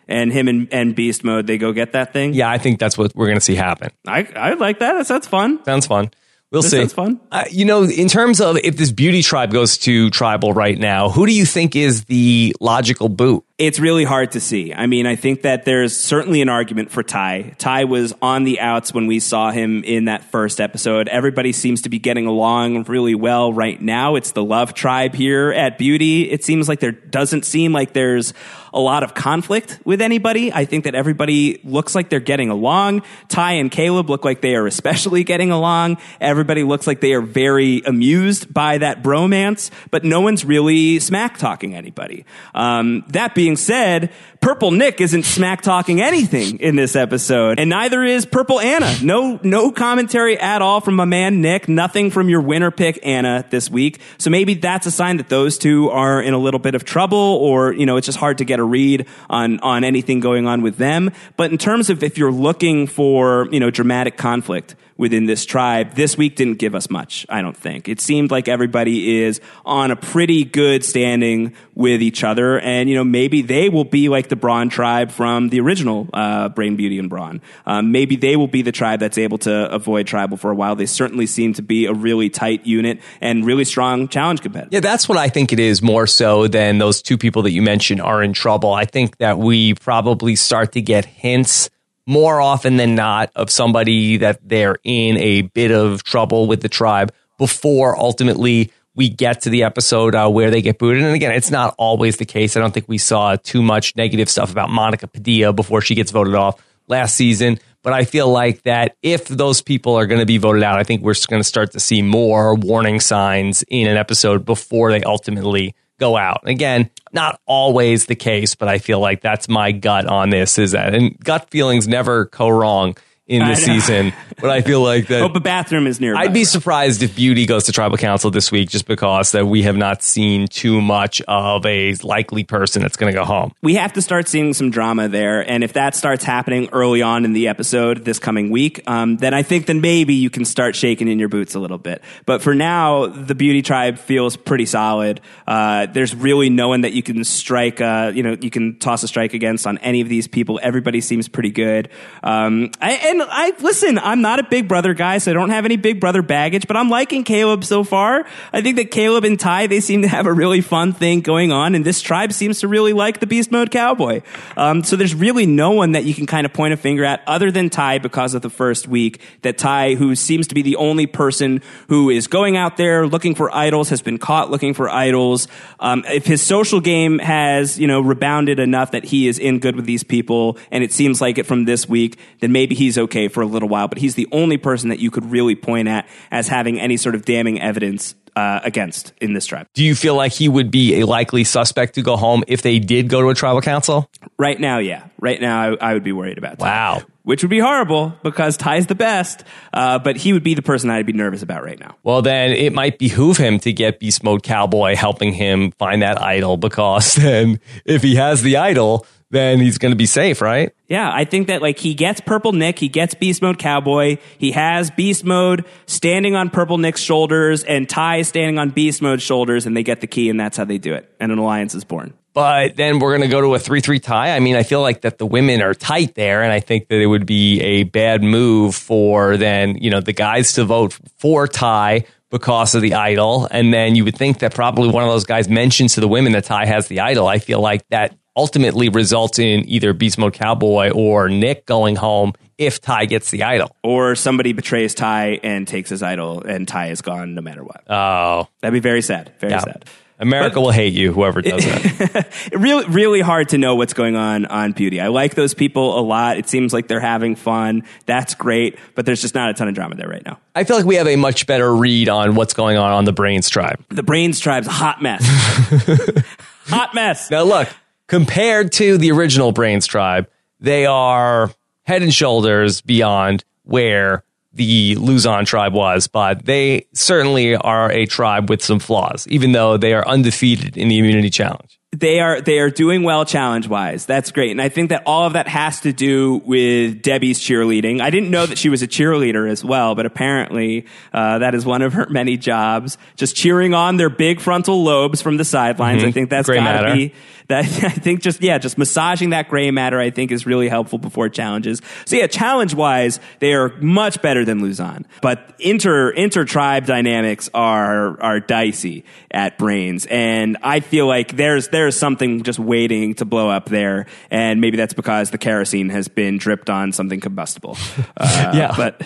and 0.09 0.33
him 0.33 0.49
and, 0.49 0.69
and 0.73 0.95
beast 0.95 1.25
mode, 1.25 1.47
they 1.47 1.59
go 1.59 1.73
get 1.73 1.93
that 1.93 2.13
thing. 2.13 2.35
Yeah, 2.35 2.51
I 2.51 2.59
think 2.59 2.79
that's 2.79 2.99
what 2.99 3.15
we're 3.15 3.27
going 3.27 3.39
to 3.39 3.45
see 3.45 3.55
happen. 3.55 3.91
I 4.07 4.27
I 4.37 4.55
like 4.55 4.81
that. 4.81 4.95
That 4.95 5.07
sounds 5.07 5.27
fun. 5.27 5.65
Sounds 5.65 5.87
fun. 5.87 6.11
We'll 6.53 6.61
This 6.63 6.71
see. 6.71 6.77
sounds 6.79 6.93
fun. 6.93 7.21
Uh, 7.31 7.45
you 7.51 7.65
know, 7.65 7.85
in 7.85 8.09
terms 8.09 8.41
of 8.41 8.59
if 8.59 8.77
this 8.77 8.93
beauty 8.93 9.23
tribe 9.23 9.53
goes 9.53 9.79
to 9.79 10.11
tribal 10.11 10.53
right 10.53 10.79
now, 10.79 11.09
who 11.09 11.27
do 11.27 11.33
you 11.33 11.47
think 11.47 11.75
is 11.75 12.05
the 12.05 12.55
logical 12.61 13.09
boot? 13.09 13.45
It's 13.63 13.79
really 13.79 14.03
hard 14.03 14.33
to 14.33 14.41
see. 14.41 14.75
I 14.75 14.89
mean, 14.89 15.07
I 15.07 15.15
think 15.15 15.43
that 15.43 15.65
there's 15.65 15.97
certainly 15.97 16.43
an 16.43 16.49
argument 16.49 16.91
for 16.91 17.05
Tai. 17.05 17.55
Tai 17.59 17.85
was 17.85 18.13
on 18.21 18.43
the 18.43 18.59
outs 18.59 18.93
when 18.93 19.07
we 19.07 19.21
saw 19.21 19.53
him 19.53 19.85
in 19.85 20.07
that 20.07 20.25
first 20.25 20.61
episode. 20.61 21.07
Everybody 21.07 21.53
seems 21.53 21.83
to 21.83 21.89
be 21.89 22.01
getting 22.01 22.27
along 22.27 22.83
really 22.83 23.15
well 23.15 23.53
right 23.53 23.81
now. 23.81 24.17
It's 24.17 24.33
the 24.33 24.43
love 24.43 24.75
tribe 24.75 25.15
here 25.15 25.53
at 25.53 25.79
Beauty. 25.79 26.29
It 26.29 26.43
seems 26.43 26.69
like 26.69 26.81
there 26.81 26.91
doesn't 26.91 27.45
seem 27.45 27.73
like 27.73 27.93
there's 27.93 28.35
a 28.75 28.81
lot 28.81 29.03
of 29.03 29.15
conflict 29.15 29.79
with 29.85 30.01
anybody. 30.01 30.53
I 30.53 30.65
think 30.65 30.85
that 30.85 30.95
everybody 30.95 31.61
looks 31.63 31.95
like 31.95 32.09
they're 32.09 32.21
getting 32.21 32.49
along. 32.49 33.03
Tai 33.29 33.53
and 33.53 33.71
Caleb 33.71 34.09
look 34.09 34.25
like 34.25 34.41
they 34.41 34.55
are 34.57 34.67
especially 34.67 35.25
getting 35.25 35.51
along. 35.51 35.99
Everybody 36.21 36.65
looks 36.65 36.87
like 36.87 37.01
they 37.01 37.13
are 37.13 37.21
very 37.21 37.83
amused 37.85 38.53
by 38.53 38.79
that 38.79 39.03
bromance, 39.03 39.71
but 39.91 40.05
no 40.05 40.21
one's 40.21 40.45
really 40.45 40.99
smack 41.01 41.39
talking 41.39 41.75
anybody. 41.75 42.25
Um, 42.55 43.05
that 43.09 43.35
being 43.53 43.57
said, 43.57 44.11
Purple 44.41 44.71
Nick 44.71 45.01
isn't 45.01 45.25
smack 45.25 45.61
talking 45.61 46.01
anything 46.01 46.59
in 46.61 46.75
this 46.75 46.97
episode, 46.97 47.61
and 47.61 47.69
neither 47.69 48.03
is 48.03 48.25
Purple 48.25 48.59
Anna. 48.59 48.93
No, 49.03 49.39
no 49.43 49.71
commentary 49.71 50.39
at 50.39 50.63
all 50.63 50.81
from 50.81 50.97
my 50.97 51.05
man 51.05 51.43
Nick. 51.43 51.69
Nothing 51.69 52.11
from 52.11 52.29
your 52.29 52.41
winner 52.41 52.71
pick 52.71 52.99
Anna 53.03 53.45
this 53.51 53.71
week. 53.71 54.01
So 54.19 54.31
maybe 54.31 54.55
that's 54.55 54.87
a 54.87 54.91
sign 54.91 55.19
that 55.19 55.29
those 55.29 55.59
two 55.59 55.91
are 55.91 56.21
in 56.23 56.35
a 56.35 56.39
little 56.39 56.61
bit 56.61 56.75
of 56.75 56.85
trouble, 56.85 57.19
or 57.19 57.73
you 57.73 57.85
know, 57.85 57.97
it's 57.99 58.07
just 58.07 58.19
hard 58.19 58.39
to 58.39 58.45
get 58.45 58.59
a 58.59 58.65
read 58.65 59.07
on 59.29 59.61
on 59.61 59.85
anything 59.85 60.21
going 60.21 60.47
on 60.47 60.63
with 60.63 60.77
them. 60.77 61.13
But 61.37 61.53
in 61.53 61.59
terms 61.59 61.91
of 61.91 62.03
if 62.03 62.17
you're 62.17 62.33
looking 62.33 62.87
for 62.87 63.49
you 63.53 63.61
know 63.61 63.71
dramatic 63.71 64.17
conflict 64.17 64.75
within 65.03 65.27
this 65.27 65.45
tribe. 65.45 65.95
This 65.97 66.17
week 66.17 66.37
didn't 66.37 66.59
give 66.59 66.77
us 66.77 66.89
much, 66.89 67.27
I 67.29 67.43
don't 67.43 67.57
think. 67.57 67.89
It 67.89 68.01
seemed 68.01 68.31
like 68.31 68.47
everybody 68.47 69.21
is 69.21 69.41
on 69.67 69.91
a 69.91 69.97
pretty 69.97 70.45
good 70.45 70.85
standing 70.85 71.55
with 71.75 72.01
each 72.01 72.23
other, 72.23 72.61
and 72.61 72.89
you 72.89 72.95
know 72.95 73.03
maybe 73.03 73.43
they 73.43 73.69
will 73.69 73.85
be 73.85 74.09
like 74.09 74.29
the 74.29 74.37
Brawn 74.37 74.69
tribe 74.69 75.11
from 75.11 75.49
the 75.49 75.59
original 75.59 76.09
uh, 76.15 76.51
Brain 76.51 76.77
Beauty 76.77 77.01
and 77.01 77.11
Brawn. 77.11 77.41
Um, 77.67 77.91
maybe 77.91 78.15
they 78.15 78.37
will 78.37 78.47
be 78.47 78.63
the 78.63 78.71
tribe 78.71 79.01
that's 79.01 79.19
able 79.19 79.39
to 79.39 79.75
avoid 79.75 80.07
tribal 80.07 80.37
for 80.37 80.53
a 80.53 80.55
while. 80.55 80.77
They 80.77 80.87
certainly 80.87 81.27
seem 81.27 81.55
to 81.55 81.63
be 81.63 81.87
a 81.87 81.93
really 81.93 82.31
tight 82.31 82.65
unit 82.65 83.01
and 83.21 83.45
really 83.45 83.65
strong 83.65 84.07
challenge 84.07 84.41
competitor. 84.41 84.71
Yeah, 84.71 84.81
that's 84.81 85.09
what 85.09 85.19
I 85.19 85.29
think 85.29 85.53
it 85.53 85.59
is 85.59 85.83
more 85.83 86.07
so 86.07 86.47
than 86.47 86.79
those 86.79 87.03
two 87.03 87.19
people 87.19 87.43
that 87.43 87.51
you 87.51 87.61
mentioned 87.61 88.01
are 88.01 88.23
in 88.23 88.33
trouble. 88.33 88.73
I 88.73 88.85
think 88.85 89.17
that 89.17 89.39
we 89.39 89.75
probably 89.75 90.37
start 90.37 90.71
to 90.73 90.81
get 90.81 91.05
hints 91.05 91.71
more 92.07 92.41
often 92.41 92.77
than 92.77 92.95
not 92.95 93.31
of 93.35 93.51
somebody 93.51 94.19
that 94.19 94.41
they're 94.47 94.77
in 94.85 95.17
a 95.19 95.43
bit 95.43 95.71
of 95.71 96.03
trouble 96.03 96.47
with 96.47 96.61
the 96.61 96.69
tribe 96.69 97.13
before 97.39 97.99
ultimately 97.99 98.71
we 98.95 99.09
get 99.09 99.43
to 99.43 99.51
the 99.51 99.63
episode 99.63 100.15
uh, 100.15 100.29
where 100.29 100.51
they 100.51 100.61
get 100.61 100.79
booted. 100.79 101.03
And 101.03 101.15
again, 101.15 101.33
it's 101.33 101.51
not 101.51 101.75
always 101.79 102.19
the 102.19 102.25
case. 102.25 102.57
I 102.57 102.61
don't 102.61 102.75
think 102.75 102.89
we 102.89 102.99
saw 102.99 103.37
too 103.37 103.63
much 103.63 103.97
negative 103.97 104.29
stuff 104.29 104.53
about 104.53 104.71
Monica 104.71 105.07
Padilla 105.07 105.53
before 105.53 105.81
she 105.81 105.95
gets 105.95 106.11
voted 106.11 106.35
off 106.35 106.63
last 106.89 107.17
season. 107.17 107.59
But 107.83 107.95
I 107.95 108.05
feel 108.05 108.29
like 108.29 108.63
that 108.63 108.97
if 109.03 109.27
those 109.27 109.61
people 109.61 109.95
are 109.97 110.07
going 110.07 110.21
to 110.21 110.27
be 110.27 110.39
voted 110.39 110.63
out, 110.63 110.79
I 110.79 110.85
think 110.85 111.03
we're 111.03 111.15
going 111.27 111.41
to 111.41 111.49
start 111.49 111.73
to 111.73 111.81
see 111.81 112.03
more 112.03 112.55
warning 112.55 113.01
signs 113.01 113.65
in 113.67 113.89
an 113.89 113.97
episode 113.97 114.45
before 114.45 114.93
they 114.93 115.03
ultimately 115.03 115.75
go 115.99 116.17
out. 116.17 116.43
Again, 116.45 116.91
not 117.13 117.41
always 117.47 118.07
the 118.07 118.15
case, 118.15 118.55
but 118.55 118.69
I 118.69 118.79
feel 118.79 119.01
like 119.01 119.21
that's 119.21 119.49
my 119.49 119.73
gut 119.73 120.07
on 120.07 120.31
this 120.31 120.59
is 120.59 120.73
that, 120.73 120.95
and 120.95 121.19
gut 121.19 121.51
feelings 121.51 121.87
never 121.89 122.27
go 122.27 122.49
wrong 122.49 122.97
in 123.33 123.47
this 123.49 123.65
season. 123.65 124.13
But 124.41 124.51
I 124.51 124.61
feel 124.61 124.81
like 124.83 125.07
that. 125.09 125.21
Hope 125.21 125.37
a 125.37 125.41
bathroom 125.41 125.87
is 125.87 126.01
nearby. 126.01 126.23
I'd 126.23 126.33
be 126.33 126.45
surprised 126.45 127.03
if 127.03 127.15
Beauty 127.15 127.47
goes 127.47 127.65
to 127.65 127.73
tribal 127.73 127.97
council 127.97 128.31
this 128.31 128.51
week 128.51 128.69
just 128.69 128.87
because 128.87 129.33
that 129.33 129.47
we 129.47 129.63
have 129.63 129.77
not 129.77 130.03
seen 130.03 130.49
too 130.49 130.81
much 130.81 131.21
of 131.23 131.65
a 131.65 131.95
likely 132.03 132.45
person 132.45 132.83
that's 132.83 132.97
going 132.97 133.13
to 133.13 133.19
go 133.19 133.25
home. 133.25 133.53
we 133.63 133.75
have 133.75 133.93
to 133.95 134.03
start 134.03 134.29
seeing 134.29 134.53
some 134.53 134.71
drama 134.71 135.09
there. 135.09 135.49
And 135.49 135.63
if 135.63 135.75
that 135.75 135.95
starts 135.95 136.25
happening 136.25 136.69
early 136.73 137.03
on 137.03 137.25
in 137.25 137.33
the 137.33 137.49
episode 137.49 138.05
this 138.05 138.19
coming 138.19 138.51
week, 138.51 138.83
um, 138.87 139.17
then 139.17 139.33
I 139.33 139.43
think 139.43 139.67
then 139.67 139.81
maybe 139.81 140.15
you 140.15 140.29
can 140.31 140.45
start 140.45 140.75
shaking 140.75 141.09
in 141.09 141.19
your 141.19 141.29
boots 141.29 141.55
a 141.55 141.61
little 141.61 141.79
bit. 141.79 142.03
But 142.27 142.43
for 142.43 142.55
now, 142.55 143.07
the 143.07 143.35
Beauty 143.35 143.63
Tribe 143.63 143.99
feels 143.99 144.37
pretty 144.37 144.67
solid. 144.67 145.21
Uh, 145.47 145.87
there's 145.87 146.15
really 146.15 146.51
no 146.51 146.69
one 146.69 146.83
that 146.83 146.93
you 146.93 147.03
can 147.03 147.25
strike, 147.25 147.81
uh, 147.81 148.13
you 148.15 148.23
know, 148.23 148.37
you 148.41 148.51
can 148.51 148.79
toss 148.79 149.03
a 149.03 149.09
strike 149.09 149.35
against 149.35 149.67
on 149.67 149.79
any 149.79 150.01
of 150.01 150.09
these 150.09 150.27
people. 150.27 150.59
Everybody 150.63 151.01
seems 151.01 151.29
pretty 151.29 151.51
good. 151.51 151.89
Um, 152.23 152.71
I, 152.81 152.93
and 152.93 153.22
I 153.31 153.53
listen. 153.61 153.99
I'm 153.99 154.21
not 154.21 154.39
a 154.39 154.43
Big 154.43 154.69
Brother 154.69 154.95
guy, 154.95 155.19
so 155.19 155.31
I 155.31 155.35
don't 155.35 155.51
have 155.51 155.65
any 155.65 155.77
Big 155.77 156.01
Brother 156.01 156.23
baggage. 156.23 156.67
But 156.67 156.77
I'm 156.77 156.89
liking 156.89 157.25
Caleb 157.25 157.65
so 157.65 157.85
far. 157.85 158.27
I 158.53 158.63
think 158.63 158.77
that 158.77 158.91
Caleb 158.91 159.25
and 159.25 159.39
Tai 159.39 159.67
they 159.67 159.81
seem 159.81 160.03
to 160.03 160.09
have 160.09 160.27
a 160.27 160.33
really 160.33 160.61
fun 160.61 160.93
thing 160.93 161.21
going 161.21 161.53
on, 161.53 161.75
and 161.75 161.85
this 161.85 162.01
tribe 162.01 162.33
seems 162.33 162.61
to 162.61 162.69
really 162.69 162.93
like 162.93 163.21
the 163.21 163.27
Beast 163.27 163.51
Mode 163.51 163.71
Cowboy. 163.71 164.23
Um, 164.57 164.85
so 164.85 164.97
there's 164.97 165.15
really 165.15 165.47
no 165.47 165.73
one 165.73 165.93
that 165.93 166.05
you 166.05 166.15
can 166.15 166.27
kind 166.27 166.45
of 166.45 166.53
point 166.53 166.75
a 166.75 166.77
finger 166.77 167.05
at 167.05 167.23
other 167.27 167.51
than 167.51 167.71
Tai 167.71 167.99
because 167.99 168.35
of 168.35 168.43
the 168.43 168.51
first 168.51 168.89
week. 168.89 169.21
That 169.43 169.59
Tai, 169.59 169.95
who 169.95 170.15
seems 170.15 170.49
to 170.49 170.55
be 170.55 170.63
the 170.63 170.77
only 170.77 171.07
person 171.07 171.63
who 171.89 172.11
is 172.11 172.27
going 172.27 172.57
out 172.57 172.77
there 172.77 173.07
looking 173.07 173.35
for 173.35 173.55
idols, 173.55 173.89
has 173.89 174.03
been 174.03 174.19
caught 174.19 174.51
looking 174.51 174.75
for 174.75 174.89
idols. 174.89 175.49
Um, 175.81 176.05
if 176.09 176.27
his 176.27 176.43
social 176.43 176.81
game 176.81 177.19
has 177.19 177.79
you 177.79 177.87
know 177.87 178.01
rebounded 178.01 178.59
enough 178.59 178.93
that 178.93 179.05
he 179.05 179.29
is 179.29 179.39
in 179.39 179.59
good 179.59 179.77
with 179.77 179.87
these 179.87 180.05
people, 180.05 180.59
and 180.71 180.85
it 180.85 180.93
seems 180.93 181.21
like 181.21 181.39
it 181.39 181.47
from 181.47 181.65
this 181.65 181.89
week, 181.89 182.19
then 182.41 182.53
maybe 182.53 182.75
he's 182.75 182.99
okay 183.03 183.29
for 183.29 183.43
a 183.43 183.47
little 183.47 183.69
while. 183.69 183.89
But 183.89 183.99
he's 183.99 184.15
the 184.15 184.29
only 184.33 184.57
person 184.57 184.89
that 184.89 184.99
you 184.99 185.11
could 185.11 185.31
really 185.31 185.55
point 185.55 185.89
at 185.89 186.09
as 186.31 186.49
having 186.49 186.81
any 186.81 186.97
sort 186.97 187.15
of 187.15 187.25
damning 187.25 187.61
evidence 187.61 188.15
uh, 188.37 188.61
against 188.65 189.13
in 189.21 189.35
this 189.35 189.47
tribe. 189.47 189.67
Do 189.75 189.85
you 189.85 189.95
feel 189.95 190.15
like 190.15 190.33
he 190.33 190.49
would 190.49 190.71
be 190.71 191.01
a 191.01 191.07
likely 191.07 191.45
suspect 191.45 191.95
to 191.95 192.03
go 192.03 192.17
home 192.17 192.45
if 192.49 192.63
they 192.63 192.79
did 192.79 193.09
go 193.09 193.21
to 193.21 193.29
a 193.29 193.35
tribal 193.35 193.61
council? 193.61 194.09
Right 194.39 194.59
now, 194.59 194.79
yeah. 194.79 195.05
Right 195.21 195.41
now, 195.41 195.75
I, 195.75 195.91
I 195.91 195.95
would 195.95 196.05
be 196.05 196.13
worried 196.13 196.39
about. 196.39 196.59
Tai. 196.59 196.67
Wow. 196.67 197.03
Which 197.25 197.43
would 197.43 197.51
be 197.51 197.61
horrible 197.61 198.15
because 198.25 198.57
Tai's 198.57 198.89
the 198.89 198.97
best, 198.97 199.45
uh, 199.73 200.01
but 200.01 200.17
he 200.17 200.33
would 200.33 200.43
be 200.43 200.55
the 200.55 200.63
person 200.63 200.91
I'd 200.91 201.07
be 201.07 201.13
nervous 201.13 201.43
about 201.43 201.63
right 201.63 201.79
now. 201.79 201.95
Well, 202.03 202.21
then 202.21 202.51
it 202.51 202.73
might 202.73 202.99
behoove 202.99 203.37
him 203.37 203.61
to 203.61 203.73
get 203.73 204.01
Beast 204.01 204.25
Mode 204.25 204.43
Cowboy 204.43 204.97
helping 204.97 205.33
him 205.33 205.71
find 205.73 206.03
that 206.03 206.21
idol 206.21 206.57
because 206.57 207.15
then 207.17 207.61
if 207.85 208.03
he 208.03 208.17
has 208.17 208.43
the 208.43 208.57
idol, 208.57 209.07
then 209.33 209.59
he's 209.59 209.79
going 209.79 209.93
to 209.93 209.97
be 209.97 210.07
safe, 210.07 210.41
right? 210.41 210.73
Yeah, 210.89 211.11
I 211.13 211.25
think 211.25 211.49
that 211.49 211.63
like 211.63 211.79
he 211.79 211.95
gets 211.95 212.21
Purple 212.21 212.53
Nick, 212.53 212.79
he 212.79 212.89
gets 212.89 213.15
Beast 213.15 213.41
Mode 213.43 213.59
Cowboy, 213.59 214.19
he 214.39 214.53
has 214.53 214.91
Beast 214.91 215.25
Mode 215.25 215.65
standing 215.87 216.37
on 216.37 216.51
Purple 216.51 216.79
Nick's 216.79 217.01
shoulders, 217.01 217.65
and 217.65 217.89
Tai 217.89 218.23
standing 218.23 218.59
on 218.59 218.71
Beast 218.71 219.01
Mode's 219.01 219.23
shoulders, 219.23 219.67
and 219.67 219.77
they 219.77 219.83
get 219.83 220.01
the 220.03 220.07
key, 220.07 220.29
and 220.29 220.39
that's 220.39 220.57
how 220.57 220.65
they 220.65 220.79
do 220.79 220.95
it. 220.95 221.11
And 221.19 221.33
an 221.33 221.39
alliance 221.39 221.75
is 221.75 221.83
born. 221.83 222.13
But 222.35 222.77
then 222.77 222.99
we're 222.99 223.11
going 223.11 223.29
to 223.29 223.35
go 223.35 223.41
to 223.41 223.55
a 223.55 223.59
3 223.59 223.81
3 223.81 223.99
tie. 224.01 224.37
I 224.37 224.41
mean, 224.41 224.57
I 224.57 224.63
feel 224.63 224.83
like 224.83 225.01
that 225.03 225.19
the 225.19 225.27
women 225.27 225.63
are 225.63 225.75
tight 225.75 226.15
there, 226.15 226.43
and 226.43 226.53
I 226.53 226.61
think 226.61 226.89
that 226.89 227.01
it 227.01 227.07
would 227.07 227.27
be 227.27 227.61
a 227.61 227.85
bad 227.85 228.23
move 228.23 228.75
for 228.75 229.37
then, 229.39 229.77
you 229.79 229.91
know, 229.91 230.01
the 230.01 230.13
guys 230.13 230.53
to 230.55 230.65
vote 230.65 230.99
for 231.19 231.49
Tai 231.49 232.05
because 232.31 232.75
of 232.75 232.83
the 232.83 232.95
idol. 232.95 233.47
And 233.51 233.73
then 233.73 233.95
you 233.95 234.05
would 234.05 234.17
think 234.17 234.39
that 234.39 234.55
probably 234.55 234.89
one 234.89 235.05
of 235.05 235.11
those 235.11 235.25
guys 235.25 235.49
mentions 235.49 235.95
to 235.95 236.01
the 236.01 236.09
women 236.09 236.33
that 236.33 236.45
Tai 236.45 236.65
has 236.67 236.89
the 236.89 237.01
idol. 237.01 237.29
I 237.29 237.39
feel 237.39 237.61
like 237.61 237.87
that 237.91 238.17
ultimately 238.37 238.89
results 238.89 239.39
in 239.39 239.69
either 239.69 239.93
Beast 239.93 240.19
Mode 240.19 240.35
Cowboy 240.35 240.91
or 240.91 241.29
Nick 241.29 241.67
going 241.67 241.97
home 241.97 242.33
if 242.59 242.81
Tai 242.81 243.07
gets 243.07 243.31
the 243.31 243.43
idol. 243.43 243.75
Or 243.83 244.15
somebody 244.15 244.53
betrays 244.53 244.95
Tai 244.95 245.41
and 245.43 245.67
takes 245.67 245.91
his 245.91 246.03
idol, 246.03 246.43
and 246.43 246.67
Tai 246.67 246.89
is 246.89 247.03
gone 247.03 247.35
no 247.35 247.43
matter 247.43 247.63
what. 247.63 247.83
Oh, 247.89 248.49
That'd 248.61 248.75
be 248.75 248.81
very 248.81 249.03
sad. 249.03 249.33
Very 249.41 249.53
yeah. 249.53 249.61
sad. 249.61 249.85
America 250.19 250.61
will 250.61 250.71
hate 250.71 250.93
you, 250.93 251.13
whoever 251.13 251.43
does 251.43 251.65
that. 251.65 252.29
Really, 252.53 252.87
really 252.87 253.21
hard 253.21 253.49
to 253.49 253.59
know 253.59 253.75
what's 253.75 253.93
going 253.93 254.15
on 254.15 254.47
on 254.47 254.71
Beauty. 254.71 255.01
I 255.01 255.09
like 255.09 255.35
those 255.35 255.53
people 255.53 255.99
a 255.99 256.03
lot. 256.03 256.37
It 256.37 256.49
seems 256.49 256.73
like 256.73 256.87
they're 256.87 257.01
having 257.01 257.35
fun. 257.35 257.83
That's 258.07 258.37
great, 258.37 258.79
but 258.95 259.05
there's 259.05 259.21
just 259.21 259.35
not 259.35 259.51
a 259.51 259.55
ton 259.55 259.67
of 259.67 259.75
drama 259.75 259.97
there 259.97 260.09
right 260.09 260.25
now. 260.25 260.39
I 260.55 260.63
feel 260.63 260.77
like 260.77 260.87
we 260.87 260.95
have 260.95 261.09
a 261.09 261.17
much 261.17 261.47
better 261.47 261.75
read 261.75 262.09
on 262.09 262.37
what's 262.37 262.55
going 262.55 262.77
on 262.77 262.93
on 262.93 263.05
the 263.05 263.13
Brains 263.13 263.49
tribe. 263.49 263.85
The 263.89 264.05
Brains 264.05 264.39
Tribe's 264.39 264.69
a 264.69 264.71
hot 264.71 265.03
mess. 265.03 265.25
hot 266.67 266.95
mess. 266.95 267.31
Now, 267.31 267.43
look, 267.43 267.69
compared 268.13 268.71
to 268.73 268.99
the 268.99 269.11
original 269.11 269.53
Brains 269.53 269.87
tribe, 269.87 270.29
they 270.61 270.85
are 270.85 271.51
head 271.85 272.03
and 272.03 272.13
shoulders 272.13 272.83
beyond 272.83 273.43
where 273.63 274.23
the 274.53 274.97
Luzon 274.97 275.47
tribe 275.47 275.73
was, 275.73 276.09
but 276.09 276.45
they 276.45 276.87
certainly 276.93 277.57
are 277.57 277.91
a 277.91 278.05
tribe 278.05 278.51
with 278.51 278.63
some 278.63 278.81
flaws, 278.81 279.27
even 279.29 279.53
though 279.53 279.79
they 279.79 279.95
are 279.95 280.07
undefeated 280.07 280.77
in 280.77 280.89
the 280.89 280.99
immunity 280.99 281.31
challenge. 281.31 281.72
They 281.93 282.21
are 282.21 282.41
they 282.41 282.59
are 282.59 282.71
doing 282.71 283.03
well 283.03 283.27
challenge 283.27 283.69
wise. 283.69 284.07
That's 284.07 284.33
great, 284.33 284.51
and 284.51 284.63
I 284.63 284.71
think 284.71 284.89
that 284.89 285.03
all 285.05 285.27
of 285.27 285.35
that 285.35 285.47
has 285.47 285.81
to 285.81 285.93
do 285.93 286.41
with 286.45 287.03
Debbie's 287.03 287.39
cheerleading. 287.39 288.01
I 288.01 288.09
didn't 288.09 288.31
know 288.31 288.47
that 288.47 288.57
she 288.57 288.71
was 288.71 288.83
a 288.83 288.89
cheerleader 288.89 289.49
as 289.49 289.63
well, 289.63 289.95
but 289.95 290.07
apparently 290.07 290.87
uh, 291.13 291.39
that 291.41 291.55
is 291.55 291.67
one 291.67 291.83
of 291.83 291.93
her 291.93 292.07
many 292.11 292.39
jobs. 292.39 292.97
Just 293.17 293.37
cheering 293.37 293.75
on 293.75 293.99
their 293.99 294.09
big 294.09 294.41
frontal 294.41 294.83
lobes 294.83 295.21
from 295.21 295.37
the 295.37 295.45
sidelines. 295.45 296.03
I 296.03 296.11
think 296.11 296.31
that's 296.31 296.49
got 296.49 296.63
matter. 296.63 296.89
to 296.89 296.95
be 296.95 297.15
that. 297.49 297.65
I 297.85 297.91
think 297.91 298.21
just 298.21 298.43
yeah, 298.43 298.59
just 298.59 298.79
massaging 298.79 299.31
that 299.31 299.49
gray 299.49 299.71
matter. 299.71 299.99
I 299.99 300.11
think 300.11 300.33
is 300.33 300.47
really 300.47 300.69
helpful 300.69 300.99
before 300.99 301.29
challenges. 301.29 301.81
So 302.05 302.17
yeah, 302.17 302.27
challenge 302.27 302.75
wise, 302.75 303.21
they 303.41 303.53
are 303.53 303.69
much 303.81 304.23
better 304.23 304.45
than 304.45 304.63
Luzon, 304.63 305.07
but 305.21 305.55
inter 305.59 306.11
inter 306.11 306.45
tribe 306.45 306.87
dynamics 306.87 307.51
are 307.55 308.21
are 308.21 308.41
dicey 308.41 309.05
at 309.31 309.59
Brains, 309.59 310.07
and 310.07 310.57
I 310.63 310.81
feel 310.81 311.07
like 311.07 311.37
there's 311.37 311.69
there's 311.83 311.99
something 311.99 312.45
just 312.45 312.61
waiting 312.61 313.15
to 313.15 313.25
blow 313.25 313.51
up 313.51 313.65
there, 313.67 314.07
and 314.31 314.61
maybe 314.61 314.77
that's 314.77 314.95
because 314.95 315.31
the 315.31 315.39
kerosene 315.39 315.89
has 315.89 316.07
been 316.07 316.39
dripped 316.39 316.71
on 316.71 316.93
something 316.93 317.19
combustible. 317.21 317.77
Uh, 318.17 318.53
Yeah. 318.55 318.75
but 318.77 319.03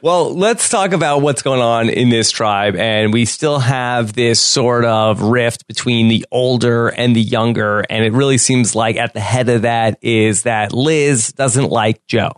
Well, 0.00 0.34
let's 0.34 0.68
talk 0.68 0.92
about 0.92 1.22
what's 1.22 1.40
going 1.42 1.60
on 1.62 1.88
in 1.88 2.10
this 2.10 2.30
tribe. 2.30 2.76
And 2.76 3.10
we 3.12 3.24
still 3.24 3.58
have 3.58 4.12
this 4.12 4.38
sort 4.38 4.84
of 4.84 5.22
rift 5.22 5.66
between 5.66 6.08
the 6.08 6.26
older 6.30 6.88
and 6.88 7.16
the 7.16 7.22
younger. 7.22 7.80
And 7.80 8.04
it 8.04 8.12
really 8.12 8.36
seems 8.36 8.74
like 8.74 8.96
at 8.96 9.14
the 9.14 9.20
head 9.20 9.48
of 9.48 9.62
that 9.62 9.96
is 10.02 10.42
that 10.42 10.74
Liz 10.74 11.32
doesn't 11.32 11.70
like 11.70 12.06
Joe 12.06 12.32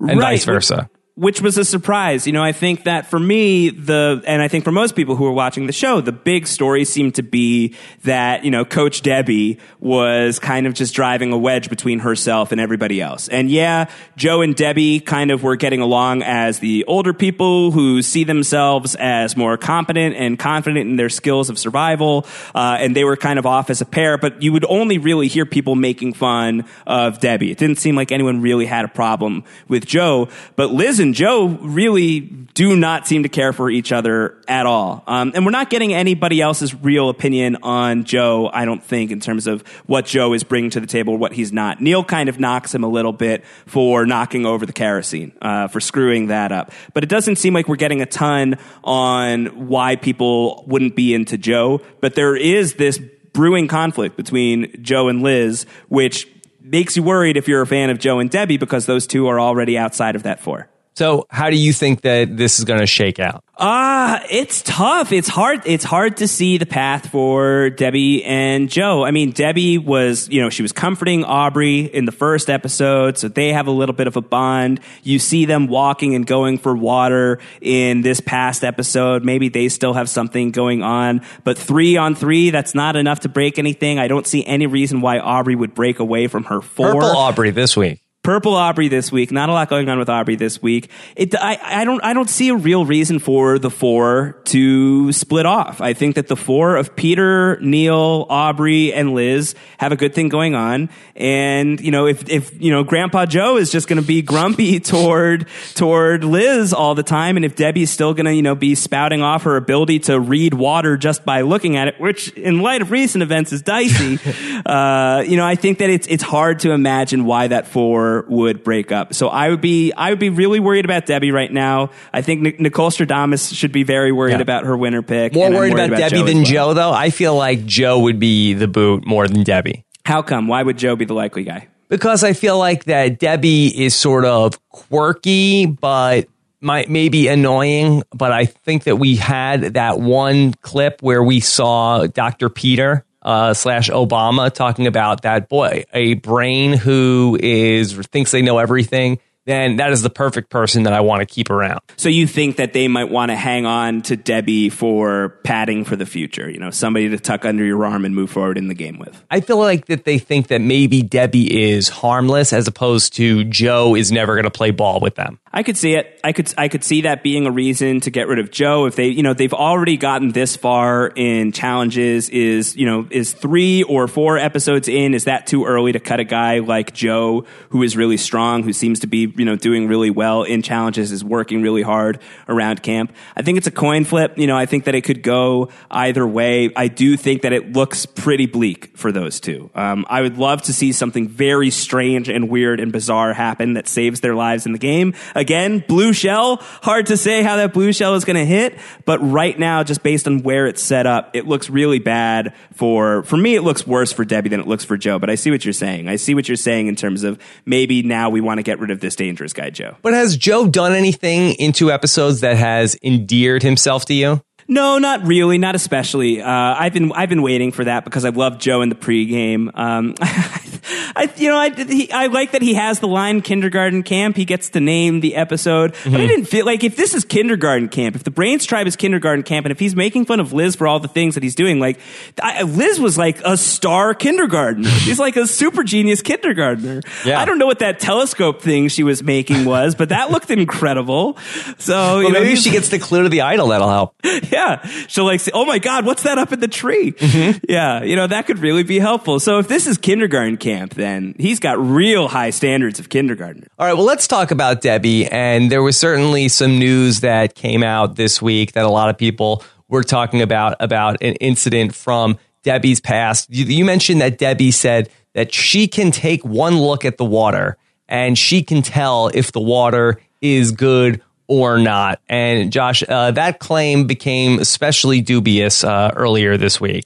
and 0.00 0.20
Right. 0.20 0.34
vice 0.38 0.44
versa. 0.44 0.88
Which 1.16 1.40
was 1.40 1.56
a 1.56 1.64
surprise. 1.64 2.26
You 2.26 2.32
know, 2.32 2.42
I 2.42 2.50
think 2.50 2.84
that 2.84 3.06
for 3.06 3.20
me, 3.20 3.70
the, 3.70 4.20
and 4.26 4.42
I 4.42 4.48
think 4.48 4.64
for 4.64 4.72
most 4.72 4.96
people 4.96 5.14
who 5.14 5.24
are 5.26 5.32
watching 5.32 5.66
the 5.66 5.72
show, 5.72 6.00
the 6.00 6.10
big 6.10 6.48
story 6.48 6.84
seemed 6.84 7.14
to 7.16 7.22
be 7.22 7.76
that, 8.02 8.44
you 8.44 8.50
know, 8.50 8.64
Coach 8.64 9.02
Debbie 9.02 9.60
was 9.78 10.40
kind 10.40 10.66
of 10.66 10.74
just 10.74 10.92
driving 10.92 11.32
a 11.32 11.38
wedge 11.38 11.70
between 11.70 12.00
herself 12.00 12.50
and 12.50 12.60
everybody 12.60 13.00
else. 13.00 13.28
And 13.28 13.48
yeah, 13.48 13.88
Joe 14.16 14.40
and 14.40 14.56
Debbie 14.56 14.98
kind 14.98 15.30
of 15.30 15.44
were 15.44 15.54
getting 15.54 15.80
along 15.80 16.22
as 16.22 16.58
the 16.58 16.84
older 16.86 17.12
people 17.12 17.70
who 17.70 18.02
see 18.02 18.24
themselves 18.24 18.96
as 18.96 19.36
more 19.36 19.56
competent 19.56 20.16
and 20.16 20.36
confident 20.36 20.90
in 20.90 20.96
their 20.96 21.08
skills 21.08 21.48
of 21.48 21.60
survival. 21.60 22.26
Uh, 22.56 22.78
and 22.80 22.96
they 22.96 23.04
were 23.04 23.16
kind 23.16 23.38
of 23.38 23.46
off 23.46 23.70
as 23.70 23.80
a 23.80 23.86
pair, 23.86 24.18
but 24.18 24.42
you 24.42 24.52
would 24.52 24.64
only 24.68 24.98
really 24.98 25.28
hear 25.28 25.46
people 25.46 25.76
making 25.76 26.12
fun 26.12 26.64
of 26.88 27.20
Debbie. 27.20 27.52
It 27.52 27.58
didn't 27.58 27.76
seem 27.78 27.94
like 27.94 28.10
anyone 28.10 28.40
really 28.40 28.66
had 28.66 28.84
a 28.84 28.88
problem 28.88 29.44
with 29.68 29.86
Joe, 29.86 30.28
but 30.56 30.72
Liz 30.72 31.03
and 31.04 31.14
Joe 31.14 31.46
really 31.46 32.20
do 32.20 32.76
not 32.76 33.06
seem 33.06 33.24
to 33.24 33.28
care 33.28 33.52
for 33.52 33.68
each 33.68 33.92
other 33.92 34.40
at 34.48 34.64
all. 34.64 35.04
Um, 35.06 35.32
and 35.34 35.44
we're 35.44 35.50
not 35.50 35.68
getting 35.70 35.92
anybody 35.92 36.40
else's 36.40 36.74
real 36.74 37.10
opinion 37.10 37.58
on 37.62 38.04
Joe, 38.04 38.48
I 38.52 38.64
don't 38.64 38.82
think, 38.82 39.10
in 39.10 39.20
terms 39.20 39.46
of 39.46 39.66
what 39.86 40.06
Joe 40.06 40.32
is 40.32 40.44
bringing 40.44 40.70
to 40.70 40.80
the 40.80 40.86
table, 40.86 41.16
what 41.16 41.32
he's 41.32 41.52
not. 41.52 41.80
Neil 41.80 42.02
kind 42.02 42.28
of 42.28 42.40
knocks 42.40 42.74
him 42.74 42.84
a 42.84 42.88
little 42.88 43.12
bit 43.12 43.44
for 43.66 44.06
knocking 44.06 44.46
over 44.46 44.64
the 44.64 44.72
kerosene, 44.72 45.32
uh, 45.42 45.68
for 45.68 45.80
screwing 45.80 46.28
that 46.28 46.52
up. 46.52 46.72
But 46.94 47.02
it 47.02 47.10
doesn't 47.10 47.36
seem 47.36 47.52
like 47.52 47.68
we're 47.68 47.76
getting 47.76 48.00
a 48.00 48.06
ton 48.06 48.56
on 48.82 49.68
why 49.68 49.96
people 49.96 50.64
wouldn't 50.66 50.96
be 50.96 51.12
into 51.12 51.36
Joe. 51.36 51.82
But 52.00 52.14
there 52.14 52.34
is 52.34 52.74
this 52.74 52.98
brewing 53.32 53.68
conflict 53.68 54.16
between 54.16 54.82
Joe 54.82 55.08
and 55.08 55.22
Liz, 55.22 55.66
which 55.88 56.28
makes 56.62 56.96
you 56.96 57.02
worried 57.02 57.36
if 57.36 57.46
you're 57.46 57.60
a 57.62 57.66
fan 57.66 57.90
of 57.90 57.98
Joe 57.98 58.20
and 58.20 58.30
Debbie 58.30 58.56
because 58.56 58.86
those 58.86 59.06
two 59.06 59.26
are 59.26 59.38
already 59.38 59.76
outside 59.76 60.16
of 60.16 60.22
that 60.22 60.40
four. 60.40 60.68
So, 60.96 61.26
how 61.28 61.50
do 61.50 61.56
you 61.56 61.72
think 61.72 62.02
that 62.02 62.36
this 62.36 62.60
is 62.60 62.64
going 62.64 62.78
to 62.78 62.86
shake 62.86 63.18
out? 63.18 63.42
Ah, 63.58 64.22
it's 64.30 64.62
tough. 64.62 65.10
It's 65.10 65.28
hard. 65.28 65.62
It's 65.64 65.84
hard 65.84 66.18
to 66.18 66.28
see 66.28 66.56
the 66.58 66.66
path 66.66 67.10
for 67.10 67.70
Debbie 67.70 68.24
and 68.24 68.70
Joe. 68.70 69.04
I 69.04 69.10
mean, 69.10 69.32
Debbie 69.32 69.78
was, 69.78 70.28
you 70.28 70.40
know, 70.40 70.50
she 70.50 70.62
was 70.62 70.72
comforting 70.72 71.24
Aubrey 71.24 71.80
in 71.80 72.04
the 72.04 72.12
first 72.12 72.48
episode, 72.48 73.18
so 73.18 73.28
they 73.28 73.52
have 73.52 73.66
a 73.66 73.72
little 73.72 73.94
bit 73.94 74.06
of 74.06 74.16
a 74.16 74.20
bond. 74.20 74.80
You 75.02 75.18
see 75.18 75.46
them 75.46 75.66
walking 75.66 76.14
and 76.14 76.26
going 76.26 76.58
for 76.58 76.76
water 76.76 77.40
in 77.60 78.02
this 78.02 78.20
past 78.20 78.62
episode. 78.62 79.24
Maybe 79.24 79.48
they 79.48 79.68
still 79.68 79.94
have 79.94 80.08
something 80.08 80.52
going 80.52 80.82
on, 80.82 81.22
but 81.42 81.58
three 81.58 81.96
on 81.96 82.14
three, 82.14 82.50
that's 82.50 82.74
not 82.74 82.94
enough 82.94 83.20
to 83.20 83.28
break 83.28 83.58
anything. 83.58 83.98
I 83.98 84.06
don't 84.06 84.26
see 84.26 84.44
any 84.46 84.66
reason 84.66 85.00
why 85.00 85.18
Aubrey 85.18 85.56
would 85.56 85.74
break 85.74 85.98
away 85.98 86.28
from 86.28 86.44
her 86.44 86.60
four. 86.60 86.92
Purple 86.92 87.16
Aubrey 87.16 87.50
this 87.50 87.76
week. 87.76 88.03
Purple 88.24 88.54
Aubrey 88.54 88.88
this 88.88 89.12
week. 89.12 89.30
Not 89.30 89.50
a 89.50 89.52
lot 89.52 89.68
going 89.68 89.86
on 89.90 89.98
with 89.98 90.08
Aubrey 90.08 90.34
this 90.34 90.62
week. 90.62 90.90
It, 91.14 91.34
I, 91.34 91.58
I 91.62 91.84
don't, 91.84 92.02
I 92.02 92.14
don't 92.14 92.30
see 92.30 92.48
a 92.48 92.56
real 92.56 92.86
reason 92.86 93.18
for 93.18 93.58
the 93.58 93.68
four 93.68 94.40
to 94.46 95.12
split 95.12 95.44
off. 95.44 95.82
I 95.82 95.92
think 95.92 96.14
that 96.14 96.28
the 96.28 96.34
four 96.34 96.76
of 96.76 96.96
Peter, 96.96 97.58
Neil, 97.60 98.26
Aubrey, 98.30 98.94
and 98.94 99.12
Liz 99.12 99.54
have 99.76 99.92
a 99.92 99.96
good 99.96 100.14
thing 100.14 100.30
going 100.30 100.54
on. 100.54 100.88
And, 101.14 101.78
you 101.82 101.90
know, 101.90 102.06
if, 102.06 102.26
if, 102.30 102.58
you 102.58 102.72
know, 102.72 102.82
Grandpa 102.82 103.26
Joe 103.26 103.58
is 103.58 103.70
just 103.70 103.88
going 103.88 104.00
to 104.00 104.06
be 104.06 104.22
grumpy 104.22 104.80
toward, 104.80 105.46
toward 105.74 106.24
Liz 106.24 106.72
all 106.72 106.94
the 106.94 107.02
time. 107.02 107.36
And 107.36 107.44
if 107.44 107.56
Debbie's 107.56 107.90
still 107.90 108.14
going 108.14 108.24
to, 108.24 108.34
you 108.34 108.42
know, 108.42 108.54
be 108.54 108.74
spouting 108.74 109.20
off 109.20 109.42
her 109.42 109.58
ability 109.58 109.98
to 110.00 110.18
read 110.18 110.54
water 110.54 110.96
just 110.96 111.26
by 111.26 111.42
looking 111.42 111.76
at 111.76 111.88
it, 111.88 112.00
which 112.00 112.30
in 112.30 112.60
light 112.60 112.80
of 112.80 112.90
recent 112.90 113.22
events 113.22 113.52
is 113.52 113.60
dicey, 113.60 114.18
uh, 114.66 115.22
you 115.26 115.36
know, 115.36 115.44
I 115.44 115.56
think 115.56 115.80
that 115.80 115.90
it's, 115.90 116.06
it's 116.06 116.22
hard 116.22 116.60
to 116.60 116.70
imagine 116.70 117.26
why 117.26 117.48
that 117.48 117.66
four 117.66 118.13
would 118.22 118.62
break 118.64 118.92
up. 118.92 119.14
So 119.14 119.28
I 119.28 119.48
would 119.48 119.60
be, 119.60 119.92
I 119.92 120.10
would 120.10 120.18
be 120.18 120.30
really 120.30 120.60
worried 120.60 120.84
about 120.84 121.06
Debbie 121.06 121.30
right 121.32 121.52
now. 121.52 121.90
I 122.12 122.22
think 122.22 122.40
Nic- 122.42 122.60
Nicole 122.60 122.90
Stradamus 122.90 123.54
should 123.54 123.72
be 123.72 123.82
very 123.82 124.12
worried 124.12 124.32
Yeah. 124.32 124.40
about 124.42 124.64
her 124.64 124.76
winner 124.76 125.02
pick. 125.02 125.34
More 125.34 125.46
and 125.46 125.54
worried, 125.54 125.72
about, 125.74 125.90
Debbie 125.90 126.16
Joe 126.18 126.24
than 126.24 126.36
well. 126.38 126.44
Joe, 126.44 126.74
though. 126.74 126.92
I 126.92 127.10
feel 127.10 127.34
like 127.36 127.64
Joe 127.66 127.98
would 128.00 128.18
be 128.18 128.54
the 128.54 128.68
boot 128.68 129.06
more 129.06 129.26
than 129.28 129.42
Debbie. 129.42 129.84
How 130.04 130.22
come? 130.22 130.48
Why 130.48 130.62
would 130.62 130.76
Joe 130.78 130.96
be 130.96 131.04
the 131.04 131.14
likely 131.14 131.44
guy? 131.44 131.68
because 131.90 132.24
I 132.24 132.32
feel 132.32 132.58
like 132.58 132.84
that 132.84 133.18
Debbie 133.20 133.66
is 133.84 133.94
sort 133.94 134.24
of 134.24 134.54
quirky, 134.70 135.66
but 135.66 136.26
might 136.60 136.88
maybe 136.88 137.28
annoying. 137.28 138.02
But 138.12 138.32
I 138.32 138.46
think 138.46 138.84
that 138.84 138.96
we 138.96 139.16
had 139.16 139.74
that 139.74 140.00
one 140.00 140.54
clip 140.54 141.02
where 141.02 141.22
we 141.22 141.40
saw 141.40 142.06
Dr. 142.06 142.48
Peter 142.48 143.04
uh, 143.24 143.54
slash 143.54 143.90
Obama 143.90 144.52
talking 144.52 144.86
about 144.86 145.22
that 145.22 145.48
boy, 145.48 145.84
a 145.92 146.14
brain 146.14 146.72
who 146.74 147.38
is 147.40 147.94
thinks 147.94 148.30
they 148.30 148.42
know 148.42 148.58
everything. 148.58 149.18
Then 149.46 149.76
that 149.76 149.92
is 149.92 150.02
the 150.02 150.10
perfect 150.10 150.50
person 150.50 150.84
that 150.84 150.92
I 150.92 151.00
want 151.00 151.20
to 151.20 151.26
keep 151.26 151.50
around. 151.50 151.80
So 151.96 152.08
you 152.08 152.26
think 152.26 152.56
that 152.56 152.72
they 152.72 152.88
might 152.88 153.10
want 153.10 153.30
to 153.30 153.36
hang 153.36 153.66
on 153.66 154.02
to 154.02 154.16
Debbie 154.16 154.70
for 154.70 155.40
padding 155.44 155.84
for 155.84 155.96
the 155.96 156.06
future? 156.06 156.50
You 156.50 156.58
know, 156.58 156.70
somebody 156.70 157.10
to 157.10 157.18
tuck 157.18 157.44
under 157.44 157.64
your 157.64 157.84
arm 157.84 158.04
and 158.04 158.14
move 158.14 158.30
forward 158.30 158.56
in 158.56 158.68
the 158.68 158.74
game 158.74 158.98
with. 158.98 159.22
I 159.30 159.40
feel 159.40 159.58
like 159.58 159.86
that 159.86 160.04
they 160.04 160.18
think 160.18 160.48
that 160.48 160.60
maybe 160.60 161.02
Debbie 161.02 161.72
is 161.72 161.88
harmless 161.88 162.52
as 162.52 162.66
opposed 162.66 163.14
to 163.14 163.44
Joe 163.44 163.94
is 163.94 164.10
never 164.10 164.34
going 164.34 164.44
to 164.44 164.50
play 164.50 164.70
ball 164.70 165.00
with 165.00 165.14
them. 165.14 165.38
I 165.52 165.62
could 165.62 165.76
see 165.76 165.94
it. 165.94 166.20
I 166.24 166.32
could 166.32 166.52
I 166.58 166.66
could 166.66 166.82
see 166.82 167.02
that 167.02 167.22
being 167.22 167.46
a 167.46 167.50
reason 167.50 168.00
to 168.00 168.10
get 168.10 168.26
rid 168.26 168.40
of 168.40 168.50
Joe 168.50 168.86
if 168.86 168.96
they 168.96 169.06
you 169.06 169.22
know 169.22 169.34
they've 169.34 169.54
already 169.54 169.96
gotten 169.96 170.32
this 170.32 170.56
far 170.56 171.06
in 171.14 171.52
challenges. 171.52 172.28
Is 172.28 172.74
you 172.74 172.86
know 172.86 173.06
is 173.08 173.32
three 173.32 173.84
or 173.84 174.08
four 174.08 174.36
episodes 174.36 174.88
in? 174.88 175.14
Is 175.14 175.24
that 175.24 175.46
too 175.46 175.64
early 175.64 175.92
to 175.92 176.00
cut 176.00 176.18
a 176.18 176.24
guy 176.24 176.58
like 176.58 176.92
Joe 176.92 177.44
who 177.68 177.84
is 177.84 177.96
really 177.96 178.16
strong, 178.16 178.64
who 178.64 178.72
seems 178.72 178.98
to 179.00 179.06
be 179.06 179.26
you 179.36 179.44
know 179.44 179.56
doing 179.56 179.88
really 179.88 180.10
well 180.10 180.42
in 180.42 180.62
challenges, 180.62 181.12
is 181.12 181.24
working 181.24 181.62
really 181.62 181.82
hard 181.82 182.20
around 182.48 182.82
camp? 182.82 183.12
I 183.36 183.42
think 183.42 183.58
it's 183.58 183.66
a 183.66 183.72
coin 183.72 184.04
flip. 184.04 184.38
You 184.38 184.46
know 184.46 184.56
I 184.56 184.66
think 184.66 184.84
that 184.84 184.94
it 184.94 185.02
could 185.02 185.22
go 185.22 185.70
either 185.90 186.26
way. 186.26 186.70
I 186.76 186.88
do 186.88 187.16
think 187.16 187.42
that 187.42 187.52
it 187.52 187.72
looks 187.72 188.06
pretty 188.06 188.46
bleak 188.46 188.96
for 188.96 189.12
those 189.12 189.40
two. 189.40 189.70
Um, 189.74 190.06
I 190.08 190.22
would 190.22 190.38
love 190.38 190.62
to 190.62 190.72
see 190.72 190.92
something 190.92 191.28
very 191.28 191.70
strange 191.70 192.28
and 192.28 192.48
weird 192.48 192.80
and 192.80 192.92
bizarre 192.92 193.32
happen 193.32 193.74
that 193.74 193.88
saves 193.88 194.20
their 194.20 194.34
lives 194.34 194.66
in 194.66 194.72
the 194.72 194.78
game. 194.78 195.14
Again, 195.34 195.84
blue 195.86 196.12
shell, 196.12 196.56
hard 196.82 197.06
to 197.06 197.16
say 197.16 197.42
how 197.42 197.56
that 197.56 197.72
blue 197.72 197.92
shell 197.92 198.14
is 198.14 198.24
going 198.24 198.36
to 198.36 198.44
hit, 198.44 198.78
but 199.04 199.18
right 199.18 199.58
now, 199.58 199.82
just 199.82 200.02
based 200.02 200.26
on 200.26 200.42
where 200.42 200.66
it's 200.66 200.82
set 200.82 201.06
up, 201.06 201.30
it 201.34 201.46
looks 201.46 201.68
really 201.70 201.98
bad 201.98 202.54
for, 202.72 203.22
for 203.24 203.36
me, 203.36 203.54
it 203.54 203.62
looks 203.62 203.86
worse 203.86 204.12
for 204.12 204.24
Debbie 204.24 204.48
than 204.48 204.60
it 204.60 204.66
looks 204.66 204.84
for 204.84 204.96
Joe, 204.96 205.18
but 205.18 205.30
I 205.30 205.34
see 205.34 205.50
what 205.50 205.64
you're 205.64 205.72
saying. 205.72 206.08
I 206.08 206.16
see 206.16 206.34
what 206.34 206.48
you're 206.48 206.56
saying 206.56 206.86
in 206.86 206.96
terms 206.96 207.24
of 207.24 207.38
maybe 207.64 208.02
now 208.02 208.30
we 208.30 208.40
want 208.40 208.58
to 208.58 208.62
get 208.62 208.78
rid 208.78 208.90
of 208.90 209.00
this 209.00 209.16
dangerous 209.24 209.52
guy, 209.52 209.70
Joe. 209.70 209.96
But 210.02 210.12
has 210.14 210.36
Joe 210.36 210.68
done 210.68 210.92
anything 210.92 211.52
in 211.54 211.72
two 211.72 211.90
episodes 211.90 212.40
that 212.40 212.56
has 212.56 212.96
endeared 213.02 213.62
himself 213.62 214.04
to 214.06 214.14
you? 214.14 214.42
No, 214.66 214.98
not 214.98 215.26
really, 215.26 215.58
not 215.58 215.74
especially. 215.74 216.40
Uh, 216.40 216.48
I've 216.48 216.92
been 216.92 217.12
I've 217.12 217.28
been 217.28 217.42
waiting 217.42 217.72
for 217.72 217.84
that 217.84 218.04
because 218.04 218.24
I 218.24 218.30
love 218.30 218.58
Joe 218.58 218.80
in 218.82 218.88
the 218.88 218.94
pregame. 218.94 219.70
Um, 219.78 220.14
I 221.14 221.32
you 221.36 221.48
know 221.48 221.58
I 221.58 221.70
he, 221.70 222.10
I 222.10 222.26
like 222.28 222.52
that 222.52 222.62
he 222.62 222.74
has 222.74 223.00
the 223.00 223.08
line 223.08 223.42
kindergarten 223.42 224.02
camp. 224.02 224.36
He 224.36 224.44
gets 224.44 224.70
to 224.70 224.80
name 224.80 225.20
the 225.20 225.36
episode, 225.36 225.92
but 226.04 226.14
Mm-hmm. 226.14 226.22
I 226.22 226.26
didn't 226.28 226.44
feel 226.46 226.64
like 226.64 226.84
if 226.84 226.96
this 226.96 227.12
is 227.12 227.24
kindergarten 227.24 227.88
camp, 227.88 228.14
if 228.14 228.22
the 228.22 228.30
Brains 228.30 228.64
Tribe 228.64 228.86
is 228.86 228.94
kindergarten 228.94 229.42
camp, 229.42 229.66
and 229.66 229.72
if 229.72 229.80
he's 229.80 229.96
making 229.96 230.26
fun 230.26 230.38
of 230.38 230.52
Liz 230.52 230.76
for 230.76 230.86
all 230.86 231.00
the 231.00 231.08
things 231.08 231.34
that 231.34 231.42
he's 231.42 231.56
doing, 231.56 231.80
like 231.80 231.98
I, 232.40 232.62
Liz 232.62 233.00
was 233.00 233.18
like 233.18 233.40
a 233.44 233.56
star 233.56 234.14
kindergartner. 234.14 234.88
She's 235.04 235.18
like 235.18 235.36
a 235.36 235.46
super 235.46 235.82
genius 235.82 236.22
kindergartner. 236.22 237.02
Yeah. 237.24 237.40
I 237.40 237.44
don't 237.44 237.58
know 237.58 237.66
what 237.66 237.80
that 237.80 237.98
telescope 237.98 238.62
thing 238.62 238.88
she 238.88 239.02
was 239.02 239.22
making 239.22 239.64
was, 239.64 239.94
but 239.94 240.10
that 240.10 240.30
looked 240.30 240.50
incredible. 240.50 241.36
So 241.78 242.20
you 242.20 242.30
know, 242.30 242.40
maybe 242.40 242.56
she 242.56 242.70
gets 242.70 242.90
the 242.90 242.98
clue 242.98 243.24
to 243.24 243.28
the 243.28 243.40
idol. 243.40 243.68
That'll 243.68 243.90
help. 243.90 244.14
yeah. 244.24 244.86
She'll 245.08 245.24
like 245.24 245.40
say, 245.40 245.50
oh 245.52 245.64
my 245.64 245.78
God, 245.78 246.06
what's 246.06 246.22
that 246.22 246.38
up 246.38 246.52
in 246.52 246.60
the 246.60 246.68
tree? 246.68 247.12
Mm-hmm. 247.12 247.64
Yeah. 247.68 248.02
You 248.02 248.16
know, 248.16 248.26
that 248.26 248.46
could 248.46 248.58
really 248.60 248.84
be 248.84 248.98
helpful. 248.98 249.40
So 249.40 249.58
if 249.58 249.68
this 249.68 249.86
is 249.86 249.98
kindergarten 249.98 250.56
camp, 250.58 250.83
then 250.90 251.34
he's 251.38 251.60
got 251.60 251.78
real 251.78 252.28
high 252.28 252.50
standards 252.50 252.98
of 252.98 253.08
kindergarten. 253.08 253.66
All 253.78 253.86
right, 253.86 253.94
well, 253.94 254.04
let's 254.04 254.26
talk 254.26 254.50
about 254.50 254.80
Debbie. 254.80 255.26
And 255.26 255.70
there 255.70 255.82
was 255.82 255.96
certainly 255.96 256.48
some 256.48 256.78
news 256.78 257.20
that 257.20 257.54
came 257.54 257.82
out 257.82 258.16
this 258.16 258.40
week 258.40 258.72
that 258.72 258.84
a 258.84 258.90
lot 258.90 259.10
of 259.10 259.18
people 259.18 259.64
were 259.88 260.02
talking 260.02 260.42
about 260.42 260.76
about 260.80 261.22
an 261.22 261.34
incident 261.34 261.94
from 261.94 262.38
Debbie's 262.62 263.00
past. 263.00 263.48
You, 263.50 263.64
you 263.64 263.84
mentioned 263.84 264.20
that 264.20 264.38
Debbie 264.38 264.70
said 264.70 265.10
that 265.34 265.52
she 265.52 265.86
can 265.88 266.10
take 266.10 266.44
one 266.44 266.78
look 266.78 267.04
at 267.04 267.18
the 267.18 267.24
water 267.24 267.76
and 268.08 268.38
she 268.38 268.62
can 268.62 268.82
tell 268.82 269.28
if 269.28 269.52
the 269.52 269.60
water 269.60 270.20
is 270.40 270.72
good 270.72 271.22
or 271.46 271.78
not. 271.78 272.20
And 272.28 272.72
Josh, 272.72 273.02
uh, 273.06 273.30
that 273.32 273.58
claim 273.58 274.06
became 274.06 274.58
especially 274.58 275.20
dubious 275.20 275.84
uh, 275.84 276.10
earlier 276.16 276.56
this 276.56 276.80
week. 276.80 277.04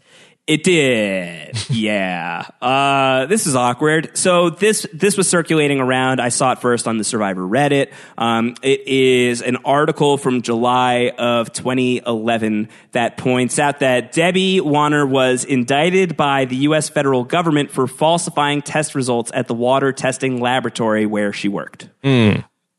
It 0.48 0.64
did. 0.64 1.56
yeah. 1.70 2.42
Uh, 2.62 3.26
this 3.26 3.46
is 3.46 3.54
awkward. 3.54 4.16
So 4.16 4.48
this, 4.48 4.86
this 4.94 5.18
was 5.18 5.28
circulating 5.28 5.78
around. 5.78 6.22
I 6.22 6.30
saw 6.30 6.52
it 6.52 6.58
first 6.58 6.88
on 6.88 6.96
the 6.96 7.04
Survivor 7.04 7.42
Reddit. 7.42 7.92
Um, 8.16 8.54
it 8.62 8.88
is 8.88 9.42
an 9.42 9.56
article 9.66 10.16
from 10.16 10.40
July 10.40 11.12
of 11.18 11.52
2011 11.52 12.70
that 12.92 13.18
points 13.18 13.58
out 13.58 13.80
that 13.80 14.12
Debbie 14.12 14.62
Wanner 14.62 15.06
was 15.06 15.44
indicted 15.44 16.16
by 16.16 16.46
the 16.46 16.56
U.S. 16.56 16.88
federal 16.88 17.24
government 17.24 17.70
for 17.70 17.86
falsifying 17.86 18.62
test 18.62 18.94
results 18.94 19.30
at 19.34 19.48
the 19.48 19.54
water 19.54 19.92
testing 19.92 20.40
laboratory 20.40 21.04
where 21.04 21.30
she 21.30 21.48
worked. 21.48 21.90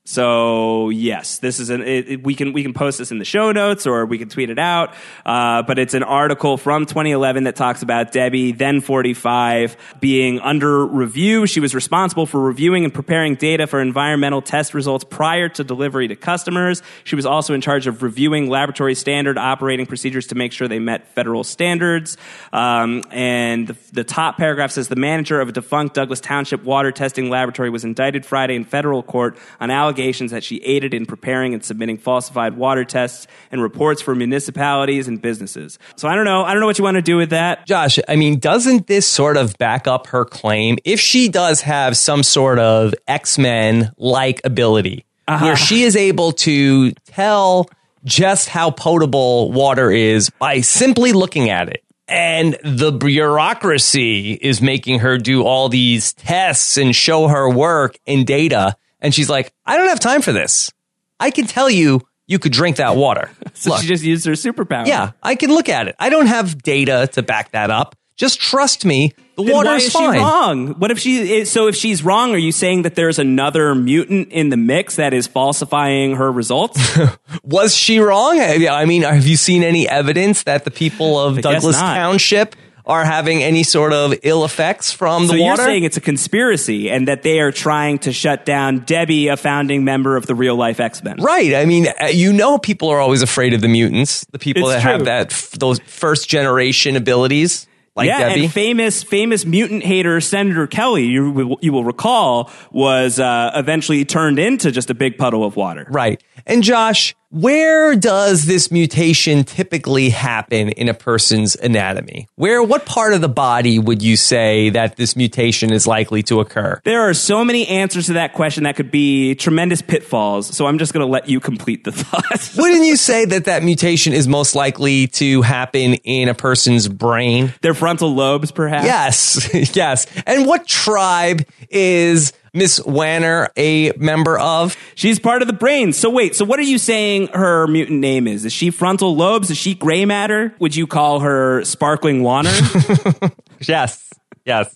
So 0.09 0.89
yes, 0.89 1.37
this 1.37 1.59
is 1.59 1.69
an 1.69 1.83
it, 1.83 2.09
it- 2.09 2.23
we 2.23 2.33
can 2.33 2.51
we 2.51 2.63
can 2.63 2.73
post 2.73 2.97
this 2.97 3.11
in 3.11 3.19
the 3.19 3.25
show 3.25 3.51
notes 3.51 3.85
or 3.85 4.07
we 4.07 4.17
can 4.17 4.27
tweet 4.27 4.49
it 4.49 4.57
out. 4.57 4.95
Uh, 5.23 5.61
but 5.61 5.77
it's 5.77 5.93
an 5.93 6.01
article 6.01 6.57
from 6.57 6.87
2011 6.87 7.43
that 7.43 7.55
talks 7.55 7.83
about 7.83 8.11
Debbie, 8.11 8.51
then 8.51 8.81
45, 8.81 9.77
being 9.99 10.39
under 10.39 10.83
review. 10.83 11.45
She 11.45 11.59
was 11.59 11.75
responsible 11.75 12.25
for 12.25 12.41
reviewing 12.41 12.85
and 12.85 12.91
preparing 12.93 13.35
data 13.35 13.67
for 13.67 13.79
environmental 13.79 14.41
test 14.41 14.73
results 14.73 15.03
prior 15.03 15.47
to 15.49 15.63
delivery 15.63 16.07
to 16.07 16.15
customers. 16.15 16.81
She 17.03 17.15
was 17.15 17.27
also 17.27 17.53
in 17.53 17.61
charge 17.61 17.85
of 17.85 18.01
reviewing 18.01 18.49
laboratory 18.49 18.95
standard 18.95 19.37
operating 19.37 19.85
procedures 19.85 20.25
to 20.27 20.35
make 20.35 20.53
sure 20.53 20.67
they 20.67 20.79
met 20.79 21.07
federal 21.09 21.43
standards. 21.43 22.17
Um, 22.51 23.03
and 23.11 23.67
the, 23.67 23.75
the 23.93 24.03
top 24.03 24.37
paragraph 24.37 24.71
says 24.71 24.87
the 24.87 24.95
manager 24.95 25.39
of 25.39 25.49
a 25.49 25.51
defunct 25.51 25.93
Douglas 25.93 26.19
Township 26.19 26.63
water 26.63 26.91
testing 26.91 27.29
laboratory 27.29 27.69
was 27.69 27.83
indicted 27.83 28.25
Friday 28.25 28.55
in 28.55 28.65
federal 28.65 29.03
court 29.03 29.37
on 29.59 29.69
allegations 29.69 29.98
that 29.99 30.43
she 30.43 30.57
aided 30.57 30.93
in 30.93 31.05
preparing 31.05 31.53
and 31.53 31.63
submitting 31.63 31.97
falsified 31.97 32.55
water 32.57 32.85
tests 32.85 33.27
and 33.51 33.61
reports 33.61 34.01
for 34.01 34.15
municipalities 34.15 35.07
and 35.07 35.21
businesses. 35.21 35.77
So 35.95 36.07
I 36.07 36.15
don't 36.15 36.25
know. 36.25 36.43
I 36.43 36.53
don't 36.53 36.61
know 36.61 36.67
what 36.67 36.77
you 36.77 36.83
want 36.83 36.95
to 36.95 37.01
do 37.01 37.17
with 37.17 37.31
that. 37.31 37.65
Josh, 37.65 37.99
I 38.07 38.15
mean, 38.15 38.39
doesn't 38.39 38.87
this 38.87 39.07
sort 39.07 39.37
of 39.37 39.57
back 39.57 39.87
up 39.87 40.07
her 40.07 40.25
claim? 40.25 40.77
If 40.85 40.99
she 40.99 41.27
does 41.29 41.61
have 41.61 41.97
some 41.97 42.23
sort 42.23 42.59
of 42.59 42.93
X 43.07 43.37
Men 43.37 43.91
like 43.97 44.41
ability 44.43 45.05
uh-huh. 45.27 45.45
where 45.45 45.55
she 45.55 45.83
is 45.83 45.95
able 45.95 46.31
to 46.31 46.91
tell 47.05 47.69
just 48.05 48.47
how 48.47 48.71
potable 48.71 49.51
water 49.51 49.91
is 49.91 50.29
by 50.29 50.61
simply 50.61 51.11
looking 51.11 51.49
at 51.49 51.67
it 51.67 51.83
And 52.09 52.57
the 52.63 52.91
bureaucracy 52.91 54.33
is 54.33 54.61
making 54.61 54.99
her 54.99 55.19
do 55.19 55.43
all 55.43 55.69
these 55.69 56.13
tests 56.13 56.75
and 56.77 56.95
show 56.95 57.27
her 57.27 57.47
work 57.47 57.99
and 58.07 58.25
data. 58.25 58.75
And 59.01 59.13
she's 59.13 59.29
like, 59.29 59.53
I 59.65 59.77
don't 59.77 59.87
have 59.89 59.99
time 59.99 60.21
for 60.21 60.31
this. 60.31 60.71
I 61.19 61.31
can 61.31 61.45
tell 61.45 61.69
you, 61.69 62.01
you 62.27 62.39
could 62.39 62.51
drink 62.51 62.77
that 62.77 62.95
water. 62.95 63.31
So 63.55 63.71
Look, 63.71 63.81
she 63.81 63.87
just 63.87 64.03
used 64.05 64.25
her 64.25 64.33
superpower. 64.33 64.85
yeah, 64.87 65.11
I 65.21 65.35
can 65.35 65.49
look 65.49 65.67
at 65.67 65.89
it. 65.89 65.95
I 65.99 66.09
don't 66.09 66.27
have 66.27 66.63
data 66.63 67.09
to 67.13 67.21
back 67.21 67.51
that 67.51 67.71
up. 67.71 67.95
Just 68.15 68.39
trust 68.39 68.85
me. 68.85 69.13
The 69.35 69.43
Then 69.43 69.53
water 69.53 69.69
why 69.69 69.75
is 69.77 69.85
is 69.85 69.91
fine. 69.93 70.13
she 70.13 70.19
wrong? 70.19 70.67
What 70.79 70.91
if 70.91 70.99
she? 70.99 71.43
So 71.45 71.67
if 71.67 71.75
she's 71.75 72.01
wrong, 72.03 72.33
are 72.33 72.37
you 72.37 72.51
saying 72.53 72.83
that 72.83 72.95
there's 72.95 73.19
another 73.19 73.75
mutant 73.75 74.29
in 74.31 74.47
the 74.49 74.55
mix 74.57 74.95
that 74.95 75.13
is 75.13 75.27
falsifying 75.27 76.15
her 76.15 76.31
results? 76.31 76.79
Was 77.43 77.75
she 77.75 77.99
wrong? 77.99 78.39
I 78.39 78.85
mean, 78.85 79.01
have 79.01 79.25
you 79.27 79.35
seen 79.35 79.63
any 79.63 79.89
evidence 79.89 80.43
that 80.43 80.63
the 80.63 80.71
people 80.71 81.19
of 81.19 81.35
guess 81.35 81.43
Douglas. 81.43 81.75
Township 81.77 82.55
are 82.89 83.05
having 83.05 83.43
any 83.43 83.63
sort 83.63 83.93
of 83.93 84.15
ill 84.23 84.43
effects 84.43 84.91
from 84.91 85.21
the 85.23 85.27
so 85.27 85.33
the 85.33 85.39
you're 85.39 85.47
water? 85.51 85.63
saying 85.63 85.83
it's 85.83 85.95
a 85.95 86.01
conspiracy 86.01 86.89
and 86.89 87.07
that 87.07 87.21
they 87.23 87.39
are 87.39 87.51
trying 87.51 87.99
to 87.99 88.11
shut 88.11 88.45
down 88.45 88.79
Debbie, 88.79 89.27
a 89.27 89.37
founding 89.37 89.83
member 89.83 90.17
of 90.17 90.25
the 90.25 90.33
real 90.35 90.55
life 90.55 90.79
X 90.79 91.03
Men. 91.03 91.17
Right. 91.17 91.53
I 91.53 91.65
mean, 91.65 91.87
uh, 91.87 92.07
you 92.07 92.33
know, 92.33 92.57
people 92.57 92.89
are 92.89 92.99
always 92.99 93.21
afraid 93.21 93.53
of 93.53 93.61
the 93.61 93.67
mutants, 93.67 94.25
the 94.31 94.39
people 94.39 94.63
It's 94.69 94.83
that 94.83 94.89
have 94.91 95.05
that 95.05 95.29
those 95.59 95.79
first 95.85 96.27
generation 96.29 96.95
abilities, 96.95 97.67
like 97.95 98.07
yeah, 98.07 98.29
Debbie. 98.29 98.45
and 98.45 98.53
famous 98.53 99.03
famous 99.03 99.45
mutant 99.45 99.83
hater 99.83 100.19
Senator 100.19 100.65
Kelly, 100.65 101.05
you 101.05 101.31
will, 101.31 101.59
you 101.61 101.71
will 101.71 101.83
recall, 101.83 102.49
was 102.71 103.19
uh, 103.19 103.51
eventually 103.53 104.03
turned 104.03 104.39
into 104.39 104.71
just 104.71 104.89
a 104.89 104.95
big 104.95 105.17
puddle 105.17 105.43
of 105.43 105.55
water. 105.55 105.85
right. 105.91 106.23
And 106.47 106.63
Josh, 106.63 107.13
where 107.31 107.95
does 107.95 108.45
this 108.45 108.71
mutation 108.71 109.43
typically 109.43 110.09
happen 110.09 110.69
in 110.69 110.89
a 110.89 110.95
person's 110.95 111.55
anatomy? 111.55 112.27
Where, 112.35 112.63
what 112.63 112.87
part 112.87 113.13
of 113.13 113.21
the 113.21 113.29
body 113.29 113.77
would 113.77 114.01
you 114.01 114.17
say 114.17 114.69
that 114.71 114.95
this 114.95 115.15
mutation 115.15 115.71
is 115.71 115.85
likely 115.85 116.23
to 116.23 116.39
occur? 116.39 116.81
There 116.85 117.07
are 117.07 117.13
so 117.13 117.45
many 117.45 117.67
answers 117.67 118.07
to 118.07 118.13
that 118.13 118.33
question 118.33 118.63
that 118.63 118.75
could 118.75 118.89
be 118.89 119.35
tremendous 119.35 119.81
pitfalls. 119.83 120.47
So 120.55 120.65
I'm 120.65 120.79
just 120.79 120.91
going 120.91 121.05
to 121.05 121.11
let 121.11 121.29
you 121.29 121.39
complete 121.39 121.83
the 121.83 121.91
thought. 121.93 122.51
Wouldn't 122.57 122.85
you 122.85 122.95
say 122.95 123.25
that 123.25 123.45
that 123.45 123.61
mutation 123.61 124.13
is 124.13 124.27
most 124.27 124.55
likely 124.55 125.07
to 125.07 125.43
happen 125.43 125.93
in 125.95 126.29
a 126.29 126.33
person's 126.33 126.87
brain? 126.87 127.53
Their 127.61 127.75
frontal 127.75 128.13
lobes, 128.13 128.51
perhaps. 128.51 128.85
Yes, 128.85 129.75
yes. 129.75 130.07
And 130.25 130.47
what 130.47 130.65
tribe 130.65 131.45
is 131.69 132.33
Miss 132.59 132.83
Wanner 132.83 133.49
a 133.55 133.93
member 133.93 134.37
of? 134.37 134.75
She's 134.93 135.17
part 135.17 135.41
of 135.41 135.47
the 135.47 135.53
brain. 135.53 135.93
So 135.93 136.09
wait, 136.09 136.35
so 136.35 136.43
what 136.43 136.59
are 136.59 136.63
you 136.63 136.77
saying 136.77 137.29
her 137.29 137.67
mutant 137.67 138.01
name 138.01 138.27
is? 138.27 138.43
Is 138.43 138.51
she 138.51 138.69
frontal 138.69 139.15
lobes? 139.15 139.49
Is 139.49 139.57
she 139.57 139.73
gray 139.73 140.03
matter? 140.03 140.53
Would 140.59 140.75
you 140.75 140.85
call 140.85 141.21
her 141.21 141.63
sparkling 141.63 142.21
water? 142.21 142.51
Yes, 143.67 144.09
yes. 144.45 144.73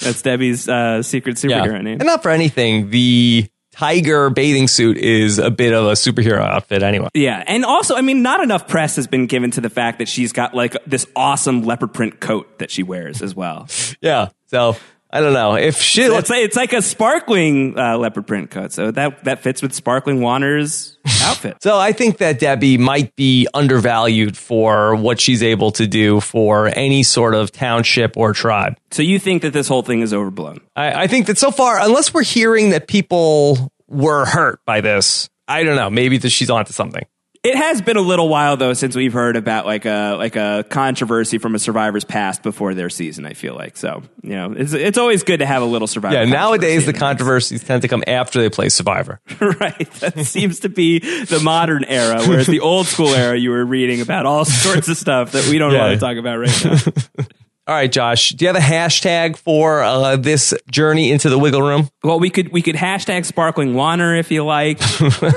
That's 0.00 0.22
Debbie's 0.22 0.68
uh, 0.68 1.02
secret 1.02 1.36
superhero 1.36 1.82
name. 1.82 1.98
And 2.00 2.06
not 2.06 2.22
for 2.22 2.30
anything, 2.30 2.90
the 2.90 3.48
tiger 3.72 4.30
bathing 4.30 4.68
suit 4.68 4.96
is 4.96 5.40
a 5.40 5.50
bit 5.50 5.74
of 5.74 5.86
a 5.86 5.92
superhero 5.92 6.38
outfit 6.38 6.84
anyway. 6.84 7.08
Yeah, 7.14 7.42
and 7.48 7.64
also, 7.64 7.96
I 7.96 8.00
mean, 8.02 8.22
not 8.22 8.40
enough 8.44 8.68
press 8.68 8.94
has 8.94 9.08
been 9.08 9.26
given 9.26 9.50
to 9.52 9.60
the 9.60 9.70
fact 9.70 9.98
that 9.98 10.06
she's 10.08 10.32
got 10.32 10.54
like 10.54 10.76
this 10.86 11.04
awesome 11.16 11.62
leopard 11.62 11.92
print 11.92 12.20
coat 12.20 12.60
that 12.60 12.70
she 12.70 12.84
wears 12.84 13.20
as 13.20 13.34
well. 13.34 13.66
Yeah. 14.00 14.28
So 14.46 14.76
I 15.14 15.20
don't 15.20 15.32
know 15.32 15.54
if 15.54 15.80
she. 15.80 16.02
It's 16.02 16.28
like, 16.28 16.42
it's 16.42 16.56
like 16.56 16.72
a 16.72 16.82
sparkling 16.82 17.78
uh, 17.78 17.96
leopard 17.96 18.26
print 18.26 18.50
coat, 18.50 18.72
so 18.72 18.90
that 18.90 19.22
that 19.22 19.42
fits 19.44 19.62
with 19.62 19.72
sparkling 19.72 20.20
Wanner's 20.20 20.98
outfit. 21.22 21.58
So 21.62 21.78
I 21.78 21.92
think 21.92 22.18
that 22.18 22.40
Debbie 22.40 22.78
might 22.78 23.14
be 23.14 23.46
undervalued 23.54 24.36
for 24.36 24.96
what 24.96 25.20
she's 25.20 25.40
able 25.40 25.70
to 25.72 25.86
do 25.86 26.18
for 26.18 26.66
any 26.66 27.04
sort 27.04 27.36
of 27.36 27.52
township 27.52 28.16
or 28.16 28.32
tribe. 28.32 28.76
So 28.90 29.02
you 29.02 29.20
think 29.20 29.42
that 29.42 29.52
this 29.52 29.68
whole 29.68 29.82
thing 29.82 30.00
is 30.00 30.12
overblown? 30.12 30.58
I, 30.74 31.04
I 31.04 31.06
think 31.06 31.26
that 31.26 31.38
so 31.38 31.52
far, 31.52 31.78
unless 31.78 32.12
we're 32.12 32.24
hearing 32.24 32.70
that 32.70 32.88
people 32.88 33.70
were 33.86 34.24
hurt 34.24 34.58
by 34.66 34.80
this, 34.80 35.28
I 35.46 35.62
don't 35.62 35.76
know. 35.76 35.90
Maybe 35.90 36.18
that 36.18 36.30
she's 36.30 36.50
onto 36.50 36.72
something. 36.72 37.04
It 37.44 37.56
has 37.56 37.82
been 37.82 37.98
a 37.98 38.00
little 38.00 38.30
while 38.30 38.56
though 38.56 38.72
since 38.72 38.96
we've 38.96 39.12
heard 39.12 39.36
about 39.36 39.66
like 39.66 39.84
a 39.84 40.14
like 40.16 40.34
a 40.34 40.64
controversy 40.70 41.36
from 41.36 41.54
a 41.54 41.58
survivor's 41.58 42.02
past 42.04 42.42
before 42.42 42.72
their 42.72 42.88
season. 42.88 43.26
I 43.26 43.34
feel 43.34 43.54
like 43.54 43.76
so 43.76 44.02
you 44.22 44.30
know 44.34 44.52
it's 44.56 44.72
it's 44.72 44.96
always 44.96 45.24
good 45.24 45.40
to 45.40 45.46
have 45.46 45.60
a 45.62 45.66
little 45.66 45.86
survivor. 45.86 46.16
Yeah, 46.16 46.24
nowadays 46.24 46.86
the 46.86 46.94
controversies 46.94 47.62
tend 47.62 47.82
to 47.82 47.88
come 47.88 48.02
after 48.06 48.40
they 48.40 48.48
play 48.48 48.70
Survivor. 48.70 49.20
right. 49.40 49.90
That 50.00 50.18
seems 50.20 50.60
to 50.60 50.70
be 50.70 51.00
the 51.00 51.40
modern 51.44 51.84
era, 51.84 52.22
whereas 52.26 52.46
the 52.46 52.60
old 52.60 52.86
school 52.86 53.08
era 53.14 53.36
you 53.36 53.50
were 53.50 53.64
reading 53.66 54.00
about 54.00 54.24
all 54.24 54.46
sorts 54.46 54.88
of 54.88 54.96
stuff 54.96 55.32
that 55.32 55.46
we 55.50 55.58
don't 55.58 55.72
Yeah. 55.72 55.88
want 55.88 55.94
to 55.94 56.00
talk 56.00 56.16
about 56.16 56.38
right 56.38 56.64
now. 56.64 57.26
All 57.66 57.74
right, 57.74 57.90
Josh, 57.90 58.30
do 58.30 58.44
you 58.44 58.52
have 58.52 58.56
a 58.56 58.58
hashtag 58.58 59.38
for 59.38 59.82
uh, 59.82 60.16
this 60.16 60.52
journey 60.70 61.10
into 61.10 61.30
the 61.30 61.38
wiggle 61.38 61.62
room? 61.62 61.88
well, 62.02 62.20
we 62.20 62.28
could 62.28 62.52
we 62.52 62.60
could 62.60 62.74
hashtag 62.74 63.24
sparkling 63.24 63.72
water 63.74 64.14
if 64.14 64.30
you 64.30 64.44
like. 64.44 64.82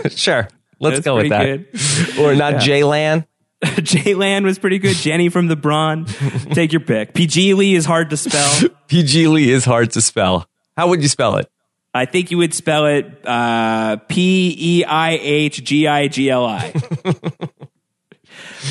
sure. 0.09 0.49
Let's 0.79 0.97
That's 0.97 1.05
go 1.05 1.15
with 1.17 1.29
that. 1.29 1.71
pretty 1.71 2.21
Or 2.23 2.35
not 2.35 2.61
J-Lan. 2.61 3.25
J 3.81 4.13
Land 4.13 4.45
was 4.45 4.59
pretty 4.59 4.77
good. 4.77 4.95
Jenny 4.95 5.29
from 5.29 5.47
the 5.47 5.55
Brawn. 5.55 6.05
Take 6.51 6.71
your 6.71 6.79
pick. 6.81 7.13
Peih-Gigli 7.13 7.73
is 7.75 7.85
hard 7.85 8.11
to 8.11 8.17
spell. 8.17 8.51
Peih-Gigli 8.87 9.47
is 9.47 9.65
hard 9.65 9.91
to 9.93 10.01
spell. 10.01 10.47
How 10.77 10.89
would 10.89 11.01
you 11.01 11.07
spell 11.07 11.37
it? 11.37 11.49
I 11.93 12.05
think 12.05 12.29
you 12.29 12.37
would 12.37 12.53
spell 12.53 12.85
it 12.85 13.05
uh, 13.25 13.95
P 14.07 14.55
E 14.59 14.83
I 14.85 15.11
H 15.13 15.63
G 15.63 15.87
I 15.87 16.07
G 16.07 16.29
L 16.29 16.45
I. 16.45 16.71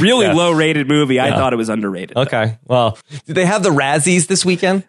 Really 0.01 0.27
Yeah. 0.27 0.35
low 0.35 0.53
rated 0.53 0.87
movie. 0.89 1.19
I 1.19 1.31
thought 1.31 1.53
it 1.53 1.57
was 1.57 1.69
underrated. 1.69 2.17
Okay. 2.17 2.59
Well, 2.67 2.99
did 3.27 3.35
they 3.35 3.47
have 3.47 3.63
the 3.63 3.71
Razzies 3.71 4.27
this 4.29 4.45
weekend? 4.45 4.85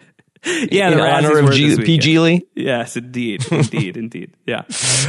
Yeah, 0.45 0.91
in 0.91 0.97
the 0.97 1.03
honor 1.09 1.29
Razzies 1.31 1.79
of 1.79 1.85
G- 1.85 1.97
Peih-Gigli? 1.97 2.41
Yes, 2.55 2.95
indeed, 2.95 3.51
indeed, 3.51 3.97
indeed. 3.97 4.33
Yeah. 4.45 4.63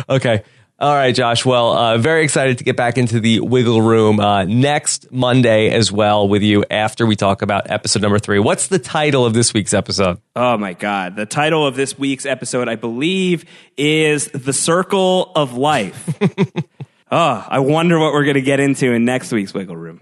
Okay. 0.08 0.42
All 0.80 0.94
right, 0.94 1.12
Josh. 1.12 1.44
Well, 1.44 1.72
uh, 1.72 1.98
very 1.98 2.22
excited 2.22 2.58
to 2.58 2.64
get 2.64 2.76
back 2.76 2.98
into 2.98 3.18
the 3.18 3.40
wiggle 3.40 3.82
room 3.82 4.20
uh, 4.20 4.44
next 4.44 5.10
Monday 5.10 5.70
as 5.70 5.90
well 5.90 6.28
with 6.28 6.42
you 6.42 6.64
after 6.70 7.04
we 7.04 7.16
talk 7.16 7.42
about 7.42 7.68
episode 7.68 8.00
number 8.00 8.20
three. 8.20 8.38
What's 8.38 8.68
the 8.68 8.78
title 8.78 9.26
of 9.26 9.34
this 9.34 9.52
week's 9.52 9.74
episode? 9.74 10.20
Oh 10.36 10.56
my 10.56 10.74
God. 10.74 11.16
The 11.16 11.26
title 11.26 11.66
of 11.66 11.74
this 11.74 11.98
week's 11.98 12.24
episode, 12.24 12.68
I 12.68 12.76
believe, 12.76 13.44
is 13.76 14.26
The 14.28 14.52
Circle 14.52 15.32
of 15.34 15.56
Life. 15.56 16.16
oh, 17.10 17.46
I 17.48 17.58
wonder 17.58 17.98
what 17.98 18.12
we're 18.12 18.22
going 18.22 18.34
to 18.34 18.40
get 18.40 18.60
into 18.60 18.92
in 18.92 19.04
next 19.04 19.32
week's 19.32 19.52
Wiggle 19.52 19.76
Room. 19.76 20.00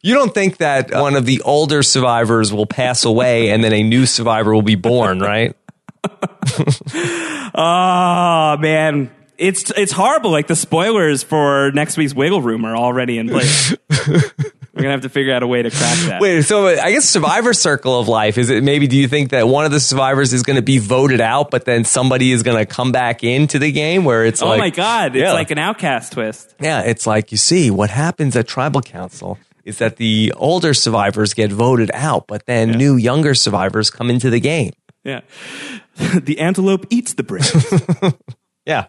You 0.00 0.14
don't 0.14 0.32
think 0.32 0.56
that 0.58 0.92
one 0.92 1.14
of 1.14 1.26
the 1.26 1.42
older 1.42 1.82
survivors 1.82 2.54
will 2.54 2.64
pass 2.64 3.04
away 3.04 3.50
and 3.50 3.62
then 3.62 3.74
a 3.74 3.82
new 3.82 4.06
survivor 4.06 4.54
will 4.54 4.62
be 4.62 4.76
born, 4.76 5.20
right? 5.20 5.54
Oh 7.54 8.56
man, 8.60 9.10
it's 9.38 9.70
it's 9.76 9.92
horrible. 9.92 10.30
Like 10.30 10.46
the 10.48 10.56
spoilers 10.56 11.22
for 11.22 11.70
next 11.72 11.96
week's 11.96 12.14
Wiggle 12.14 12.42
Room 12.42 12.64
are 12.64 12.76
already 12.76 13.18
in 13.18 13.28
place. 13.28 13.74
We're 14.08 14.82
gonna 14.82 14.90
have 14.92 15.00
to 15.02 15.08
figure 15.08 15.32
out 15.34 15.42
a 15.42 15.46
way 15.46 15.62
to 15.62 15.70
crack 15.70 15.98
that. 16.06 16.20
Wait, 16.20 16.42
so 16.42 16.66
uh, 16.68 16.76
I 16.82 16.92
guess 16.92 17.04
survivor 17.08 17.52
circle 17.52 17.98
of 17.98 18.06
life 18.06 18.38
is 18.38 18.48
it 18.50 18.62
maybe 18.62 18.86
do 18.86 18.96
you 18.96 19.08
think 19.08 19.30
that 19.30 19.48
one 19.48 19.64
of 19.64 19.70
the 19.72 19.80
survivors 19.80 20.32
is 20.32 20.44
going 20.44 20.54
to 20.56 20.62
be 20.62 20.78
voted 20.78 21.20
out 21.20 21.50
but 21.50 21.64
then 21.64 21.82
somebody 21.84 22.30
is 22.30 22.44
going 22.44 22.56
to 22.58 22.66
come 22.66 22.92
back 22.92 23.24
into 23.24 23.58
the 23.58 23.72
game 23.72 24.04
where 24.04 24.24
it's 24.24 24.40
oh 24.40 24.46
like 24.48 24.58
my 24.60 24.70
god, 24.70 25.16
it's 25.16 25.22
Yeah. 25.22 25.32
like 25.32 25.50
an 25.50 25.58
outcast 25.58 26.12
twist. 26.12 26.54
Yeah, 26.60 26.82
it's 26.82 27.06
like 27.08 27.32
you 27.32 27.38
see 27.38 27.70
what 27.72 27.90
happens 27.90 28.36
at 28.36 28.46
tribal 28.46 28.80
council 28.80 29.38
is 29.64 29.78
that 29.78 29.96
the 29.96 30.32
older 30.36 30.72
survivors 30.74 31.34
get 31.34 31.50
voted 31.52 31.90
out, 31.92 32.26
but 32.28 32.46
then 32.46 32.70
new 32.70 32.94
younger 32.96 33.34
survivors 33.34 33.90
come 33.90 34.10
into 34.10 34.30
the 34.30 34.40
game. 34.40 34.72
Yeah, 35.04 35.20
the 36.14 36.38
antelope 36.38 36.86
eats 36.90 37.14
the 37.14 37.22
brain. 37.24 37.42
Yeah. 38.66 38.88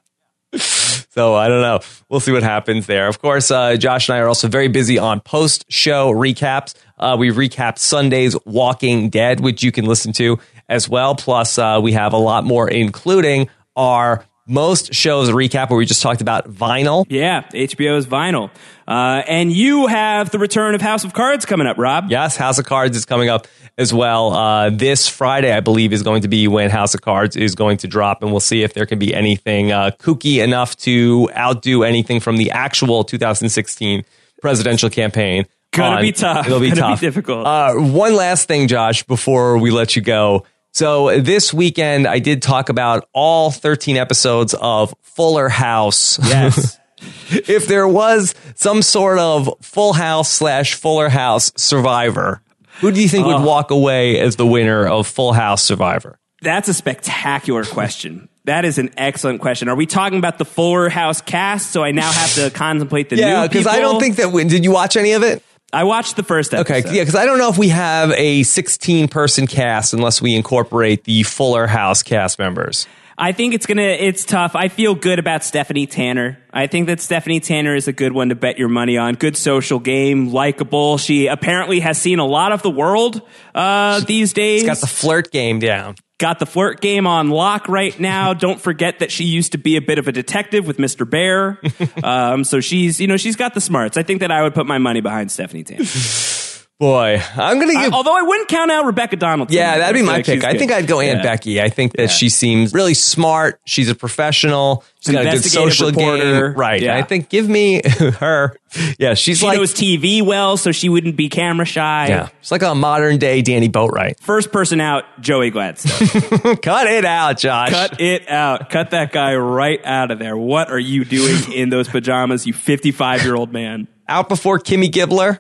So 1.12 1.34
I 1.34 1.47
don't 1.47 1.62
know. 1.62 1.80
We'll 2.08 2.20
see 2.20 2.32
what 2.32 2.43
happens 2.43 2.86
there. 2.86 3.08
Of 3.08 3.20
course, 3.20 3.50
uh, 3.50 3.76
Josh 3.78 4.08
and 4.08 4.16
I 4.16 4.20
are 4.20 4.28
also 4.28 4.47
very 4.47 4.68
busy 4.68 5.00
on 5.00 5.22
post 5.22 5.66
show 5.68 6.14
recaps. 6.14 6.76
Uh, 7.00 7.18
we 7.20 7.32
recap 7.32 7.80
Sunday's 7.80 8.38
Walking 8.45 9.10
Dead, 9.10 9.39
which 9.39 9.64
you 9.64 9.72
can 9.72 9.86
listen 9.86 10.14
to 10.14 10.39
as 10.70 10.88
well. 10.88 11.16
Plus, 11.16 11.58
uh, 11.58 11.80
we 11.82 11.93
have 11.93 12.14
a 12.14 12.18
lot 12.18 12.43
more, 12.45 12.70
including 12.70 13.50
our 13.76 14.24
most 14.50 14.93
shows 14.93 15.30
recap 15.30 15.70
where 15.70 15.78
we 15.78 15.86
just 15.86 16.02
talked 16.02 16.20
about 16.22 16.52
vinyl. 16.52 17.06
yeah, 17.10 17.43
HBO's 17.54 18.06
Vinyl, 18.08 18.50
uh, 18.88 19.22
and 19.28 19.52
you 19.54 19.88
have 19.88 20.32
the 20.32 20.39
return 20.39 20.76
of 20.76 20.82
House 20.82 21.04
of 21.06 21.14
Cards 21.14 21.45
coming 21.45 21.68
up, 21.68 21.78
Rob. 21.78 22.10
Yes, 22.10 22.36
House 22.36 22.60
of 22.60 22.66
Cards 22.66 22.97
is 22.97 23.06
coming 23.06 23.30
up 23.30 23.47
as 23.78 23.93
well. 23.93 24.34
Uh, 24.34 24.70
this 24.72 25.08
Friday, 25.08 25.54
I 25.54 25.60
believe, 25.60 25.93
is 25.93 26.04
going 26.04 26.24
to 26.24 26.28
be 26.28 26.47
when 26.47 26.70
House 26.70 26.93
of 26.93 27.02
Cards 27.02 27.36
is 27.38 27.56
going 27.56 27.78
to 27.78 27.88
drop, 27.88 28.22
and 28.24 28.32
we'll 28.32 28.39
see 28.41 28.64
if 28.64 28.74
there 28.74 28.86
can 28.86 29.00
be 29.00 29.14
anything 29.14 29.72
uh, 29.72 29.91
kooky 30.00 30.43
enough 30.43 30.76
to 30.78 31.30
outdo 31.38 31.84
anything 31.84 32.20
from 32.20 32.38
the 32.38 32.52
actual 32.52 33.04
2016 33.04 34.04
presidential 34.41 34.89
campaign. 34.89 35.45
Gonna 35.72 35.97
on- 35.97 36.02
be 36.02 36.12
tough. 36.12 36.47
It'll 36.47 36.60
be 36.60 36.70
Gonna 36.72 36.76
be 36.76 36.82
tough. 36.82 37.00
difficult. 37.00 37.45
Uh, 37.45 37.76
one 37.76 38.16
last 38.16 38.47
thing, 38.47 38.68
Josh, 38.68 39.04
before 39.04 39.58
we 39.60 39.70
let 39.70 39.95
you 39.95 40.02
go. 40.02 40.45
So 40.72 41.20
this 41.20 41.53
weekend, 41.53 42.07
I 42.07 42.20
did 42.20 42.41
talk 42.41 42.70
about 42.70 43.07
all 43.13 43.51
13 43.51 43.97
episodes 43.97 44.53
of 44.53 44.93
Fuller 45.01 45.49
House. 45.49 46.20
Yes. 46.20 46.80
if 47.30 47.67
there 47.67 47.88
was 47.88 48.36
some 48.55 48.82
sort 48.82 49.20
of 49.20 49.49
Full 49.61 49.93
House 49.93 50.32
slash 50.32 50.76
Fuller 50.76 51.09
House 51.09 51.51
survivor, 51.55 52.41
who 52.82 52.91
do 52.91 53.01
you 53.01 53.09
think 53.09 53.26
would 53.26 53.43
walk 53.43 53.72
away 53.72 54.20
as 54.20 54.36
the 54.36 54.45
winner 54.45 54.88
of 54.88 55.07
Full 55.07 55.34
House 55.34 55.63
Survivor? 55.63 56.17
That's 56.41 56.70
a 56.70 56.74
spectacular 56.74 57.65
question. 57.65 58.30
That 58.45 58.63
is 58.63 58.78
an 58.78 58.91
excellent 58.97 59.41
question. 59.41 59.67
Are 59.67 59.76
we 59.76 59.86
talking 59.86 60.17
about 60.17 60.38
the 60.38 60.45
Fuller 60.45 60.88
House 60.88 61.22
cast? 61.22 61.72
So 61.72 61.84
I 61.84 61.91
now 61.91 62.09
have 62.09 62.36
to 62.36 62.49
contemplate 62.49 63.09
the 63.09 63.17
Yeah, 63.17 63.41
new 63.41 63.49
because 63.49 63.67
I 63.67 63.80
don't 63.80 63.99
think 63.99 64.15
that. 64.15 64.32
When, 64.32 64.47
Did 64.47 64.63
you 64.63 64.72
watch 64.72 64.95
any 64.95 65.11
of 65.11 65.24
it? 65.24 65.43
I 65.72 65.84
watched 65.84 66.15
the 66.15 66.24
first 66.24 66.53
episode. 66.53 66.88
Okay, 66.88 66.95
yeah, 66.95 67.01
because 67.01 67.15
I 67.15 67.26
don't 67.26 67.38
know 67.38 67.49
if 67.49 67.57
we 67.57 67.70
have 67.70 68.11
a 68.11 68.43
16 68.43 69.07
person 69.07 69.47
cast 69.47 69.93
unless 69.93 70.22
we 70.22 70.36
incorporate 70.36 71.03
the 71.03 71.24
Fuller 71.24 71.67
House 71.67 72.01
cast 72.03 72.39
members. 72.39 72.88
I 73.20 73.34
think 73.34 73.53
it's 73.53 73.65
gonna. 73.65 73.82
It's 73.82 74.24
tough. 74.24 74.55
I 74.55 74.70
feel 74.70 74.95
good 74.95 75.20
about 75.20 75.43
Stephanie 75.43 75.88
Tanner. 75.88 76.39
I 76.53 76.67
think 76.67 76.88
that 76.88 77.01
Stephanie 77.01 77.41
Tanner 77.41 77.76
is 77.76 77.89
a 77.89 77.91
good 77.91 78.13
one 78.13 78.30
to 78.30 78.36
bet 78.36 78.57
your 78.57 78.70
money 78.70 78.97
on. 78.97 79.15
Good 79.15 79.36
social 79.36 79.78
game, 79.78 80.32
likable. 80.32 80.97
She 80.97 81.28
apparently 81.28 81.82
has 81.82 82.01
seen 82.01 82.20
a 82.20 82.26
lot 82.26 82.53
of 82.53 82.61
the 82.61 82.70
world 82.70 83.22
uh, 83.53 83.99
these 83.99 84.32
days. 84.32 84.63
It's 84.63 84.70
got 84.70 84.80
the 84.80 84.88
flirt 84.88 85.32
game 85.32 85.59
down. 85.59 85.95
Got 86.20 86.38
the 86.38 86.45
flirt 86.45 86.82
game 86.82 87.07
on 87.07 87.30
lock 87.30 87.67
right 87.67 87.99
now. 87.99 88.34
Don't 88.36 88.61
forget 88.61 88.99
that 88.99 89.11
she 89.11 89.24
used 89.24 89.53
to 89.53 89.57
be 89.57 89.76
a 89.76 89.82
bit 89.82 89.97
of 89.97 90.07
a 90.07 90.11
detective 90.11 90.67
with 90.67 90.78
Mr. 90.78 91.09
Bear. 91.09 91.59
um, 92.03 92.43
so 92.43 92.59
she's, 92.59 93.01
you 93.01 93.07
know, 93.07 93.17
she's 93.17 93.36
got 93.36 93.55
the 93.55 93.61
smarts. 93.61 93.97
I 93.97 94.03
think 94.03 94.20
that 94.20 94.32
I 94.32 94.43
would 94.43 94.53
put 94.53 94.67
my 94.67 94.78
money 94.78 95.01
behind 95.01 95.32
Stephanie 95.32 95.63
Tanner. 95.63 95.86
Boy, 96.80 97.21
I'm 97.36 97.59
gonna 97.59 97.77
I- 97.77 97.84
give. 97.86 97.93
although 97.93 98.15
I 98.17 98.21
wouldn't 98.21 98.47
count 98.47 98.71
out 98.71 98.86
Rebecca 98.86 99.17
Donaldson. 99.17 99.53
yeah, 99.57 99.80
that'd 99.80 99.93
be 99.93 100.01
my 100.01 100.13
like 100.17 100.25
pick. 100.25 100.45
I 100.45 100.57
think 100.57 100.71
I'd 100.71 100.88
go 100.88 101.01
Aunt 101.01 101.17
Yeah. 101.17 101.23
Becky. 101.23 101.61
I 101.61 101.67
think 101.67 101.91
that 101.97 102.03
Yeah. 102.03 102.07
she 102.07 102.30
seems 102.30 102.73
really 102.73 102.93
smart. 102.93 103.59
She's 103.65 103.89
a 103.89 103.95
professional. 103.95 104.86
She's 105.01 105.13
got 105.13 105.21
a 105.21 105.23
good 105.25 105.34
Investigative 105.36 105.73
social 105.73 105.88
reporter. 105.89 106.49
game. 106.51 106.57
Right. 106.59 106.82
Yeah. 106.82 106.95
I 106.95 107.01
think 107.01 107.27
give 107.30 107.49
me 107.49 107.82
her. 108.19 108.55
Yeah, 108.97 109.13
she's 109.15 109.39
She 109.39 109.45
like 109.45 109.57
knows 109.57 109.73
TV 109.73 110.21
well, 110.21 110.55
so 110.55 110.71
she 110.71 110.88
wouldn't 110.88 111.17
be 111.17 111.27
camera 111.27 111.65
shy. 111.65 112.07
yeah, 112.09 112.30
she's 112.39 112.51
like 112.51 112.61
a 112.61 112.73
modern 112.75 113.17
day 113.17 113.41
Danni 113.41 113.69
Boatwright. 113.69 114.19
First 114.21 114.51
person 114.53 114.80
out, 114.80 115.03
Joey 115.19 115.49
Gladstone. 115.49 116.55
Cut 116.61 116.88
it 116.88 117.03
out, 117.03 117.39
Josh. 117.39 117.71
Cut 117.71 117.99
it 117.99 118.30
out. 118.30 118.69
Cut 118.69 118.91
that 118.91 119.11
guy 119.11 119.36
right 119.36 119.84
out 119.84 120.11
of 120.11 120.19
there. 120.19 120.38
What 120.38 120.69
are 120.69 120.80
you 120.80 121.03
doing 121.03 121.51
in 121.51 121.69
those 121.69 121.89
pajamas, 121.89 122.45
you 122.47 122.53
55 122.53 123.23
year 123.23 123.36
old 123.36 123.51
man? 123.51 123.88
Out 124.07 124.27
before 124.30 124.59
Kimmy 124.59 124.89
Gibbler. 124.89 125.39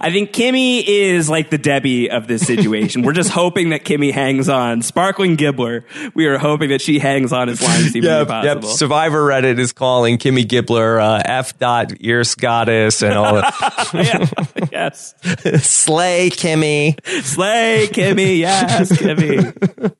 I 0.00 0.10
think 0.10 0.32
Kimmy 0.32 0.82
is 0.86 1.28
like 1.28 1.50
the 1.50 1.58
Debbie 1.58 2.10
of 2.10 2.26
this 2.26 2.46
situation. 2.46 3.02
We're 3.02 3.12
just 3.12 3.30
hoping 3.42 3.70
that 3.70 3.84
Kimmy 3.84 4.12
hangs 4.12 4.48
on. 4.48 4.82
Sparkling 4.82 5.36
Gibbler, 5.36 5.84
we 6.14 6.26
are 6.26 6.38
hoping 6.38 6.70
that 6.70 6.80
she 6.80 6.98
hangs 6.98 7.32
on 7.32 7.48
as 7.48 7.60
long 7.60 7.70
as 7.72 7.92
humanly 7.92 8.42
Yep, 8.42 8.44
yep. 8.44 8.64
Survivor 8.64 9.26
Reddit 9.26 9.58
is 9.58 9.72
calling 9.72 10.18
Kimmy 10.18 10.44
Gibbler 10.44 11.00
uh, 11.00 11.22
F. 11.24 11.58
Dot 11.58 11.92
ears 12.00 12.34
goddess 12.34 13.02
and 13.02 13.14
all 13.14 13.34
that. 13.34 13.90
yeah, 14.62 14.66
yes. 14.72 15.14
Slay 15.64 16.30
Kimmy. 16.30 16.96
Slay 17.22 17.88
Kimmy, 17.90 18.38
yes, 18.38 18.92
Kimmy. 18.92 19.94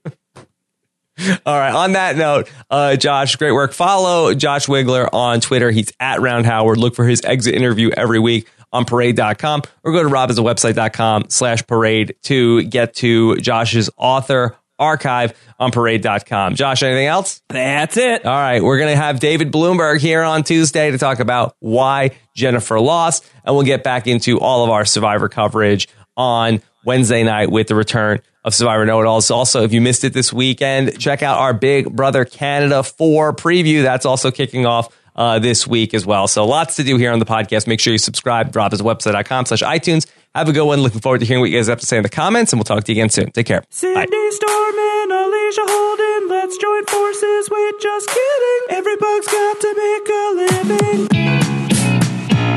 All 1.46 1.58
right. 1.58 1.74
On 1.74 1.92
that 1.92 2.16
note, 2.16 2.50
uh, 2.70 2.96
Josh, 2.96 3.36
great 3.36 3.52
work. 3.52 3.72
Follow 3.72 4.34
Josh 4.34 4.66
Wigler 4.66 5.08
on 5.12 5.40
Twitter. 5.40 5.70
He's 5.70 5.92
at 6.00 6.20
Round 6.20 6.46
Howard. 6.46 6.78
Look 6.78 6.94
for 6.94 7.06
his 7.06 7.22
exit 7.24 7.54
interview 7.54 7.90
every 7.90 8.18
week 8.18 8.48
on 8.72 8.84
parade.com 8.84 9.62
or 9.84 9.92
go 9.92 10.02
to 10.02 10.08
robhasawebsite.com 10.08 11.26
slash 11.28 11.66
parade 11.66 12.16
to 12.22 12.62
get 12.64 12.94
to 12.96 13.36
Josh's 13.36 13.90
author 13.96 14.56
archive 14.78 15.38
on 15.58 15.70
parade.com. 15.70 16.54
Josh, 16.54 16.82
anything 16.82 17.06
else? 17.06 17.40
That's 17.48 17.96
it. 17.96 18.26
All 18.26 18.32
right, 18.32 18.62
we're 18.62 18.78
going 18.78 18.90
to 18.90 19.00
have 19.00 19.20
David 19.20 19.52
Bloomberg 19.52 20.00
here 20.00 20.22
on 20.22 20.42
Tuesday 20.42 20.90
to 20.90 20.98
talk 20.98 21.20
about 21.20 21.56
why 21.60 22.12
Jennifer 22.34 22.80
lost, 22.80 23.24
and 23.44 23.54
we'll 23.54 23.64
get 23.64 23.84
back 23.84 24.06
into 24.06 24.40
all 24.40 24.64
of 24.64 24.70
our 24.70 24.84
Survivor 24.84 25.28
coverage 25.28 25.88
on 26.16 26.60
Wednesday 26.84 27.22
night 27.22 27.50
with 27.50 27.68
the 27.68 27.74
return 27.74 28.20
of 28.44 28.54
Survivor 28.54 28.84
Know 28.84 29.00
It 29.00 29.06
Alls. 29.06 29.30
Also, 29.30 29.62
if 29.62 29.72
you 29.72 29.80
missed 29.80 30.02
it 30.04 30.12
this 30.12 30.32
weekend, 30.32 30.98
check 30.98 31.22
out 31.22 31.38
our 31.38 31.54
Big 31.54 31.94
Brother 31.94 32.24
Canada 32.24 32.82
4 32.82 33.34
preview. 33.34 33.82
That's 33.82 34.04
also 34.04 34.30
kicking 34.30 34.66
off 34.66 34.88
uh, 35.16 35.38
this 35.38 35.66
week 35.66 35.94
as 35.94 36.06
well. 36.06 36.28
So 36.28 36.46
lots 36.46 36.76
to 36.76 36.84
do 36.84 36.96
here 36.96 37.12
on 37.12 37.18
the 37.18 37.26
podcast. 37.26 37.66
Make 37.66 37.80
sure 37.80 37.92
you 37.92 37.98
subscribe, 37.98 38.52
drop 38.52 38.72
his 38.72 38.82
website.com 38.82 39.46
slash 39.46 39.62
iTunes. 39.62 40.06
Have 40.34 40.48
a 40.48 40.52
good 40.52 40.64
one. 40.64 40.80
Looking 40.80 41.00
forward 41.00 41.20
to 41.20 41.26
hearing 41.26 41.42
what 41.42 41.50
you 41.50 41.58
guys 41.58 41.68
have 41.68 41.80
to 41.80 41.86
say 41.86 41.98
in 41.98 42.02
the 42.02 42.08
comments, 42.08 42.52
and 42.52 42.58
we'll 42.58 42.64
talk 42.64 42.84
to 42.84 42.92
you 42.92 42.98
again 42.98 43.10
soon. 43.10 43.30
Take 43.32 43.46
care. 43.46 43.60
Bye. 43.60 44.06
Storm 44.32 44.74
and 44.78 45.12
Alecia 45.12 45.66
Holden, 45.68 46.28
let's 46.30 46.56
join 46.56 46.86
forces. 46.86 47.50
Wait, 47.50 47.74
just 47.80 48.08
kidding. 48.08 48.78
Every 48.78 48.96
bug's 48.96 49.26
got 49.26 49.60
to 49.60 49.74
make 49.76 50.08
a 50.08 50.24
living. 50.40 51.08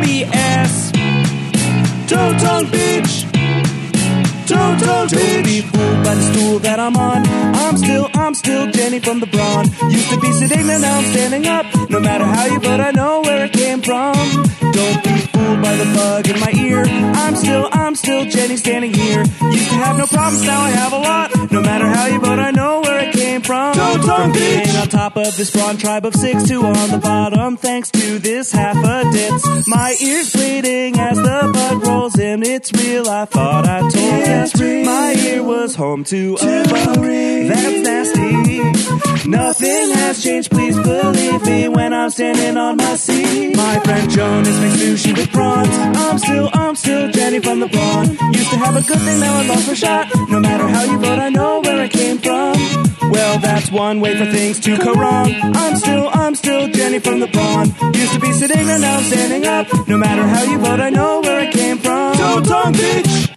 BS. 0.01 0.91
Don't 2.07 2.39
tongue 2.39 2.67
bitch. 2.67 3.25
Don't 4.47 4.79
tongue 4.79 5.07
Don't 5.07 5.43
be 5.43 5.61
fooled 5.61 6.03
by 6.05 6.15
the 6.15 6.21
stool 6.31 6.59
that 6.59 6.79
I'm 6.79 6.95
on. 6.95 7.27
I'm 7.27 7.75
still, 7.77 8.07
I'm 8.13 8.14
still 8.45 8.71
Jenny 8.71 8.99
from 8.99 9.19
the 9.19 9.25
Brawn. 9.25 9.65
Used 9.89 10.09
to 10.11 10.19
be 10.19 10.31
sitting 10.33 10.67
there, 10.67 10.77
now 10.77 10.99
I'm 10.99 11.05
standing 11.05 11.47
up. 11.47 11.65
No 11.89 11.99
matter 11.99 12.25
how 12.25 12.45
you 12.45 12.59
vote, 12.59 12.79
I 12.79 12.91
know 12.91 13.21
where 13.21 13.45
it 13.45 13.53
came 13.53 13.81
from. 13.81 14.13
Don't 14.77 15.03
be 15.03 15.17
fooled 15.33 15.61
by 15.65 15.75
the 15.81 15.89
bug 15.97 16.29
in 16.29 16.39
my 16.39 16.51
ear. 16.51 16.83
I'm 16.85 17.35
still, 17.35 17.67
I'm 17.71 17.95
still 17.95 18.25
Jenny 18.25 18.57
standing 18.57 18.93
here. 18.93 19.21
Used 19.21 19.69
to 19.69 19.77
have 19.85 19.97
no 19.97 20.05
problems, 20.05 20.45
now 20.45 20.61
I 20.61 20.69
have 20.69 20.93
a 20.93 20.99
lot. 20.99 21.51
No 21.51 21.61
matter 21.61 21.87
how 21.87 22.05
you 22.05 22.19
vote, 22.19 22.37
I 22.37 22.51
know 22.51 22.81
where 22.81 22.99
it 23.07 23.15
came 23.15 23.41
from. 23.41 23.73
From 23.73 24.31
being 24.31 24.69
on 24.77 24.89
top 24.89 25.17
of 25.17 25.35
this 25.37 25.49
brawn 25.49 25.77
tribe 25.77 26.05
of 26.05 26.13
six 26.13 26.47
to 26.49 26.61
on 26.61 26.89
the 26.91 26.99
bottom, 26.99 27.57
thanks 27.57 27.89
to 27.91 28.19
this 28.19 28.51
half 28.51 28.77
a 28.77 29.11
ditz. 29.11 29.67
My 29.67 29.95
ears 29.99 30.31
bleeding 30.33 30.99
as 30.99 31.17
the 31.17 31.49
bug 31.51 31.87
rolls 31.87 32.19
in. 32.19 32.43
It's 32.43 32.71
real, 32.73 33.09
I 33.09 33.25
thought 33.25 33.67
I 33.67 33.79
told 33.79 34.61
ya. 34.61 34.85
My 34.85 35.15
ear 35.17 35.41
was 35.41 35.73
home 35.73 36.03
to 36.05 36.37
a 36.39 36.63
bug. 36.69 36.95
That's 37.47 37.81
nasty. 37.81 38.34
Nothing 39.27 39.89
has 39.91 40.23
changed, 40.23 40.51
please 40.51 40.77
believe 40.79 41.41
me 41.45 41.67
when 41.67 41.93
I'm 41.93 42.09
standing 42.09 42.57
on 42.57 42.77
my 42.77 42.95
seat. 42.95 43.55
My 43.55 43.79
friend 43.79 44.09
Joan 44.09 44.45
is 44.45 44.59
mixed 44.59 44.77
sushi 44.77 45.17
with 45.17 45.31
prawns. 45.31 45.69
I'm 45.71 46.17
still, 46.19 46.49
I'm 46.53 46.75
still 46.75 47.11
Jenny 47.11 47.39
from 47.39 47.59
the 47.59 47.67
Brawn. 47.67 48.09
Used 48.33 48.49
to 48.51 48.57
have 48.57 48.75
a 48.75 48.81
good 48.81 48.99
thing, 48.99 49.19
now 49.19 49.39
I 49.39 49.47
lost 49.47 49.67
my 49.67 49.73
shot. 49.73 50.07
No 50.29 50.39
matter 50.39 50.67
how 50.67 50.83
you 50.83 50.99
vote, 50.99 51.19
I 51.19 51.29
know 51.29 51.61
where 51.61 51.81
I 51.81 51.87
came 51.87 52.17
from. 52.19 52.55
Well, 53.11 53.39
that's 53.39 53.71
one 53.71 53.99
way 53.99 54.15
for 54.17 54.25
things 54.25 54.59
to 54.61 54.77
go 54.77 54.93
wrong. 54.93 55.33
I'm 55.41 55.75
still, 55.77 56.09
I'm 56.09 56.35
still 56.35 56.67
Jenny 56.67 56.99
from 56.99 57.19
the 57.19 57.27
Brawn. 57.27 57.67
Used 57.93 58.13
to 58.13 58.19
be 58.19 58.31
sitting 58.31 58.69
and 58.69 58.81
now 58.81 58.97
I'm 58.97 59.03
standing 59.03 59.45
up. 59.45 59.87
No 59.87 59.97
matter 59.97 60.23
how 60.23 60.43
you 60.43 60.59
vote, 60.59 60.79
I 60.79 60.89
know 60.91 61.21
where 61.21 61.39
I 61.39 61.51
came 61.51 61.77
from. 61.79 62.17
Don't 62.17 62.45
tongue 62.45 62.73
bitch. 62.73 63.35